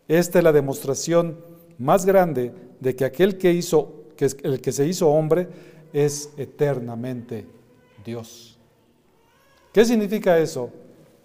Esta 0.08 0.38
es 0.38 0.46
la 0.46 0.54
demostración 0.54 1.59
más 1.80 2.06
grande 2.06 2.54
de 2.80 2.96
que 2.96 3.06
aquel 3.06 3.38
que 3.38 3.52
hizo, 3.52 4.06
que 4.16 4.28
el 4.44 4.62
que 4.62 4.72
se 4.72 4.86
hizo 4.88 5.10
hombre, 5.10 5.48
es 5.92 6.30
eternamente 6.38 7.48
Dios. 8.06 8.58
¿Qué 9.74 9.86
significa 9.86 10.38
eso? 10.38 10.70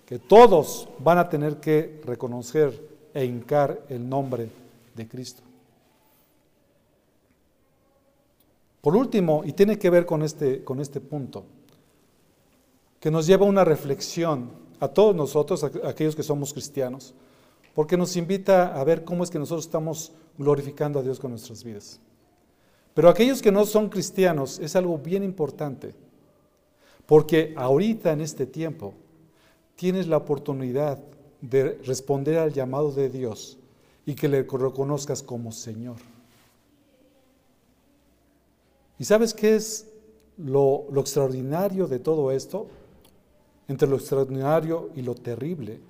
Que 0.06 0.18
todos 0.18 0.88
van 0.98 1.18
a 1.18 1.28
tener 1.28 1.58
que 1.58 2.00
reconocer 2.04 2.88
e 3.12 3.24
hincar 3.24 3.84
el 3.88 4.08
nombre 4.08 4.48
de 4.94 5.08
Cristo. 5.08 5.42
Por 8.80 8.96
último, 8.96 9.42
y 9.44 9.52
tiene 9.52 9.78
que 9.78 9.88
ver 9.88 10.04
con 10.04 10.22
este, 10.22 10.62
con 10.62 10.78
este 10.78 11.00
punto, 11.00 11.44
que 13.00 13.10
nos 13.10 13.26
lleva 13.26 13.46
a 13.46 13.48
una 13.48 13.64
reflexión 13.64 14.50
a 14.78 14.88
todos 14.88 15.16
nosotros, 15.16 15.64
a 15.64 15.70
aquellos 15.88 16.14
que 16.14 16.22
somos 16.22 16.52
cristianos, 16.52 17.14
porque 17.74 17.96
nos 17.96 18.16
invita 18.16 18.78
a 18.78 18.84
ver 18.84 19.04
cómo 19.04 19.24
es 19.24 19.30
que 19.30 19.38
nosotros 19.38 19.64
estamos 19.64 20.12
glorificando 20.38 20.98
a 20.98 21.02
Dios 21.02 21.18
con 21.18 21.30
nuestras 21.30 21.62
vidas. 21.64 22.00
Pero 22.94 23.08
aquellos 23.08 23.42
que 23.42 23.52
no 23.52 23.64
son 23.64 23.88
cristianos 23.88 24.58
es 24.60 24.76
algo 24.76 24.98
bien 24.98 25.24
importante, 25.24 25.94
porque 27.06 27.52
ahorita 27.56 28.12
en 28.12 28.20
este 28.20 28.46
tiempo 28.46 28.94
tienes 29.76 30.06
la 30.06 30.16
oportunidad 30.16 30.98
de 31.40 31.78
responder 31.84 32.38
al 32.38 32.52
llamado 32.52 32.92
de 32.92 33.10
Dios 33.10 33.58
y 34.06 34.14
que 34.14 34.28
le 34.28 34.42
reconozcas 34.42 35.22
como 35.22 35.52
Señor. 35.52 35.96
¿Y 38.98 39.04
sabes 39.04 39.34
qué 39.34 39.56
es 39.56 39.86
lo, 40.36 40.86
extraordinario 40.96 41.86
de 41.86 41.98
todo 41.98 42.30
esto? 42.30 42.68
Entre 43.66 43.88
lo 43.88 43.96
extraordinario 43.96 44.90
y 44.94 45.02
lo 45.02 45.14
terrible. 45.14 45.80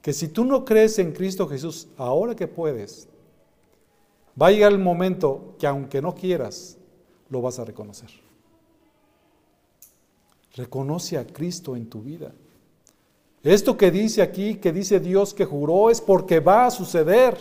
Que 0.00 0.12
si 0.12 0.28
tú 0.28 0.44
no 0.44 0.64
crees 0.64 0.98
en 0.98 1.12
Cristo 1.12 1.46
Jesús, 1.48 1.88
ahora 1.96 2.34
que 2.34 2.48
puedes, 2.48 3.08
Va 4.40 4.48
a 4.48 4.50
llegar 4.50 4.72
el 4.72 4.78
momento 4.78 5.54
que 5.58 5.66
aunque 5.66 6.02
no 6.02 6.14
quieras, 6.14 6.76
lo 7.30 7.40
vas 7.40 7.58
a 7.58 7.64
reconocer. 7.64 8.10
Reconoce 10.54 11.18
a 11.18 11.26
Cristo 11.26 11.76
en 11.76 11.88
tu 11.88 12.02
vida. 12.02 12.32
Esto 13.42 13.76
que 13.76 13.90
dice 13.90 14.22
aquí, 14.22 14.56
que 14.56 14.72
dice 14.72 15.00
Dios 15.00 15.32
que 15.32 15.44
juró, 15.44 15.90
es 15.90 16.00
porque 16.00 16.40
va 16.40 16.66
a 16.66 16.70
suceder. 16.70 17.36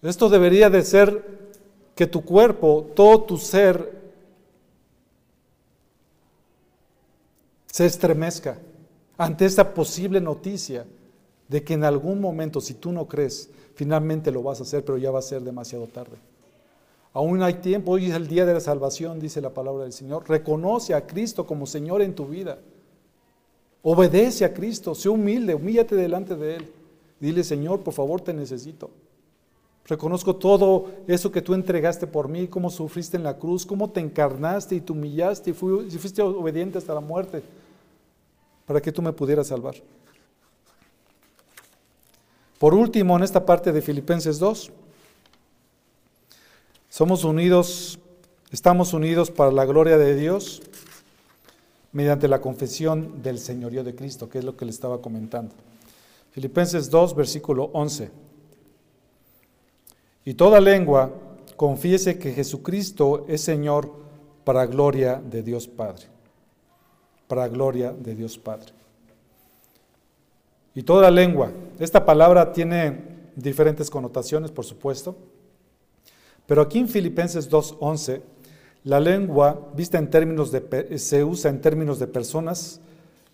Esto 0.00 0.28
debería 0.28 0.70
de 0.70 0.82
ser 0.82 1.52
que 1.94 2.06
tu 2.06 2.24
cuerpo, 2.24 2.90
todo 2.94 3.22
tu 3.22 3.38
ser, 3.38 4.00
se 7.66 7.86
estremezca 7.86 8.58
ante 9.16 9.46
esta 9.46 9.72
posible 9.72 10.20
noticia 10.20 10.86
de 11.52 11.62
que 11.62 11.74
en 11.74 11.84
algún 11.84 12.18
momento, 12.18 12.62
si 12.62 12.72
tú 12.72 12.92
no 12.92 13.06
crees, 13.06 13.50
finalmente 13.74 14.30
lo 14.30 14.42
vas 14.42 14.60
a 14.60 14.62
hacer, 14.62 14.86
pero 14.86 14.96
ya 14.96 15.10
va 15.10 15.18
a 15.18 15.22
ser 15.22 15.42
demasiado 15.42 15.86
tarde. 15.86 16.16
Aún 17.12 17.42
hay 17.42 17.54
tiempo, 17.54 17.90
hoy 17.90 18.06
es 18.06 18.14
el 18.14 18.26
día 18.26 18.46
de 18.46 18.54
la 18.54 18.60
salvación, 18.60 19.20
dice 19.20 19.42
la 19.42 19.50
palabra 19.50 19.82
del 19.82 19.92
Señor. 19.92 20.26
Reconoce 20.26 20.94
a 20.94 21.06
Cristo 21.06 21.46
como 21.46 21.66
Señor 21.66 22.00
en 22.00 22.14
tu 22.14 22.24
vida. 22.24 22.58
Obedece 23.82 24.46
a 24.46 24.54
Cristo, 24.54 24.94
sé 24.94 25.10
humilde, 25.10 25.54
humíllate 25.54 25.94
delante 25.94 26.36
de 26.36 26.56
Él. 26.56 26.72
Dile, 27.20 27.44
Señor, 27.44 27.80
por 27.80 27.92
favor, 27.92 28.22
te 28.22 28.32
necesito. 28.32 28.88
Reconozco 29.84 30.34
todo 30.36 30.86
eso 31.06 31.30
que 31.30 31.42
tú 31.42 31.52
entregaste 31.52 32.06
por 32.06 32.28
mí, 32.28 32.48
cómo 32.48 32.70
sufriste 32.70 33.18
en 33.18 33.24
la 33.24 33.36
cruz, 33.36 33.66
cómo 33.66 33.90
te 33.90 34.00
encarnaste 34.00 34.76
y 34.76 34.80
te 34.80 34.92
humillaste 34.92 35.50
y 35.50 35.52
fuiste 35.52 36.22
obediente 36.22 36.78
hasta 36.78 36.94
la 36.94 37.00
muerte 37.00 37.42
para 38.64 38.80
que 38.80 38.90
tú 38.90 39.02
me 39.02 39.12
pudieras 39.12 39.48
salvar. 39.48 39.74
Por 42.62 42.74
último, 42.74 43.16
en 43.16 43.24
esta 43.24 43.44
parte 43.44 43.72
de 43.72 43.82
Filipenses 43.82 44.38
2, 44.38 44.70
somos 46.88 47.24
unidos, 47.24 47.98
estamos 48.52 48.92
unidos 48.92 49.32
para 49.32 49.50
la 49.50 49.64
gloria 49.64 49.98
de 49.98 50.14
Dios 50.14 50.62
mediante 51.90 52.28
la 52.28 52.40
confesión 52.40 53.20
del 53.20 53.40
señorío 53.40 53.82
de 53.82 53.96
Cristo, 53.96 54.28
que 54.28 54.38
es 54.38 54.44
lo 54.44 54.56
que 54.56 54.64
le 54.64 54.70
estaba 54.70 55.02
comentando. 55.02 55.52
Filipenses 56.30 56.88
2, 56.88 57.16
versículo 57.16 57.70
11. 57.72 58.12
Y 60.24 60.34
toda 60.34 60.60
lengua 60.60 61.10
confiese 61.56 62.16
que 62.16 62.32
Jesucristo 62.32 63.24
es 63.26 63.40
Señor 63.40 63.92
para 64.44 64.66
gloria 64.66 65.16
de 65.20 65.42
Dios 65.42 65.66
Padre. 65.66 66.04
Para 67.26 67.48
gloria 67.48 67.90
de 67.90 68.14
Dios 68.14 68.38
Padre. 68.38 68.81
Y 70.74 70.82
toda 70.82 71.10
lengua. 71.10 71.52
Esta 71.78 72.04
palabra 72.04 72.52
tiene 72.52 73.12
diferentes 73.36 73.90
connotaciones, 73.90 74.50
por 74.50 74.64
supuesto. 74.64 75.16
Pero 76.46 76.62
aquí 76.62 76.78
en 76.78 76.88
Filipenses 76.88 77.50
2.11, 77.50 78.20
la 78.84 79.00
lengua 79.00 79.70
vista 79.74 79.98
en 79.98 80.10
términos 80.10 80.50
de, 80.50 80.98
se 80.98 81.22
usa 81.24 81.50
en 81.50 81.60
términos 81.60 81.98
de 81.98 82.06
personas, 82.06 82.80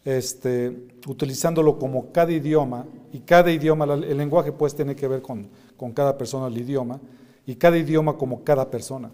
este, 0.04 0.86
utilizándolo 1.06 1.78
como 1.78 2.12
cada 2.12 2.32
idioma, 2.32 2.86
y 3.12 3.20
cada 3.20 3.50
idioma, 3.50 3.84
el 3.84 4.16
lenguaje 4.16 4.52
pues 4.52 4.74
tiene 4.74 4.94
que 4.94 5.08
ver 5.08 5.22
con, 5.22 5.48
con 5.76 5.92
cada 5.92 6.18
persona 6.18 6.48
el 6.48 6.58
idioma, 6.58 7.00
y 7.46 7.54
cada 7.54 7.78
idioma 7.78 8.18
como 8.18 8.44
cada 8.44 8.70
persona, 8.70 9.10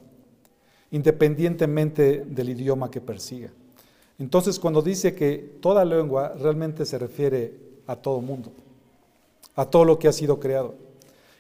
independientemente 0.91 2.25
del 2.27 2.49
idioma 2.49 2.91
que 2.91 3.01
persiga. 3.01 3.51
Entonces, 4.19 4.59
cuando 4.59 4.83
dice 4.83 5.15
que 5.15 5.59
toda 5.61 5.85
lengua 5.85 6.33
realmente 6.37 6.85
se 6.85 6.99
refiere 6.99 7.55
a 7.87 7.97
todo 7.97 8.21
mundo, 8.21 8.51
a 9.57 9.67
todo 9.67 9.85
lo 9.85 9.99
que 9.99 10.09
ha 10.09 10.13
sido 10.13 10.41
creado. 10.41 10.75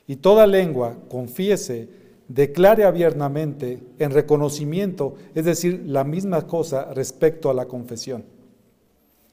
Y 0.07 0.16
toda 0.16 0.47
lengua 0.47 0.97
confiese 1.09 1.88
declare 2.28 2.84
abiertamente 2.84 3.80
en 3.99 4.11
reconocimiento, 4.11 5.14
es 5.34 5.45
decir, 5.45 5.82
la 5.86 6.05
misma 6.05 6.47
cosa 6.47 6.92
respecto 6.95 7.51
a 7.51 7.55
la 7.55 7.66
confesión. 7.66 8.24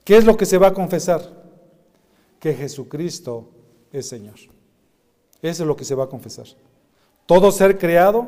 ¿Qué 0.04 0.18
es 0.18 0.26
lo 0.26 0.36
que 0.36 0.46
se 0.46 0.58
va 0.58 0.68
a 0.68 0.74
confesar? 0.74 1.22
Que 2.40 2.54
Jesucristo 2.54 3.48
es 3.92 4.08
Señor. 4.08 4.36
Eso 5.42 5.64
es 5.64 5.68
lo 5.68 5.76
que 5.76 5.86
se 5.86 5.96
va 5.96 6.06
a 6.06 6.10
confesar. 6.10 6.48
Todo 7.26 7.52
ser 7.52 7.78
creado 7.78 8.28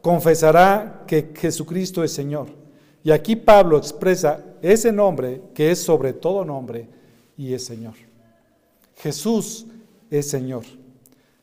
confesará 0.00 1.04
que 1.06 1.30
Jesucristo 1.34 2.04
es 2.04 2.12
Señor. 2.12 2.48
Y 3.02 3.10
aquí 3.10 3.36
Pablo 3.36 3.76
expresa 3.76 4.44
ese 4.62 4.92
nombre 4.92 5.42
que 5.54 5.70
es 5.70 5.78
sobre 5.78 6.12
todo 6.12 6.44
nombre 6.44 6.88
y 7.36 7.52
es 7.52 7.64
Señor. 7.64 7.94
Jesús 8.96 9.66
es 10.10 10.28
Señor. 10.28 10.64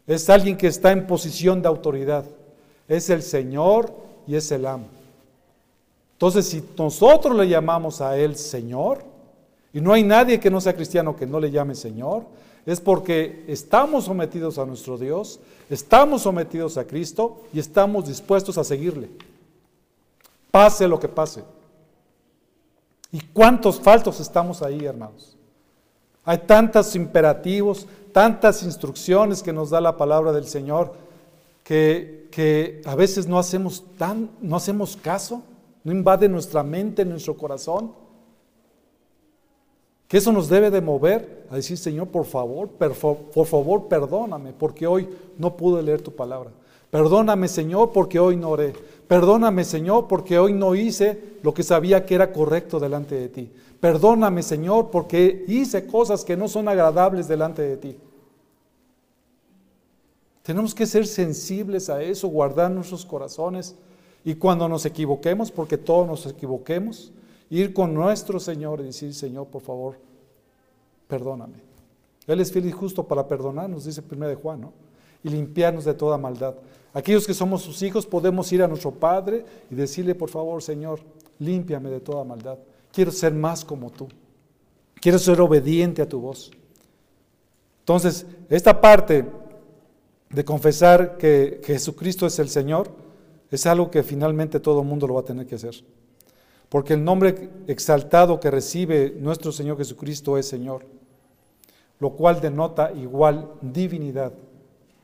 Es 0.08 0.30
alguien 0.30 0.58
que 0.58 0.68
está 0.68 0.92
en 0.92 1.08
posición 1.08 1.62
de 1.62 1.68
autoridad 1.68 2.26
es 2.92 3.10
el 3.10 3.24
Señor 3.24 3.94
y 4.28 4.36
es 4.36 4.52
el 4.52 4.66
amo. 4.66 4.88
Entonces, 6.14 6.50
si 6.50 6.62
nosotros 6.78 7.36
le 7.38 7.48
llamamos 7.48 8.02
a 8.02 8.18
Él 8.18 8.36
Señor, 8.36 9.06
y 9.74 9.80
no 9.80 9.94
hay 9.94 10.04
nadie 10.04 10.42
que 10.42 10.52
no 10.52 10.60
sea 10.60 10.76
cristiano 10.76 11.16
que 11.16 11.26
no 11.26 11.40
le 11.40 11.52
llame 11.52 11.74
Señor, 11.74 12.26
es 12.66 12.82
porque 12.82 13.46
estamos 13.48 14.06
sometidos 14.06 14.58
a 14.58 14.66
nuestro 14.66 14.98
Dios, 14.98 15.40
estamos 15.70 16.24
sometidos 16.24 16.78
a 16.78 16.86
Cristo 16.86 17.44
y 17.54 17.60
estamos 17.60 18.10
dispuestos 18.10 18.58
a 18.58 18.66
seguirle. 18.66 19.10
Pase 20.52 20.86
lo 20.86 21.00
que 21.00 21.08
pase. 21.08 21.46
¿Y 23.14 23.22
cuántos 23.22 23.80
faltos 23.80 24.20
estamos 24.20 24.62
ahí, 24.62 24.84
hermanos? 24.84 25.38
Hay 26.24 26.40
tantos 26.40 26.96
imperativos, 26.96 27.88
tantas 28.12 28.64
instrucciones 28.64 29.42
que 29.42 29.54
nos 29.54 29.70
da 29.70 29.82
la 29.82 29.98
palabra 29.98 30.32
del 30.32 30.46
Señor 30.46 30.94
que, 31.64 32.82
a 32.86 32.96
veces 32.96 33.28
no 33.28 33.40
hacemos, 33.40 33.84
tan, 33.98 34.30
no 34.42 34.56
hacemos 34.56 34.98
caso, 34.98 35.44
no 35.84 35.92
invade 35.92 36.28
nuestra 36.28 36.64
mente, 36.64 37.06
nuestro 37.06 37.36
corazón. 37.36 37.94
Que 40.08 40.18
eso 40.18 40.32
nos 40.32 40.50
debe 40.50 40.70
de 40.70 40.82
mover 40.82 41.48
a 41.50 41.56
decir, 41.56 41.78
Señor, 41.78 42.10
por 42.10 42.26
favor, 42.26 42.68
por 42.70 43.46
favor, 43.46 43.88
perdóname, 43.88 44.52
porque 44.52 44.86
hoy 44.86 45.08
no 45.38 45.56
pude 45.56 45.82
leer 45.82 46.02
tu 46.02 46.14
palabra. 46.14 46.52
Perdóname, 46.90 47.48
Señor, 47.48 47.94
porque 47.94 48.20
hoy 48.20 48.36
no 48.36 48.50
oré. 48.50 48.74
Perdóname, 49.08 49.64
Señor, 49.64 50.08
porque 50.10 50.38
hoy 50.38 50.52
no 50.52 50.76
hice 50.76 51.38
lo 51.42 51.54
que 51.54 51.64
sabía 51.64 52.06
que 52.06 52.16
era 52.16 52.34
correcto 52.34 52.82
delante 52.82 53.16
de 53.16 53.30
ti. 53.30 53.52
Perdóname, 53.82 54.44
Señor, 54.44 54.92
porque 54.92 55.44
hice 55.48 55.88
cosas 55.88 56.24
que 56.24 56.38
no 56.38 56.48
son 56.48 56.68
agradables 56.68 57.28
delante 57.28 57.64
de 57.64 57.78
ti. 57.78 57.98
Tenemos 60.44 60.76
que 60.76 60.86
ser 60.86 61.08
sensibles 61.08 61.90
a 61.90 62.02
eso, 62.02 62.28
guardar 62.28 62.70
nuestros 62.70 63.06
corazones 63.06 63.76
y 64.24 64.36
cuando 64.36 64.70
nos 64.70 64.86
equivoquemos, 64.86 65.52
porque 65.52 65.80
todos 65.80 66.08
nos 66.08 66.28
equivoquemos, 66.28 67.12
ir 67.50 67.74
con 67.74 67.94
nuestro 67.94 68.40
Señor 68.40 68.82
y 68.82 68.86
decir, 68.86 69.16
Señor, 69.16 69.48
por 69.48 69.64
favor, 69.64 69.98
perdóname. 71.08 71.58
Él 72.28 72.40
es 72.40 72.52
fiel 72.52 72.68
y 72.68 72.72
justo 72.72 73.08
para 73.08 73.28
perdonarnos, 73.28 73.86
dice 73.86 74.04
1 74.10 74.28
de 74.28 74.36
Juan, 74.36 74.62
¿no? 74.62 74.74
Y 75.24 75.30
limpiarnos 75.30 75.86
de 75.86 75.96
toda 75.96 76.20
maldad. 76.20 76.54
Aquellos 76.94 77.26
que 77.26 77.34
somos 77.34 77.64
sus 77.64 77.82
hijos 77.82 78.06
podemos 78.06 78.52
ir 78.52 78.62
a 78.62 78.68
nuestro 78.68 78.92
Padre 78.92 79.44
y 79.72 79.76
decirle, 79.76 80.14
por 80.14 80.30
favor, 80.30 80.62
Señor, 80.62 81.00
límpiame 81.40 81.90
de 81.90 82.00
toda 82.00 82.24
maldad. 82.24 82.60
Quiero 82.92 83.12
ser 83.12 83.34
más 83.34 83.64
como 83.64 83.90
tú. 83.90 84.08
Quiero 84.96 85.18
ser 85.18 85.42
obediente 85.42 86.02
a 86.02 86.10
tu 86.10 86.20
voz. 86.20 86.52
Entonces, 87.80 88.26
esta 88.50 88.80
parte 88.80 89.26
de 90.30 90.46
confesar 90.46 91.18
que 91.18 91.62
Jesucristo 91.64 92.26
es 92.26 92.40
el 92.40 92.50
Señor, 92.50 92.92
es 93.50 93.66
algo 93.66 93.92
que 93.92 94.04
finalmente 94.04 94.60
todo 94.60 94.82
el 94.82 94.88
mundo 94.88 95.08
lo 95.08 95.16
va 95.16 95.22
a 95.22 95.26
tener 95.26 95.46
que 95.46 95.56
hacer. 95.56 95.84
Porque 96.70 96.94
el 96.94 97.04
nombre 97.04 97.50
exaltado 97.68 98.40
que 98.40 98.50
recibe 98.50 99.14
nuestro 99.20 99.52
Señor 99.52 99.78
Jesucristo 99.78 100.38
es 100.38 100.48
Señor, 100.48 100.86
lo 102.00 102.12
cual 102.12 102.40
denota 102.40 102.94
igual 102.94 103.52
divinidad, 103.62 104.32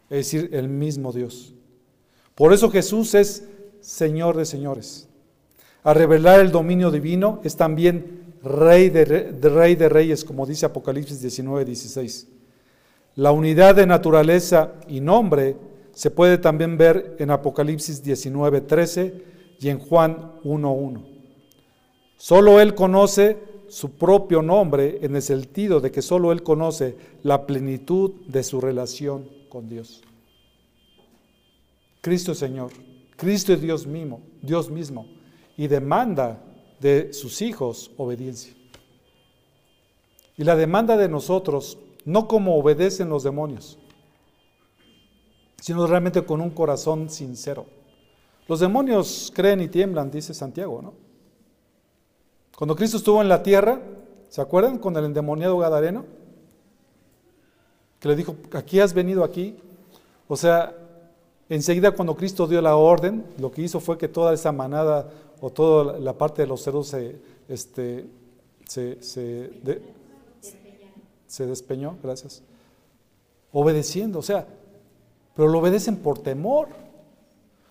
es 0.09 0.31
decir, 0.31 0.49
el 0.53 0.69
mismo 0.69 1.11
Dios. 1.11 1.53
Por 2.35 2.53
eso 2.53 2.71
Jesús 2.71 3.13
es 3.15 3.49
Señor 3.81 4.37
de 4.37 4.45
señores. 4.45 5.06
A 5.87 5.93
revelar 5.93 6.41
el 6.41 6.51
dominio 6.51 6.91
divino 6.91 7.39
es 7.45 7.55
también 7.55 8.35
Rey 8.43 8.89
de, 8.89 9.05
rey 9.05 9.75
de 9.75 9.87
Reyes, 9.87 10.25
como 10.25 10.45
dice 10.45 10.65
Apocalipsis 10.65 11.21
19, 11.21 11.63
16. 11.63 12.27
La 13.15 13.31
unidad 13.31 13.73
de 13.73 13.87
naturaleza 13.87 14.73
y 14.89 14.99
nombre 14.99 15.55
se 15.93 16.11
puede 16.11 16.39
también 16.39 16.77
ver 16.77 17.15
en 17.19 17.31
Apocalipsis 17.31 18.03
19:13 18.03 19.13
y 19.61 19.69
en 19.69 19.79
Juan 19.79 20.33
1:1. 20.43 21.05
Solo 22.17 22.59
Él 22.59 22.75
conoce 22.75 23.37
su 23.69 23.91
propio 23.91 24.41
nombre 24.41 24.99
en 25.03 25.15
el 25.15 25.21
sentido 25.21 25.79
de 25.79 25.89
que 25.89 26.01
solo 26.01 26.33
Él 26.33 26.43
conoce 26.43 26.97
la 27.23 27.47
plenitud 27.47 28.11
de 28.27 28.43
su 28.43 28.59
relación 28.59 29.29
con 29.47 29.69
Dios. 29.69 30.01
Cristo 32.01 32.35
Señor, 32.35 32.71
Cristo 33.15 33.53
es 33.53 33.61
Dios 33.61 33.87
mismo, 33.87 34.19
Dios 34.41 34.69
mismo, 34.69 35.16
y 35.57 35.67
demanda 35.67 36.39
de 36.79 37.11
sus 37.11 37.41
hijos 37.41 37.91
obediencia. 37.97 38.53
Y 40.37 40.43
la 40.43 40.55
demanda 40.55 40.95
de 40.95 41.09
nosotros 41.09 41.79
no 42.05 42.27
como 42.27 42.55
obedecen 42.55 43.09
los 43.09 43.23
demonios, 43.23 43.79
sino 45.59 45.87
realmente 45.87 46.23
con 46.23 46.39
un 46.39 46.51
corazón 46.51 47.09
sincero. 47.09 47.65
Los 48.47 48.59
demonios 48.59 49.31
creen 49.35 49.61
y 49.61 49.67
tiemblan, 49.67 50.11
dice 50.11 50.33
Santiago, 50.33 50.81
¿no? 50.81 50.93
Cuando 52.55 52.75
Cristo 52.75 52.97
estuvo 52.97 53.21
en 53.21 53.27
la 53.27 53.43
tierra, 53.43 53.81
¿se 54.29 54.41
acuerdan 54.41 54.77
con 54.77 54.95
el 54.95 55.05
endemoniado 55.05 55.57
Gadareno? 55.57 56.05
Que 57.99 58.07
le 58.07 58.15
dijo, 58.15 58.35
aquí 58.53 58.79
has 58.79 58.93
venido 58.93 59.23
aquí. 59.23 59.57
O 60.27 60.35
sea, 60.35 60.75
enseguida 61.49 61.91
cuando 61.91 62.15
Cristo 62.15 62.47
dio 62.47 62.61
la 62.61 62.75
orden, 62.75 63.25
lo 63.37 63.51
que 63.51 63.63
hizo 63.63 63.79
fue 63.79 63.97
que 63.97 64.07
toda 64.07 64.33
esa 64.33 64.51
manada 64.51 65.11
o 65.41 65.49
toda 65.49 65.99
la 65.99 66.13
parte 66.17 66.41
de 66.41 66.47
los 66.47 66.61
cerdos 66.61 66.87
se, 66.87 67.15
este, 67.47 68.05
se, 68.67 68.97
se 71.27 71.45
despeñó, 71.45 71.97
gracias. 72.01 72.41
Obedeciendo, 73.51 74.19
o 74.19 74.23
sea, 74.23 74.47
pero 75.35 75.49
lo 75.49 75.59
obedecen 75.59 75.97
por 75.97 76.19
temor, 76.19 76.69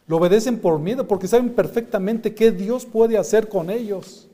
lo 0.06 0.18
obedecen 0.18 0.60
por 0.60 0.78
miedo, 0.78 1.08
porque 1.08 1.26
saben 1.26 1.50
perfectamente 1.50 2.34
qué 2.34 2.52
Dios 2.52 2.86
puede 2.86 3.18
hacer 3.18 3.48
con 3.48 3.70
ellos. 3.70 4.28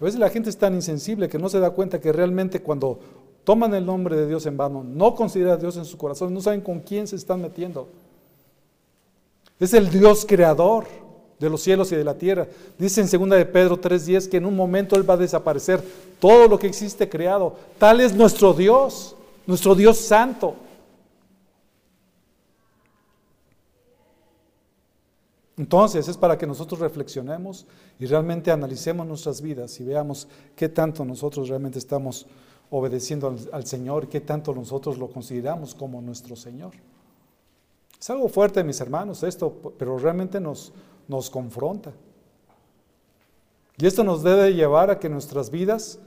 A 0.00 0.04
veces 0.04 0.20
la 0.20 0.30
gente 0.30 0.48
es 0.48 0.56
tan 0.56 0.74
insensible 0.74 1.28
que 1.28 1.38
no 1.38 1.48
se 1.48 1.58
da 1.58 1.70
cuenta 1.70 2.00
que 2.00 2.12
realmente 2.12 2.62
cuando 2.62 3.00
toman 3.42 3.74
el 3.74 3.84
nombre 3.84 4.16
de 4.16 4.28
Dios 4.28 4.46
en 4.46 4.56
vano, 4.56 4.84
no 4.84 5.14
consideran 5.14 5.54
a 5.54 5.56
Dios 5.56 5.76
en 5.76 5.84
su 5.84 5.98
corazón, 5.98 6.32
no 6.32 6.40
saben 6.40 6.60
con 6.60 6.80
quién 6.80 7.08
se 7.08 7.16
están 7.16 7.42
metiendo. 7.42 7.88
Es 9.58 9.74
el 9.74 9.90
Dios 9.90 10.24
creador 10.24 10.86
de 11.38 11.50
los 11.50 11.62
cielos 11.62 11.92
y 11.92 11.96
de 11.96 12.04
la 12.04 12.14
tierra. 12.14 12.46
Dice 12.78 13.00
en 13.00 13.08
2 13.08 13.30
de 13.30 13.46
Pedro 13.46 13.80
3:10 13.80 14.28
que 14.28 14.38
en 14.38 14.46
un 14.46 14.56
momento 14.56 14.96
Él 14.96 15.08
va 15.08 15.14
a 15.14 15.18
desaparecer 15.18 15.82
todo 16.20 16.48
lo 16.48 16.58
que 16.58 16.66
existe 16.66 17.08
creado. 17.08 17.54
Tal 17.78 18.00
es 18.00 18.14
nuestro 18.14 18.52
Dios, 18.52 19.14
nuestro 19.46 19.74
Dios 19.74 19.98
santo. 19.98 20.54
Entonces 25.58 26.06
es 26.06 26.16
para 26.16 26.38
que 26.38 26.46
nosotros 26.46 26.78
reflexionemos 26.78 27.66
y 27.98 28.06
realmente 28.06 28.52
analicemos 28.52 29.04
nuestras 29.04 29.42
vidas 29.42 29.80
y 29.80 29.84
veamos 29.84 30.28
qué 30.54 30.68
tanto 30.68 31.04
nosotros 31.04 31.48
realmente 31.48 31.80
estamos 31.80 32.26
obedeciendo 32.70 33.34
al, 33.52 33.66
Señor, 33.66 34.08
qué 34.08 34.20
tanto 34.20 34.54
nosotros 34.54 34.98
lo 34.98 35.08
consideramos 35.08 35.74
como 35.74 36.00
nuestro 36.00 36.36
Señor. 36.36 36.74
Es 37.98 38.08
algo 38.10 38.28
fuerte, 38.28 38.62
mis 38.62 38.80
hermanos, 38.80 39.24
esto, 39.24 39.52
pero 39.76 39.98
realmente 39.98 40.38
nos, 40.38 40.72
nos 41.08 41.30
confronta. 41.30 41.92
Y 43.78 43.86
esto 43.86 44.04
nos 44.04 44.22
debe 44.22 44.54
llevar 44.54 44.90
a 44.90 44.98
que 44.98 45.08
nuestras 45.08 45.50
vidas 45.50 45.98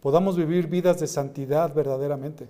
podamos 0.00 0.36
vivir 0.36 0.66
vidas 0.66 1.00
de 1.00 1.06
santidad 1.06 1.74
verdaderamente. 1.74 2.48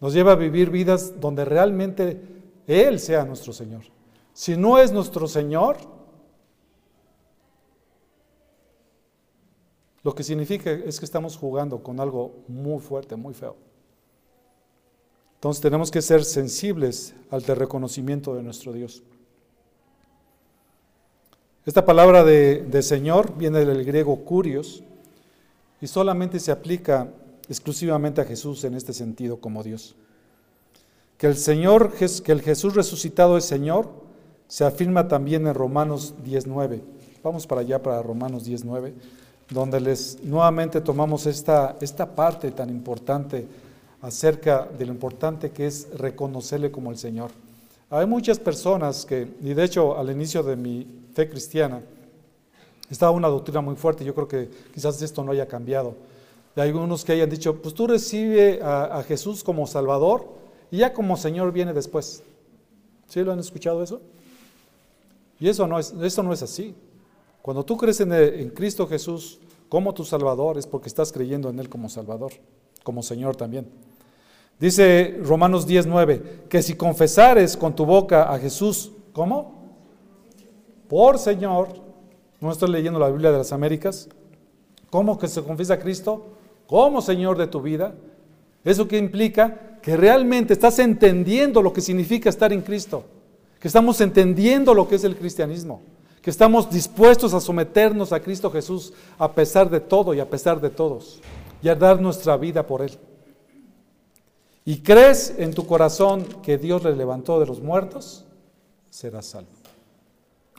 Nos 0.00 0.14
lleva 0.14 0.32
a 0.32 0.36
vivir 0.36 0.70
vidas 0.70 1.20
donde 1.20 1.44
realmente 1.44 2.20
Él 2.66 3.00
sea 3.00 3.24
nuestro 3.24 3.52
Señor. 3.52 3.82
Si 4.32 4.56
no 4.56 4.78
es 4.78 4.92
nuestro 4.92 5.26
Señor, 5.26 5.76
lo 10.02 10.14
que 10.14 10.22
significa 10.22 10.70
es 10.70 10.98
que 10.98 11.04
estamos 11.04 11.36
jugando 11.36 11.82
con 11.82 12.00
algo 12.00 12.36
muy 12.46 12.80
fuerte, 12.80 13.16
muy 13.16 13.34
feo. 13.34 13.56
Entonces 15.34 15.60
tenemos 15.60 15.90
que 15.90 16.02
ser 16.02 16.24
sensibles 16.24 17.14
al 17.30 17.42
reconocimiento 17.42 18.34
de 18.34 18.42
nuestro 18.42 18.72
Dios. 18.72 19.02
Esta 21.66 21.84
palabra 21.84 22.24
de, 22.24 22.62
de, 22.62 22.82
Señor 22.82 23.36
viene 23.36 23.64
del 23.64 23.84
griego 23.84 24.24
curios 24.24 24.82
y 25.80 25.86
solamente 25.86 26.40
se 26.40 26.50
aplica 26.50 27.08
exclusivamente 27.48 28.20
a 28.20 28.24
Jesús 28.24 28.64
en 28.64 28.74
este 28.74 28.92
sentido 28.92 29.38
como 29.38 29.62
Dios. 29.62 29.94
Que 31.18 31.26
el 31.26 31.36
Señor, 31.36 31.92
que 31.92 32.32
el 32.32 32.42
Jesús 32.42 32.74
resucitado 32.74 33.36
es 33.36 33.44
Señor, 33.44 33.90
se 34.46 34.64
afirma 34.64 35.08
también 35.08 35.46
en 35.46 35.54
Romanos 35.54 36.14
19. 36.24 36.80
Vamos 37.22 37.46
para 37.46 37.60
allá, 37.60 37.82
para 37.82 38.02
Romanos 38.02 38.44
19, 38.44 38.94
donde 39.50 39.80
les 39.80 40.22
nuevamente 40.22 40.80
tomamos 40.80 41.26
esta, 41.26 41.76
esta 41.80 42.14
parte 42.14 42.50
tan 42.52 42.70
importante 42.70 43.46
acerca 44.00 44.66
de 44.66 44.86
lo 44.86 44.92
importante 44.92 45.50
que 45.50 45.66
es 45.66 45.88
reconocerle 45.96 46.70
como 46.70 46.90
el 46.90 46.98
Señor. 46.98 47.30
Hay 47.90 48.06
muchas 48.06 48.38
personas 48.38 49.04
que, 49.04 49.28
y 49.42 49.54
de 49.54 49.64
hecho 49.64 49.98
al 49.98 50.10
inicio 50.10 50.42
de 50.42 50.56
mi 50.56 50.86
fe 51.18 51.28
cristiana, 51.28 51.82
estaba 52.88 53.10
una 53.10 53.26
doctrina 53.26 53.60
muy 53.60 53.74
fuerte, 53.74 54.04
yo 54.04 54.14
creo 54.14 54.28
que 54.28 54.48
quizás 54.72 55.02
esto 55.02 55.24
no 55.24 55.32
haya 55.32 55.48
cambiado. 55.48 55.96
Hay 56.54 56.68
algunos 56.68 57.04
que 57.04 57.10
hayan 57.10 57.28
dicho, 57.28 57.60
pues 57.60 57.74
tú 57.74 57.88
recibe 57.88 58.60
a, 58.62 59.02
Jesús 59.02 59.42
como 59.42 59.66
Salvador 59.66 60.28
y 60.70 60.76
ya 60.78 60.92
como 60.92 61.16
Señor 61.16 61.50
viene 61.50 61.72
después. 61.72 62.22
¿Sí 63.08 63.24
lo 63.24 63.32
han 63.32 63.40
escuchado 63.40 63.82
eso? 63.82 64.00
Y 65.40 65.48
eso 65.48 65.66
no 65.66 65.80
es, 65.80 65.92
eso 66.00 66.22
no 66.22 66.32
es 66.32 66.40
así. 66.44 66.72
Cuando 67.42 67.64
tú 67.64 67.76
crees 67.76 67.98
en, 67.98 68.12
en 68.12 68.50
Cristo 68.50 68.86
Jesús 68.86 69.40
como 69.68 69.94
tu 69.94 70.04
Salvador 70.04 70.56
es 70.56 70.68
porque 70.68 70.86
estás 70.86 71.10
creyendo 71.10 71.50
en 71.50 71.58
Él 71.58 71.68
como 71.68 71.88
Salvador, 71.88 72.30
como 72.84 73.02
Señor 73.02 73.34
también. 73.34 73.66
Dice 74.60 75.18
Romanos 75.24 75.66
10:9 75.66 76.46
que 76.48 76.62
si 76.62 76.74
confesares 76.74 77.56
con 77.56 77.74
tu 77.74 77.84
boca 77.84 78.32
a 78.32 78.38
Jesús, 78.38 78.92
¿cómo? 79.12 79.57
Por 80.88 81.18
Señor, 81.18 81.68
no 82.40 82.50
estoy 82.50 82.70
leyendo 82.70 82.98
la 82.98 83.08
Biblia 83.08 83.30
de 83.30 83.38
las 83.38 83.52
Américas, 83.52 84.08
¿cómo 84.90 85.18
que 85.18 85.28
se 85.28 85.42
confiesa 85.42 85.74
a 85.74 85.78
Cristo 85.78 86.26
como 86.66 87.02
Señor 87.02 87.36
de 87.36 87.46
tu 87.46 87.60
vida? 87.60 87.94
¿Eso 88.64 88.88
qué 88.88 88.98
implica? 88.98 89.78
Que 89.82 89.96
realmente 89.96 90.52
estás 90.52 90.78
entendiendo 90.78 91.62
lo 91.62 91.72
que 91.72 91.80
significa 91.80 92.28
estar 92.28 92.52
en 92.52 92.62
Cristo 92.62 93.04
que 93.60 93.68
estamos 93.68 94.00
entendiendo 94.00 94.72
lo 94.74 94.88
que 94.88 94.96
es 94.96 95.04
el 95.04 95.16
cristianismo, 95.16 95.82
que 96.22 96.30
estamos 96.30 96.70
dispuestos 96.70 97.34
a 97.34 97.40
someternos 97.40 98.12
a 98.12 98.20
Cristo 98.20 98.50
Jesús 98.50 98.92
a 99.18 99.32
pesar 99.32 99.68
de 99.68 99.80
todo 99.80 100.14
y 100.14 100.20
a 100.20 100.30
pesar 100.30 100.60
de 100.60 100.70
todos, 100.70 101.20
y 101.62 101.68
a 101.68 101.74
dar 101.74 102.00
nuestra 102.00 102.36
vida 102.36 102.66
por 102.66 102.82
Él. 102.82 102.92
Y 104.64 104.80
crees 104.80 105.34
en 105.38 105.54
tu 105.54 105.66
corazón 105.66 106.24
que 106.42 106.58
Dios 106.58 106.84
le 106.84 106.94
levantó 106.94 107.40
de 107.40 107.46
los 107.46 107.60
muertos, 107.60 108.24
serás 108.90 109.26
salvo. 109.26 109.57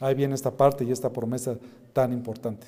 Ahí 0.01 0.15
viene 0.15 0.35
esta 0.35 0.51
parte 0.51 0.83
y 0.83 0.91
esta 0.91 1.11
promesa 1.11 1.57
tan 1.93 2.13
importante. 2.13 2.67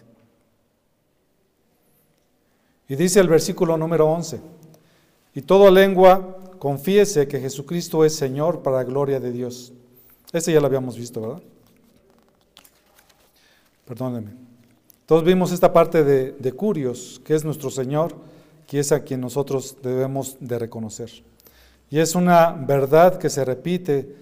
Y 2.87 2.95
dice 2.95 3.21
el 3.21 3.29
versículo 3.29 3.77
número 3.77 4.09
11, 4.09 4.41
y 5.33 5.41
toda 5.41 5.71
lengua 5.71 6.37
confiese 6.59 7.27
que 7.27 7.39
Jesucristo 7.39 8.03
es 8.03 8.15
Señor 8.15 8.61
para 8.61 8.83
gloria 8.83 9.19
de 9.19 9.31
Dios. 9.31 9.71
Este 10.33 10.51
ya 10.51 10.59
lo 10.59 10.67
habíamos 10.67 10.97
visto, 10.97 11.21
¿verdad? 11.21 11.41
Perdónenme. 13.85 14.31
Todos 15.05 15.23
vimos 15.23 15.51
esta 15.51 15.71
parte 15.71 16.03
de, 16.03 16.53
Curios, 16.53 17.21
que 17.23 17.35
es 17.35 17.43
nuestro 17.43 17.69
Señor, 17.69 18.13
que 18.67 18.79
es 18.79 18.91
a 18.91 19.03
quien 19.03 19.21
nosotros 19.21 19.77
debemos 19.81 20.37
de 20.39 20.59
reconocer. 20.59 21.11
Y 21.89 21.99
es 21.99 22.15
una 22.15 22.51
verdad 22.51 23.17
que 23.17 23.29
se 23.29 23.43
repite 23.43 24.15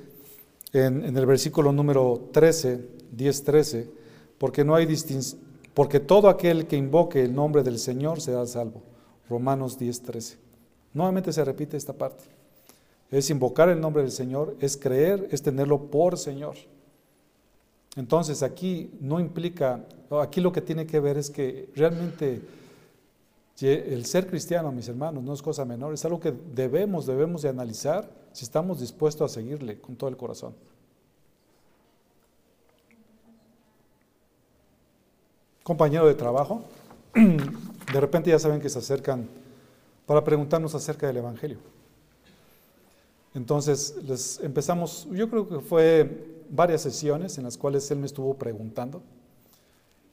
en, 0.74 1.06
en 1.06 1.18
el 1.18 1.26
versículo 1.26 1.72
número 1.72 2.30
13, 2.32 2.99
10, 3.12 3.44
13, 3.44 3.90
porque 4.38 4.64
no 4.64 4.76
hay 4.76 4.86
distinción, 4.86 5.42
porque 5.74 6.00
todo 6.00 6.30
aquel 6.30 6.68
que 6.68 6.78
invoque 6.78 7.24
el 7.24 7.34
nombre 7.34 7.64
del 7.64 7.80
Señor 7.80 8.22
será 8.22 8.46
salvo. 8.46 8.82
Romanos 9.30 9.78
10, 9.78 10.02
13. 10.02 10.38
Nuevamente 10.94 11.32
se 11.32 11.46
repite 11.46 11.78
esta 11.78 11.94
parte 11.94 12.40
es 13.12 13.30
invocar 13.30 13.70
el 13.70 13.82
nombre 13.82 14.04
del 14.04 14.12
Señor, 14.12 14.56
es 14.60 14.78
creer, 14.78 15.28
es 15.32 15.42
tenerlo 15.42 15.90
por 15.90 16.18
Señor. 16.18 16.56
Entonces 17.96 18.44
aquí 18.44 18.92
no 19.00 19.20
implica, 19.20 19.84
aquí 20.22 20.42
lo 20.42 20.52
que 20.52 20.62
tiene 20.62 20.86
que 20.86 21.00
ver 21.00 21.18
es 21.18 21.30
que 21.30 21.70
realmente 21.76 22.42
el 23.62 24.06
ser 24.06 24.28
cristiano, 24.28 24.72
mis 24.72 24.88
hermanos, 24.88 25.24
no 25.24 25.34
es 25.34 25.42
cosa 25.42 25.66
menor, 25.66 25.94
es 25.94 26.06
algo 26.06 26.20
que 26.20 26.32
debemos, 26.54 27.06
debemos 27.08 27.42
de 27.42 27.50
analizar 27.50 28.10
si 28.32 28.46
estamos 28.46 28.80
dispuestos 28.80 29.32
a 29.32 29.34
seguirle 29.34 29.82
con 29.82 29.96
todo 29.96 30.10
el 30.10 30.16
corazón. 30.16 30.54
Compañero 35.70 36.08
de 36.08 36.16
trabajo, 36.16 36.64
de 37.14 38.02
repente 38.02 38.32
ya 38.32 38.40
saben 38.40 38.60
que 38.60 38.70
se 38.70 38.80
acercan 38.80 39.30
para 40.08 40.24
preguntarnos 40.24 40.74
acerca 40.74 41.06
del 41.06 41.18
Evangelio. 41.18 41.60
Entonces, 43.36 43.96
les 44.04 44.40
empezamos, 44.40 45.08
yo 45.12 45.30
creo 45.30 45.48
que 45.48 45.60
fue 45.60 46.26
varias 46.50 46.82
sesiones 46.82 47.38
en 47.38 47.44
las 47.44 47.56
cuales 47.56 47.92
él 47.92 48.00
me 48.00 48.08
estuvo 48.08 48.34
preguntando. 48.34 49.04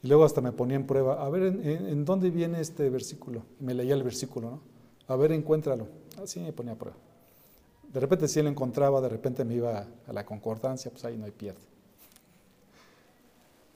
Y 0.03 0.07
luego 0.07 0.25
hasta 0.25 0.41
me 0.41 0.51
ponía 0.51 0.75
en 0.75 0.85
prueba, 0.85 1.25
a 1.25 1.27
ver, 1.31 1.41
¿en, 1.41 2.05
dónde 2.05 2.29
viene 2.29 2.61
este 2.61 2.91
versículo? 2.91 3.41
Me 3.59 3.73
leía 3.73 3.95
el 3.95 4.03
versículo, 4.03 4.51
¿no? 4.51 4.61
A 5.07 5.15
ver, 5.15 5.31
encuéntralo. 5.31 5.87
Así 6.21 6.39
me 6.39 6.53
ponía 6.53 6.73
a 6.73 6.77
prueba. 6.77 6.97
De 7.91 7.99
repente 7.99 8.27
si 8.27 8.39
él 8.39 8.45
encontraba, 8.45 9.01
de 9.01 9.09
repente 9.09 9.43
me 9.43 9.55
iba 9.55 9.87
a 10.05 10.13
la 10.13 10.23
concordancia, 10.23 10.91
pues 10.91 11.03
ahí 11.03 11.17
no 11.17 11.25
hay 11.25 11.31
pierde. 11.31 11.65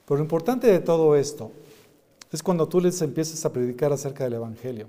Pero 0.06 0.18
lo 0.18 0.24
importante 0.24 0.68
de 0.68 0.80
todo 0.80 1.16
esto 1.16 1.52
es 2.32 2.42
cuando 2.42 2.68
tú 2.68 2.80
les 2.80 3.02
empiezas 3.02 3.44
a 3.46 3.52
predicar 3.52 3.92
acerca 3.92 4.24
del 4.24 4.34
Evangelio. 4.34 4.88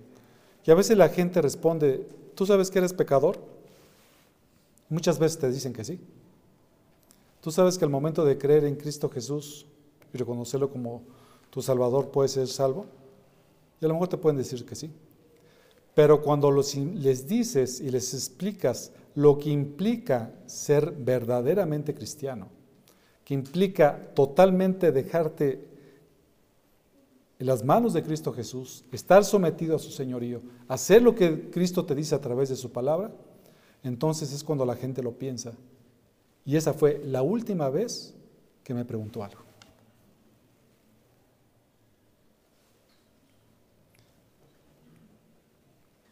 Y 0.65 0.71
a 0.71 0.75
veces 0.75 0.97
la 0.97 1.09
gente 1.09 1.43
responde, 1.43 2.07
¿tú 2.35 2.47
sabes 2.47 2.71
que 2.71 2.79
eres 2.79 2.93
pecador? 2.93 3.39
Muchas 4.89 5.19
veces 5.19 5.39
te 5.39 5.51
dicen 5.51 5.73
que 5.73 5.85
sí. 5.85 5.99
Tú 7.41 7.51
sabes 7.51 7.77
que 7.77 7.85
al 7.85 7.91
momento 7.91 8.25
de 8.25 8.39
creer 8.39 8.65
en 8.65 8.77
Cristo 8.77 9.09
Jesús 9.09 9.67
y 10.15 10.19
reconocerlo 10.19 10.71
como 10.71 11.03
tu 11.51 11.61
Salvador 11.61 12.11
puedes 12.11 12.33
ser 12.33 12.47
salvo. 12.47 12.87
Y 13.81 13.85
a 13.85 13.89
lo 13.89 13.95
mejor 13.95 14.09
te 14.09 14.17
pueden 14.17 14.37
decir 14.37 14.65
que 14.65 14.77
sí. 14.77 14.91
Pero 15.95 16.23
cuando 16.23 16.53
les 16.53 17.29
dices 17.29 17.81
y 17.81 17.91
les 17.91 18.15
explicas 18.15 18.93
lo 19.15 19.39
que 19.39 19.51
implica 19.51 20.31
ser 20.47 20.93
verdaderamente 20.93 21.95
cristiano, 21.95 22.49
que 23.25 23.35
implica 23.35 24.11
totalmente 24.15 24.93
dejarte 24.93 25.72
en 27.39 27.47
las 27.47 27.65
manos 27.65 27.93
de 27.93 28.03
Cristo 28.03 28.33
Jesús, 28.33 28.85
estar 28.93 29.25
sometido 29.25 29.77
a 29.77 29.79
su 29.79 29.91
señorío, 29.91 30.43
hacer 30.69 31.03
lo 31.03 31.15
que 31.15 31.51
Cristo 31.51 31.85
te 31.85 31.95
dice 31.95 32.15
a 32.15 32.21
través 32.21 32.49
de 32.49 32.57
su 32.57 32.71
palabra, 32.71 33.11
entonces 33.83 34.33
es 34.33 34.45
cuando 34.45 34.65
la 34.65 34.77
gente 34.77 35.03
lo 35.03 35.13
piensa. 35.13 35.53
Y 36.45 36.57
esa 36.57 36.73
fue 36.73 37.01
la 37.05 37.23
última 37.23 37.69
vez 37.69 38.15
que 38.63 38.75
me 38.75 38.85
preguntó 38.85 39.25
algo. 39.25 39.41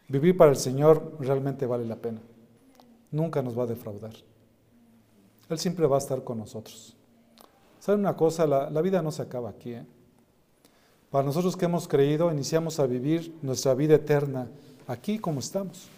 Vivir 0.07 0.35
para 0.35 0.51
el 0.51 0.57
Señor 0.57 1.15
realmente 1.19 1.65
vale 1.65 1.85
la 1.85 1.95
pena. 1.95 2.21
Nunca 3.11 3.41
nos 3.41 3.57
va 3.57 3.63
a 3.63 3.67
defraudar. 3.67 4.11
Él 5.49 5.57
siempre 5.57 5.87
va 5.87 5.95
a 5.95 5.99
estar 5.99 6.23
con 6.23 6.37
nosotros. 6.37 6.97
¿Saben 7.79 8.01
una 8.01 8.15
cosa? 8.15 8.45
La, 8.45 8.81
vida 8.81 9.01
no 9.01 9.11
se 9.11 9.21
acaba 9.21 9.49
aquí. 9.49 9.73
¿eh? 9.73 9.85
Para 11.11 11.25
nosotros 11.25 11.57
que 11.57 11.65
hemos 11.65 11.89
creído, 11.89 12.31
iniciamos 12.31 12.79
a 12.79 12.87
vivir 12.87 13.37
nuestra 13.41 13.73
vida 13.73 13.95
eterna 13.95 14.47
aquí 14.87 15.19
como 15.19 15.41
estamos. 15.41 15.89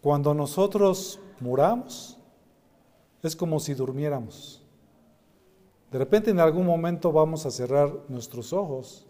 Cuando 0.00 0.32
nosotros 0.32 1.18
muramos, 1.40 2.16
es 3.20 3.34
como 3.34 3.58
si 3.58 3.74
durmiéramos. 3.74 4.62
De 5.90 5.98
repente 5.98 6.30
en 6.30 6.38
algún 6.38 6.66
momento 6.66 7.10
vamos 7.10 7.46
a 7.46 7.50
cerrar 7.50 7.92
nuestros 8.08 8.52
ojos 8.52 9.06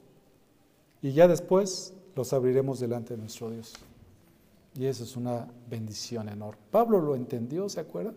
y 1.03 1.13
ya 1.13 1.29
después 1.29 1.93
los 2.17 2.33
abriremos 2.33 2.81
delante 2.81 3.15
de 3.15 3.21
nuestro 3.21 3.51
Dios. 3.51 3.75
Y 4.75 4.87
eso 4.87 5.05
es 5.05 5.15
una 5.15 5.47
bendición 5.69 6.27
enorme. 6.27 6.61
Pablo 6.71 7.03
lo 7.03 7.17
entendió, 7.17 7.69
¿se 7.69 7.81
acuerdan? 7.81 8.15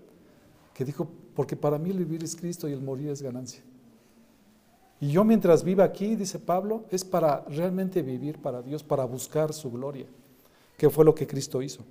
Que 0.73 0.85
dijo, 0.85 1.09
porque 1.35 1.57
para 1.57 1.77
mí 1.77 1.89
el 1.89 1.97
vivir 1.97 2.23
es 2.23 2.37
Cristo 2.37 2.69
y 2.69 2.71
el 2.71 2.81
morir 2.81 3.09
es 3.09 3.21
ganancia. 3.21 3.61
Y 5.01 5.09
yo 5.09 5.23
mientras 5.23 5.63
viva 5.63 5.83
aquí, 5.83 6.15
dice 6.15 6.37
Pablo, 6.37 6.83
es 6.91 7.03
para 7.03 7.43
realmente 7.49 8.03
vivir 8.03 8.37
para 8.37 8.61
Dios, 8.61 8.83
para 8.83 9.03
buscar 9.03 9.51
su 9.51 9.71
gloria, 9.71 10.05
que 10.77 10.91
fue 10.91 11.03
lo 11.03 11.15
que 11.15 11.25
Cristo 11.25 11.59
hizo. 11.63 11.83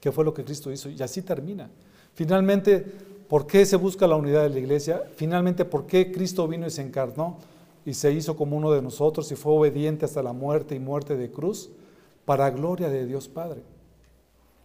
Que 0.00 0.10
fue 0.10 0.24
lo 0.24 0.34
que 0.34 0.44
Cristo 0.44 0.72
hizo. 0.72 0.90
Y 0.90 1.00
así 1.00 1.22
termina. 1.22 1.70
Finalmente, 2.12 2.84
¿por 3.28 3.46
qué 3.46 3.64
se 3.64 3.76
busca 3.76 4.08
la 4.08 4.16
unidad 4.16 4.42
de 4.42 4.50
la 4.50 4.58
iglesia? 4.58 5.04
Finalmente, 5.14 5.64
¿por 5.64 5.86
qué 5.86 6.10
Cristo 6.10 6.48
vino 6.48 6.66
y 6.66 6.70
se 6.70 6.82
encarnó 6.82 7.38
y 7.84 7.94
se 7.94 8.10
hizo 8.10 8.36
como 8.36 8.56
uno 8.56 8.72
de 8.72 8.82
nosotros 8.82 9.30
y 9.30 9.36
fue 9.36 9.52
obediente 9.52 10.06
hasta 10.06 10.24
la 10.24 10.32
muerte 10.32 10.74
y 10.74 10.80
muerte 10.80 11.16
de 11.16 11.30
cruz? 11.30 11.70
Para 12.24 12.50
gloria 12.50 12.88
de 12.88 13.06
Dios 13.06 13.28
Padre. 13.28 13.62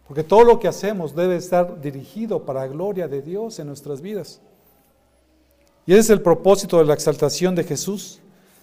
Porque 0.08 0.24
todo 0.24 0.42
lo 0.42 0.58
que 0.58 0.66
hacemos 0.66 1.14
debe 1.14 1.36
estar 1.36 1.80
dirigido 1.80 2.44
para 2.44 2.66
gloria 2.66 3.06
de 3.06 3.22
Dios 3.22 3.60
en 3.60 3.68
nuestras 3.68 4.00
vidas. 4.00 4.40
Y 5.86 5.92
ese 5.92 6.00
es 6.00 6.10
el 6.10 6.22
propósito 6.22 6.78
de 6.78 6.84
la 6.84 6.94
exaltación 6.94 7.54
de 7.54 7.64
Jesús, 7.64 8.20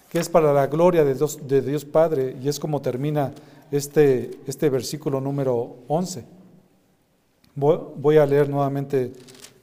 que 0.10 0.20
es 0.20 0.30
para 0.30 0.54
la 0.54 0.68
gloria 0.68 1.04
de 1.04 1.62
Dios, 1.62 1.86
Padre, 1.86 2.36
y 2.42 2.48
es 2.48 2.60
como 2.60 2.82
termina 2.82 3.34
este, 3.72 4.40
este 4.48 4.70
versículo 4.70 5.22
número 5.22 5.78
11. 5.88 6.26
Voy, 7.56 8.18
a 8.18 8.26
leer 8.26 8.50
nuevamente 8.50 9.12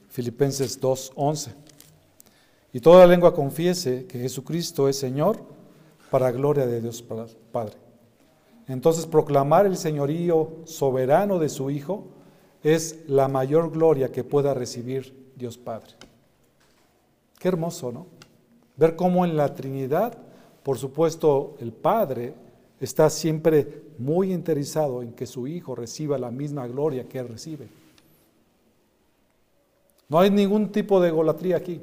Filipenses 0.09 0.79
2.11. 0.79 1.51
Y 2.73 2.79
toda 2.79 3.07
lengua 3.07 3.33
confiese 3.33 4.05
que 4.05 4.19
Jesucristo 4.19 4.87
es 4.87 4.99
Señor 4.99 5.39
para 6.11 6.31
gloria 6.31 6.67
de 6.67 6.79
Dios 6.79 7.03
Padre. 7.51 7.75
Entonces 8.67 9.05
proclamar 9.05 9.65
el 9.65 9.77
señorío 9.77 10.57
soberano 10.65 11.39
de 11.39 11.49
su 11.49 11.71
Hijo 11.71 12.07
es 12.63 12.99
la 13.07 13.27
mayor 13.27 13.71
gloria 13.71 14.11
que 14.11 14.23
pueda 14.23 14.53
recibir 14.53 15.31
Dios 15.35 15.57
Padre. 15.57 15.93
Qué 17.39 17.47
hermoso, 17.47 17.91
¿no? 17.91 18.07
Ver 18.75 18.95
cómo 18.95 19.25
en 19.25 19.35
la 19.35 19.53
Trinidad, 19.53 20.17
por 20.63 20.77
supuesto, 20.77 21.55
el 21.59 21.71
Padre 21.71 22.33
está 22.79 23.09
siempre 23.09 23.83
muy 23.97 24.33
interesado 24.33 25.01
en 25.01 25.13
que 25.13 25.25
su 25.25 25.47
Hijo 25.47 25.75
reciba 25.75 26.17
la 26.17 26.31
misma 26.31 26.67
gloria 26.67 27.07
que 27.07 27.19
Él 27.19 27.27
recibe. 27.27 27.67
No 30.09 30.19
hay 30.19 30.29
ningún 30.29 30.71
tipo 30.71 31.01
de 31.01 31.09
egolatría 31.09 31.57
aquí. 31.57 31.81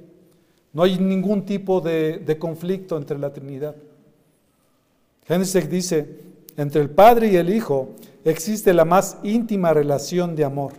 No 0.72 0.82
hay 0.82 0.98
ningún 0.98 1.44
tipo 1.44 1.80
de, 1.80 2.18
de 2.18 2.38
conflicto 2.38 2.96
entre 2.96 3.18
la 3.18 3.32
Trinidad. 3.32 3.76
Génesis 5.26 5.68
dice, 5.68 6.20
entre 6.56 6.82
el 6.82 6.90
Padre 6.90 7.28
y 7.28 7.36
el 7.36 7.52
Hijo 7.52 7.90
existe 8.24 8.72
la 8.72 8.84
más 8.84 9.18
íntima 9.22 9.72
relación 9.72 10.34
de 10.36 10.44
amor. 10.44 10.72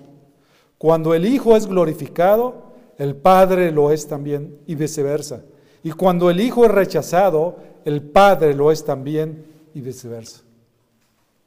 Cuando 0.78 1.14
el 1.14 1.26
Hijo 1.26 1.56
es 1.56 1.68
glorificado, 1.68 2.75
el 2.98 3.16
Padre 3.16 3.72
lo 3.72 3.92
es 3.92 4.08
también 4.08 4.58
y 4.66 4.76
viceversa. 4.76 5.42
Y 5.84 5.92
cuando 5.92 6.30
el 6.30 6.40
Hijo 6.40 6.66
es 6.66 6.72
rechazado, 6.72 7.58
el 7.86 8.02
Padre 8.02 8.54
lo 8.54 8.72
es 8.72 8.84
también 8.84 9.46
y 9.74 9.82
viceversa. 9.82 10.42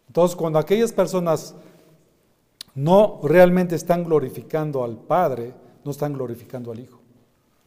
Entonces, 0.07 0.37
cuando 0.37 0.59
aquellas 0.59 0.93
personas 0.93 1.55
no 2.75 3.21
realmente 3.23 3.75
están 3.75 4.05
glorificando 4.05 4.85
al 4.85 4.97
Padre, 4.97 5.53
no 5.85 5.91
están 5.91 6.13
glorificando 6.13 6.71
al 6.71 6.81
Hijo. 6.81 7.01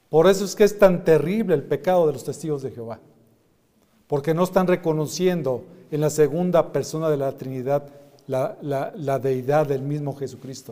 Por 0.10 0.28
eso 0.28 0.46
es 0.46 0.56
que 0.56 0.64
es 0.64 0.78
tan 0.78 1.04
terrible 1.04 1.56
el 1.56 1.64
pecado 1.64 2.08
de 2.08 2.14
los 2.14 2.24
testigos 2.24 2.62
de 2.62 2.72
Jehová, 2.72 3.00
porque 4.08 4.34
no 4.34 4.44
están 4.44 4.68
reconociendo 4.68 5.64
en 5.90 6.02
la 6.02 6.10
segunda 6.10 6.72
persona 6.72 7.10
de 7.10 7.18
la 7.18 7.32
Trinidad 7.38 7.90
la, 8.28 9.20
deidad 9.22 9.68
del 9.68 9.82
mismo 9.82 10.16
Jesucristo, 10.16 10.72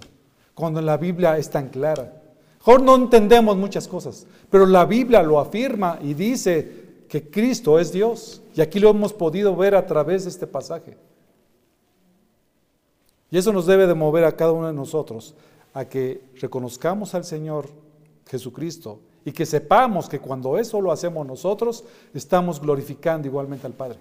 cuando 0.53 0.80
en 0.80 0.86
la 0.86 0.97
Biblia 0.97 1.38
es 1.38 1.49
tan 1.49 1.70
clara. 1.70 2.14
Mejor 2.60 2.82
no 2.82 2.95
entendemos 2.95 3.57
muchas 3.57 3.88
cosas, 3.88 4.28
pero 4.49 4.66
la 4.66 4.86
Biblia 4.86 5.24
lo 5.24 5.39
afirma 5.39 5.97
y 6.01 6.14
dice 6.14 7.05
que 7.07 7.30
Cristo 7.30 7.80
es 7.80 7.91
Dios. 7.91 8.41
Y 8.53 8.62
aquí 8.62 8.80
lo 8.80 8.89
hemos 8.89 9.14
podido 9.14 9.55
ver 9.55 9.76
a 9.76 9.86
través 9.86 10.26
de 10.26 10.30
este 10.30 10.45
pasaje. 10.45 10.97
Y 13.32 13.38
eso 13.38 13.53
nos 13.53 13.66
debe 13.66 13.88
de 13.88 13.93
mover 13.93 14.26
a 14.26 14.36
cada 14.36 14.51
uno 14.51 14.68
de 14.68 14.74
nosotros 14.74 15.36
a 15.74 15.86
que 15.86 16.22
reconozcamos 16.39 17.14
al 17.16 17.24
Señor 17.24 17.70
Jesucristo 18.28 18.99
y 19.24 19.32
que 19.32 19.45
sepamos 19.45 20.10
que 20.10 20.20
cuando 20.20 20.57
eso 20.57 20.82
lo 20.82 20.91
hacemos 20.91 21.26
nosotros, 21.26 21.84
estamos 22.14 22.60
glorificando 22.60 23.28
igualmente 23.28 23.68
al 23.68 23.74
Padre. 23.74 23.99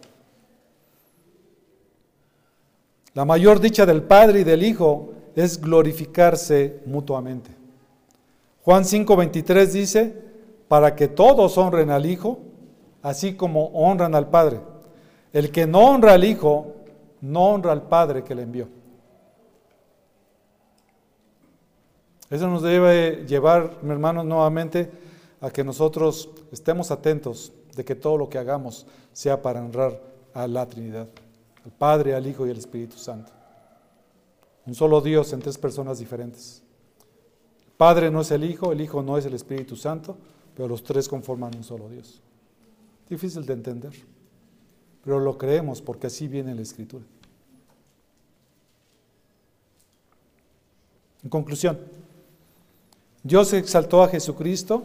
La 3.14 3.24
mayor 3.24 3.60
dicha 3.60 3.84
del 3.84 4.02
Padre 4.02 4.40
y 4.40 4.44
del 4.44 4.62
Hijo 4.62 5.12
es 5.36 5.60
glorificarse 5.60 6.80
mutuamente. 6.86 7.57
Juan 8.68 8.84
5:23 8.84 9.72
dice, 9.72 10.14
para 10.68 10.94
que 10.94 11.08
todos 11.08 11.56
honren 11.56 11.88
al 11.88 12.04
Hijo, 12.04 12.40
así 13.00 13.32
como 13.32 13.68
honran 13.68 14.14
al 14.14 14.28
Padre. 14.28 14.60
El 15.32 15.50
que 15.50 15.66
no 15.66 15.88
honra 15.88 16.12
al 16.12 16.24
Hijo, 16.24 16.74
no 17.22 17.46
honra 17.46 17.72
al 17.72 17.84
Padre 17.84 18.24
que 18.24 18.34
le 18.34 18.42
envió. 18.42 18.68
Eso 22.28 22.46
nos 22.46 22.60
debe 22.60 23.24
llevar, 23.26 23.78
hermanos, 23.82 24.26
nuevamente 24.26 24.90
a 25.40 25.48
que 25.48 25.64
nosotros 25.64 26.28
estemos 26.52 26.90
atentos 26.90 27.54
de 27.74 27.86
que 27.86 27.94
todo 27.94 28.18
lo 28.18 28.28
que 28.28 28.36
hagamos 28.36 28.86
sea 29.14 29.40
para 29.40 29.64
honrar 29.64 29.98
a 30.34 30.46
la 30.46 30.66
Trinidad, 30.66 31.08
al 31.64 31.72
Padre, 31.72 32.14
al 32.14 32.26
Hijo 32.26 32.46
y 32.46 32.50
al 32.50 32.58
Espíritu 32.58 32.98
Santo. 32.98 33.32
Un 34.66 34.74
solo 34.74 35.00
Dios 35.00 35.32
en 35.32 35.40
tres 35.40 35.56
personas 35.56 36.00
diferentes. 36.00 36.67
Padre 37.78 38.10
no 38.10 38.20
es 38.20 38.30
el 38.32 38.44
Hijo, 38.44 38.72
el 38.72 38.80
Hijo 38.80 39.02
no 39.02 39.16
es 39.16 39.24
el 39.24 39.34
Espíritu 39.34 39.76
Santo, 39.76 40.18
pero 40.54 40.68
los 40.68 40.82
tres 40.82 41.08
conforman 41.08 41.56
un 41.56 41.62
solo 41.62 41.88
Dios. 41.88 42.20
Difícil 43.08 43.46
de 43.46 43.52
entender, 43.54 43.92
pero 45.04 45.20
lo 45.20 45.38
creemos 45.38 45.80
porque 45.80 46.08
así 46.08 46.26
viene 46.26 46.54
la 46.54 46.62
Escritura. 46.62 47.04
En 51.22 51.30
conclusión, 51.30 51.78
Dios 53.22 53.52
exaltó 53.52 54.02
a 54.02 54.08
Jesucristo 54.08 54.82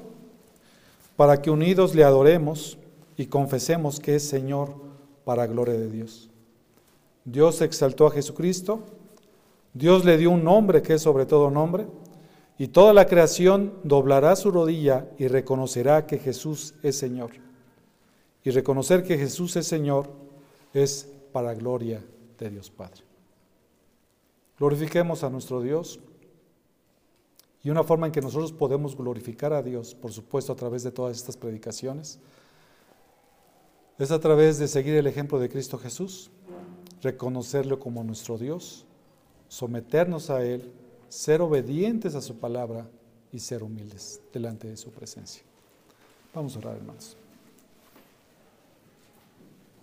para 1.16 1.42
que 1.42 1.50
unidos 1.50 1.96
le 1.96 2.04
adoremos 2.04 2.78
y 3.18 3.26
confesemos 3.26 4.00
que 4.00 4.16
es 4.16 4.28
Señor 4.28 4.74
para 5.26 5.48
gloria 5.48 5.76
de 5.76 5.90
Dios. 5.90 6.30
Dios 7.26 7.62
exaltó 7.62 8.06
a 8.06 8.12
Jesucristo, 8.12 8.84
Dios 9.74 10.06
le 10.06 10.18
dio 10.18 10.30
un 10.30 10.44
nombre 10.44 10.84
que 10.84 10.94
es 10.94 11.02
sobre 11.02 11.26
todo 11.26 11.50
nombre, 11.50 11.88
y 12.58 12.68
toda 12.68 12.94
la 12.94 13.08
creación 13.08 13.74
doblará 13.84 14.36
su 14.36 14.52
rodilla 14.52 15.10
y 15.18 15.28
reconocerá 15.28 16.06
que 16.06 16.20
Jesús 16.20 16.76
es 16.84 16.98
Señor. 16.98 17.32
Y 18.44 18.52
reconocer 18.52 19.04
que 19.04 19.18
Jesús 19.18 19.56
es 19.56 19.68
Señor 19.68 20.10
es 20.74 21.10
para 21.32 21.54
gloria 21.56 22.04
de 22.38 22.50
Dios 22.50 22.70
Padre. 22.70 23.02
Glorifiquemos 24.60 25.24
a 25.24 25.30
nuestro 25.30 25.62
Dios. 25.62 26.00
Y 27.64 27.70
una 27.70 27.84
forma 27.84 28.08
en 28.08 28.12
que 28.12 28.22
nosotros 28.22 28.52
podemos 28.52 28.96
glorificar 28.96 29.54
a 29.54 29.64
Dios, 29.64 29.96
por 29.96 30.12
supuesto, 30.12 30.52
a 30.52 30.56
través 30.56 30.84
de 30.84 30.92
todas 30.92 31.16
estas 31.16 31.38
predicaciones, 31.38 32.20
es 33.98 34.12
a 34.12 34.20
través 34.20 34.60
de 34.60 34.68
seguir 34.68 34.96
el 34.96 35.08
ejemplo 35.08 35.40
de 35.40 35.50
Cristo 35.50 35.78
Jesús, 35.78 36.30
reconocerlo 37.02 37.80
como 37.80 38.04
nuestro 38.04 38.38
Dios, 38.38 38.86
someternos 39.48 40.30
a 40.30 40.44
Él, 40.44 40.74
ser 41.14 41.44
obedientes 41.44 42.16
a 42.16 42.22
su 42.22 42.36
palabra 42.38 42.88
y 43.32 43.38
ser 43.38 43.62
humildes 43.62 44.20
delante 44.34 44.68
de 44.68 44.76
su 44.76 44.90
presencia. 44.90 45.44
Vamos 46.34 46.56
a 46.56 46.60
orar, 46.60 46.78
hermanos. 46.78 47.16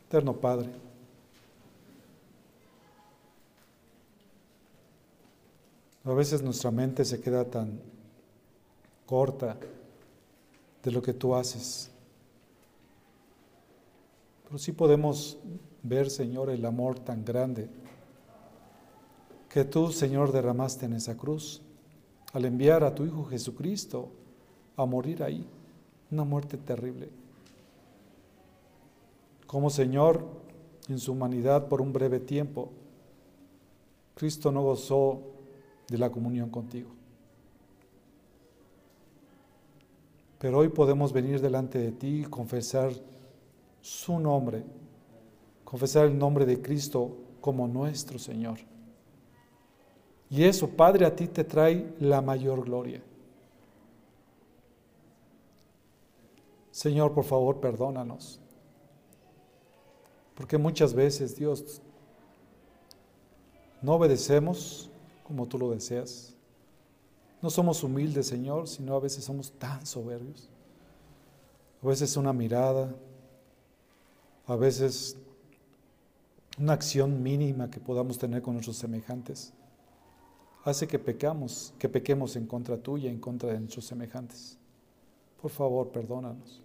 Eterno 0.09 0.35
Padre, 0.35 0.68
a 6.05 6.12
veces 6.12 6.43
nuestra 6.43 6.72
mente 6.72 7.05
se 7.05 7.20
queda 7.20 7.45
tan 7.45 7.81
corta 9.07 9.57
de 10.83 10.91
lo 10.91 11.01
que 11.01 11.14
tú 11.14 11.37
haces. 11.37 11.93
Pero 14.47 14.59
sí 14.59 14.72
podemos 14.72 15.39
ver, 15.85 16.11
Señor, 16.11 16.51
el 16.51 16.64
amor 16.64 16.99
tan 16.99 17.24
grande 17.24 17.68
que 19.51 19.64
tú, 19.64 19.90
Señor, 19.90 20.30
derramaste 20.30 20.86
en 20.86 20.92
esa 20.94 21.16
cruz 21.16 21.61
al 22.32 22.44
enviar 22.44 22.84
a 22.84 22.94
tu 22.94 23.05
Hijo 23.05 23.24
Jesucristo 23.24 24.09
a 24.76 24.86
morir 24.86 25.24
ahí, 25.24 25.44
una 26.11 26.22
muerte 26.22 26.57
terrible. 26.57 27.11
Como 29.48 29.68
Señor, 29.68 30.24
en 30.88 31.01
su 31.01 31.12
humanidad 31.12 31.66
por 31.66 31.82
un 31.82 31.92
breve 31.92 32.20
tiempo, 32.20 32.70
Cristo 34.14 34.53
no 34.53 34.62
gozó 34.62 35.20
de 35.88 35.98
la 35.98 36.11
comunión 36.11 36.48
contigo. 36.48 36.90
Pero 40.38 40.59
hoy 40.59 40.68
podemos 40.68 41.12
venir 41.12 41.40
delante 41.40 41.78
de 41.78 41.90
ti 41.90 42.20
y 42.20 42.24
confesar 42.24 42.92
su 43.82 44.20
nombre, 44.20 44.62
confesar 45.64 46.07
el 46.07 46.16
nombre 46.16 46.46
de 46.46 46.62
Cristo 46.62 47.16
como 47.40 47.66
nuestro 47.66 48.18
Señor. 48.18 48.69
Y 50.31 50.45
eso, 50.45 50.68
Padre, 50.68 51.05
a 51.05 51.14
ti 51.14 51.26
te 51.26 51.43
trae 51.43 51.93
la 51.99 52.22
mayor 52.22 52.64
gloria. 52.64 53.03
Señor, 56.70 57.12
por 57.12 57.24
favor, 57.24 57.59
perdónanos. 57.59 58.39
Porque 60.37 60.57
muchas 60.57 60.95
veces, 60.95 61.35
Dios, 61.37 61.83
no 63.83 63.95
obedecemos 63.95 64.89
como 65.24 65.47
tú 65.47 65.59
lo 65.59 65.70
deseas. 65.70 66.37
No 67.43 67.51
somos 67.51 67.83
humildes, 67.83 68.28
Señor, 68.28 68.68
sino 68.68 68.95
a 68.95 69.01
veces 69.01 69.24
somos 69.24 69.51
tan 69.51 69.85
soberbios. 69.85 70.49
A 71.83 71.89
veces 71.89 72.16
una 72.16 72.33
mirada, 72.33 72.95
a 74.47 74.55
veces 74.55 75.16
una 76.57 76.74
acción 76.74 77.20
mínima 77.20 77.68
que 77.68 77.81
podamos 77.81 78.16
tener 78.16 78.43
con 78.43 78.55
nuestros 78.55 78.76
semejantes 78.76 79.53
hace 80.64 80.86
que 80.86 80.98
pecamos, 80.98 81.72
que 81.78 81.88
pequemos 81.88 82.36
en 82.36 82.46
contra 82.46 82.76
tuya, 82.76 83.11
en 83.11 83.18
contra 83.18 83.52
de 83.52 83.61
nuestros 83.61 83.86
semejantes. 83.86 84.58
Por 85.40 85.50
favor, 85.50 85.88
perdónanos. 85.88 86.61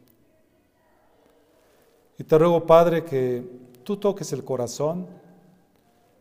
Y 2.18 2.24
te 2.24 2.38
ruego, 2.38 2.66
Padre, 2.66 3.04
que 3.04 3.44
tú 3.84 3.98
toques 3.98 4.32
el 4.34 4.44
corazón 4.44 5.08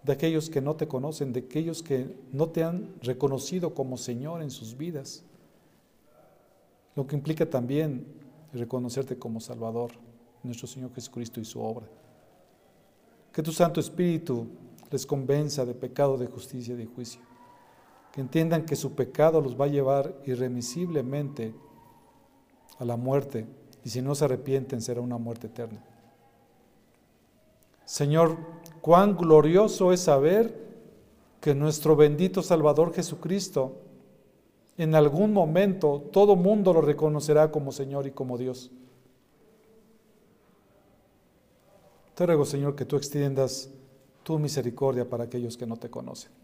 de 0.02 0.12
aquellos 0.12 0.50
que 0.50 0.60
no 0.60 0.76
te 0.76 0.86
conocen, 0.86 1.32
de 1.32 1.40
aquellos 1.40 1.82
que 1.82 2.14
no 2.32 2.48
te 2.48 2.62
han 2.62 2.94
reconocido 3.00 3.74
como 3.74 3.96
Señor 3.96 4.42
en 4.42 4.50
sus 4.50 4.76
vidas. 4.76 5.24
Lo 6.94 7.06
que 7.06 7.16
implica 7.16 7.48
también 7.48 8.06
reconocerte 8.52 9.18
como 9.18 9.40
Salvador, 9.40 9.92
nuestro 10.42 10.66
Señor 10.68 10.92
Jesucristo 10.94 11.40
y 11.40 11.44
su 11.44 11.60
obra. 11.60 11.86
Que 13.32 13.42
tu 13.42 13.50
Santo 13.50 13.80
Espíritu 13.80 14.46
les 14.90 15.04
convenza 15.06 15.64
de 15.64 15.74
pecado, 15.74 16.16
de 16.16 16.26
justicia 16.26 16.74
y 16.74 16.76
de 16.76 16.86
juicio 16.86 17.20
que 18.14 18.20
entiendan 18.20 18.64
que 18.64 18.76
su 18.76 18.94
pecado 18.94 19.40
los 19.40 19.60
va 19.60 19.64
a 19.64 19.68
llevar 19.68 20.14
irremisiblemente 20.24 21.52
a 22.78 22.84
la 22.84 22.96
muerte 22.96 23.44
y 23.82 23.88
si 23.88 24.02
no 24.02 24.14
se 24.14 24.24
arrepienten 24.24 24.80
será 24.80 25.00
una 25.00 25.18
muerte 25.18 25.48
eterna. 25.48 25.84
Señor, 27.84 28.36
cuán 28.80 29.16
glorioso 29.16 29.92
es 29.92 30.02
saber 30.02 30.64
que 31.40 31.56
nuestro 31.56 31.96
bendito 31.96 32.40
Salvador 32.40 32.94
Jesucristo, 32.94 33.80
en 34.78 34.94
algún 34.94 35.32
momento 35.32 36.00
todo 36.12 36.36
mundo 36.36 36.72
lo 36.72 36.82
reconocerá 36.82 37.50
como 37.50 37.72
Señor 37.72 38.06
y 38.06 38.12
como 38.12 38.38
Dios. 38.38 38.70
Te 42.14 42.26
ruego, 42.26 42.44
Señor, 42.44 42.76
que 42.76 42.84
tú 42.84 42.94
extiendas 42.94 43.70
tu 44.22 44.38
misericordia 44.38 45.10
para 45.10 45.24
aquellos 45.24 45.56
que 45.56 45.66
no 45.66 45.76
te 45.76 45.90
conocen. 45.90 46.43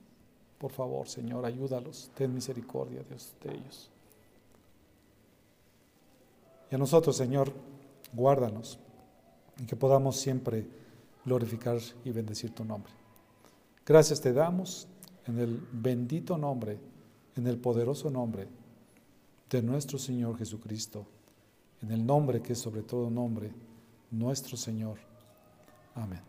Por 0.61 0.71
favor, 0.73 1.09
Señor, 1.09 1.47
ayúdalos. 1.47 2.11
Ten 2.15 2.35
misericordia, 2.35 3.03
Dios, 3.09 3.33
de 3.43 3.55
ellos. 3.55 3.91
Y 6.71 6.75
a 6.75 6.79
nosotros, 6.79 7.17
Señor, 7.17 7.51
guárdanos 8.13 8.79
y 9.59 9.65
que 9.65 9.75
podamos 9.75 10.17
siempre 10.17 10.67
glorificar 11.25 11.79
y 12.05 12.11
bendecir 12.11 12.55
tu 12.55 12.63
nombre. 12.63 12.93
Gracias 13.87 14.21
te 14.21 14.35
damos 14.35 14.87
en 15.27 15.39
el 15.39 15.67
bendito 15.73 16.37
nombre, 16.37 16.79
en 17.37 17.47
el 17.47 17.57
poderoso 17.57 18.11
nombre 18.11 18.47
de 19.49 19.63
nuestro 19.63 19.99
Señor 19.99 20.37
Jesucristo, 20.37 21.07
en 21.81 21.91
el 21.91 22.05
nombre 22.05 22.43
que 22.43 22.53
es 22.53 22.59
sobre 22.59 22.83
todo 22.83 23.09
nombre, 23.09 23.51
nuestro 24.11 24.59
Señor. 24.59 24.99
Amén. 25.95 26.21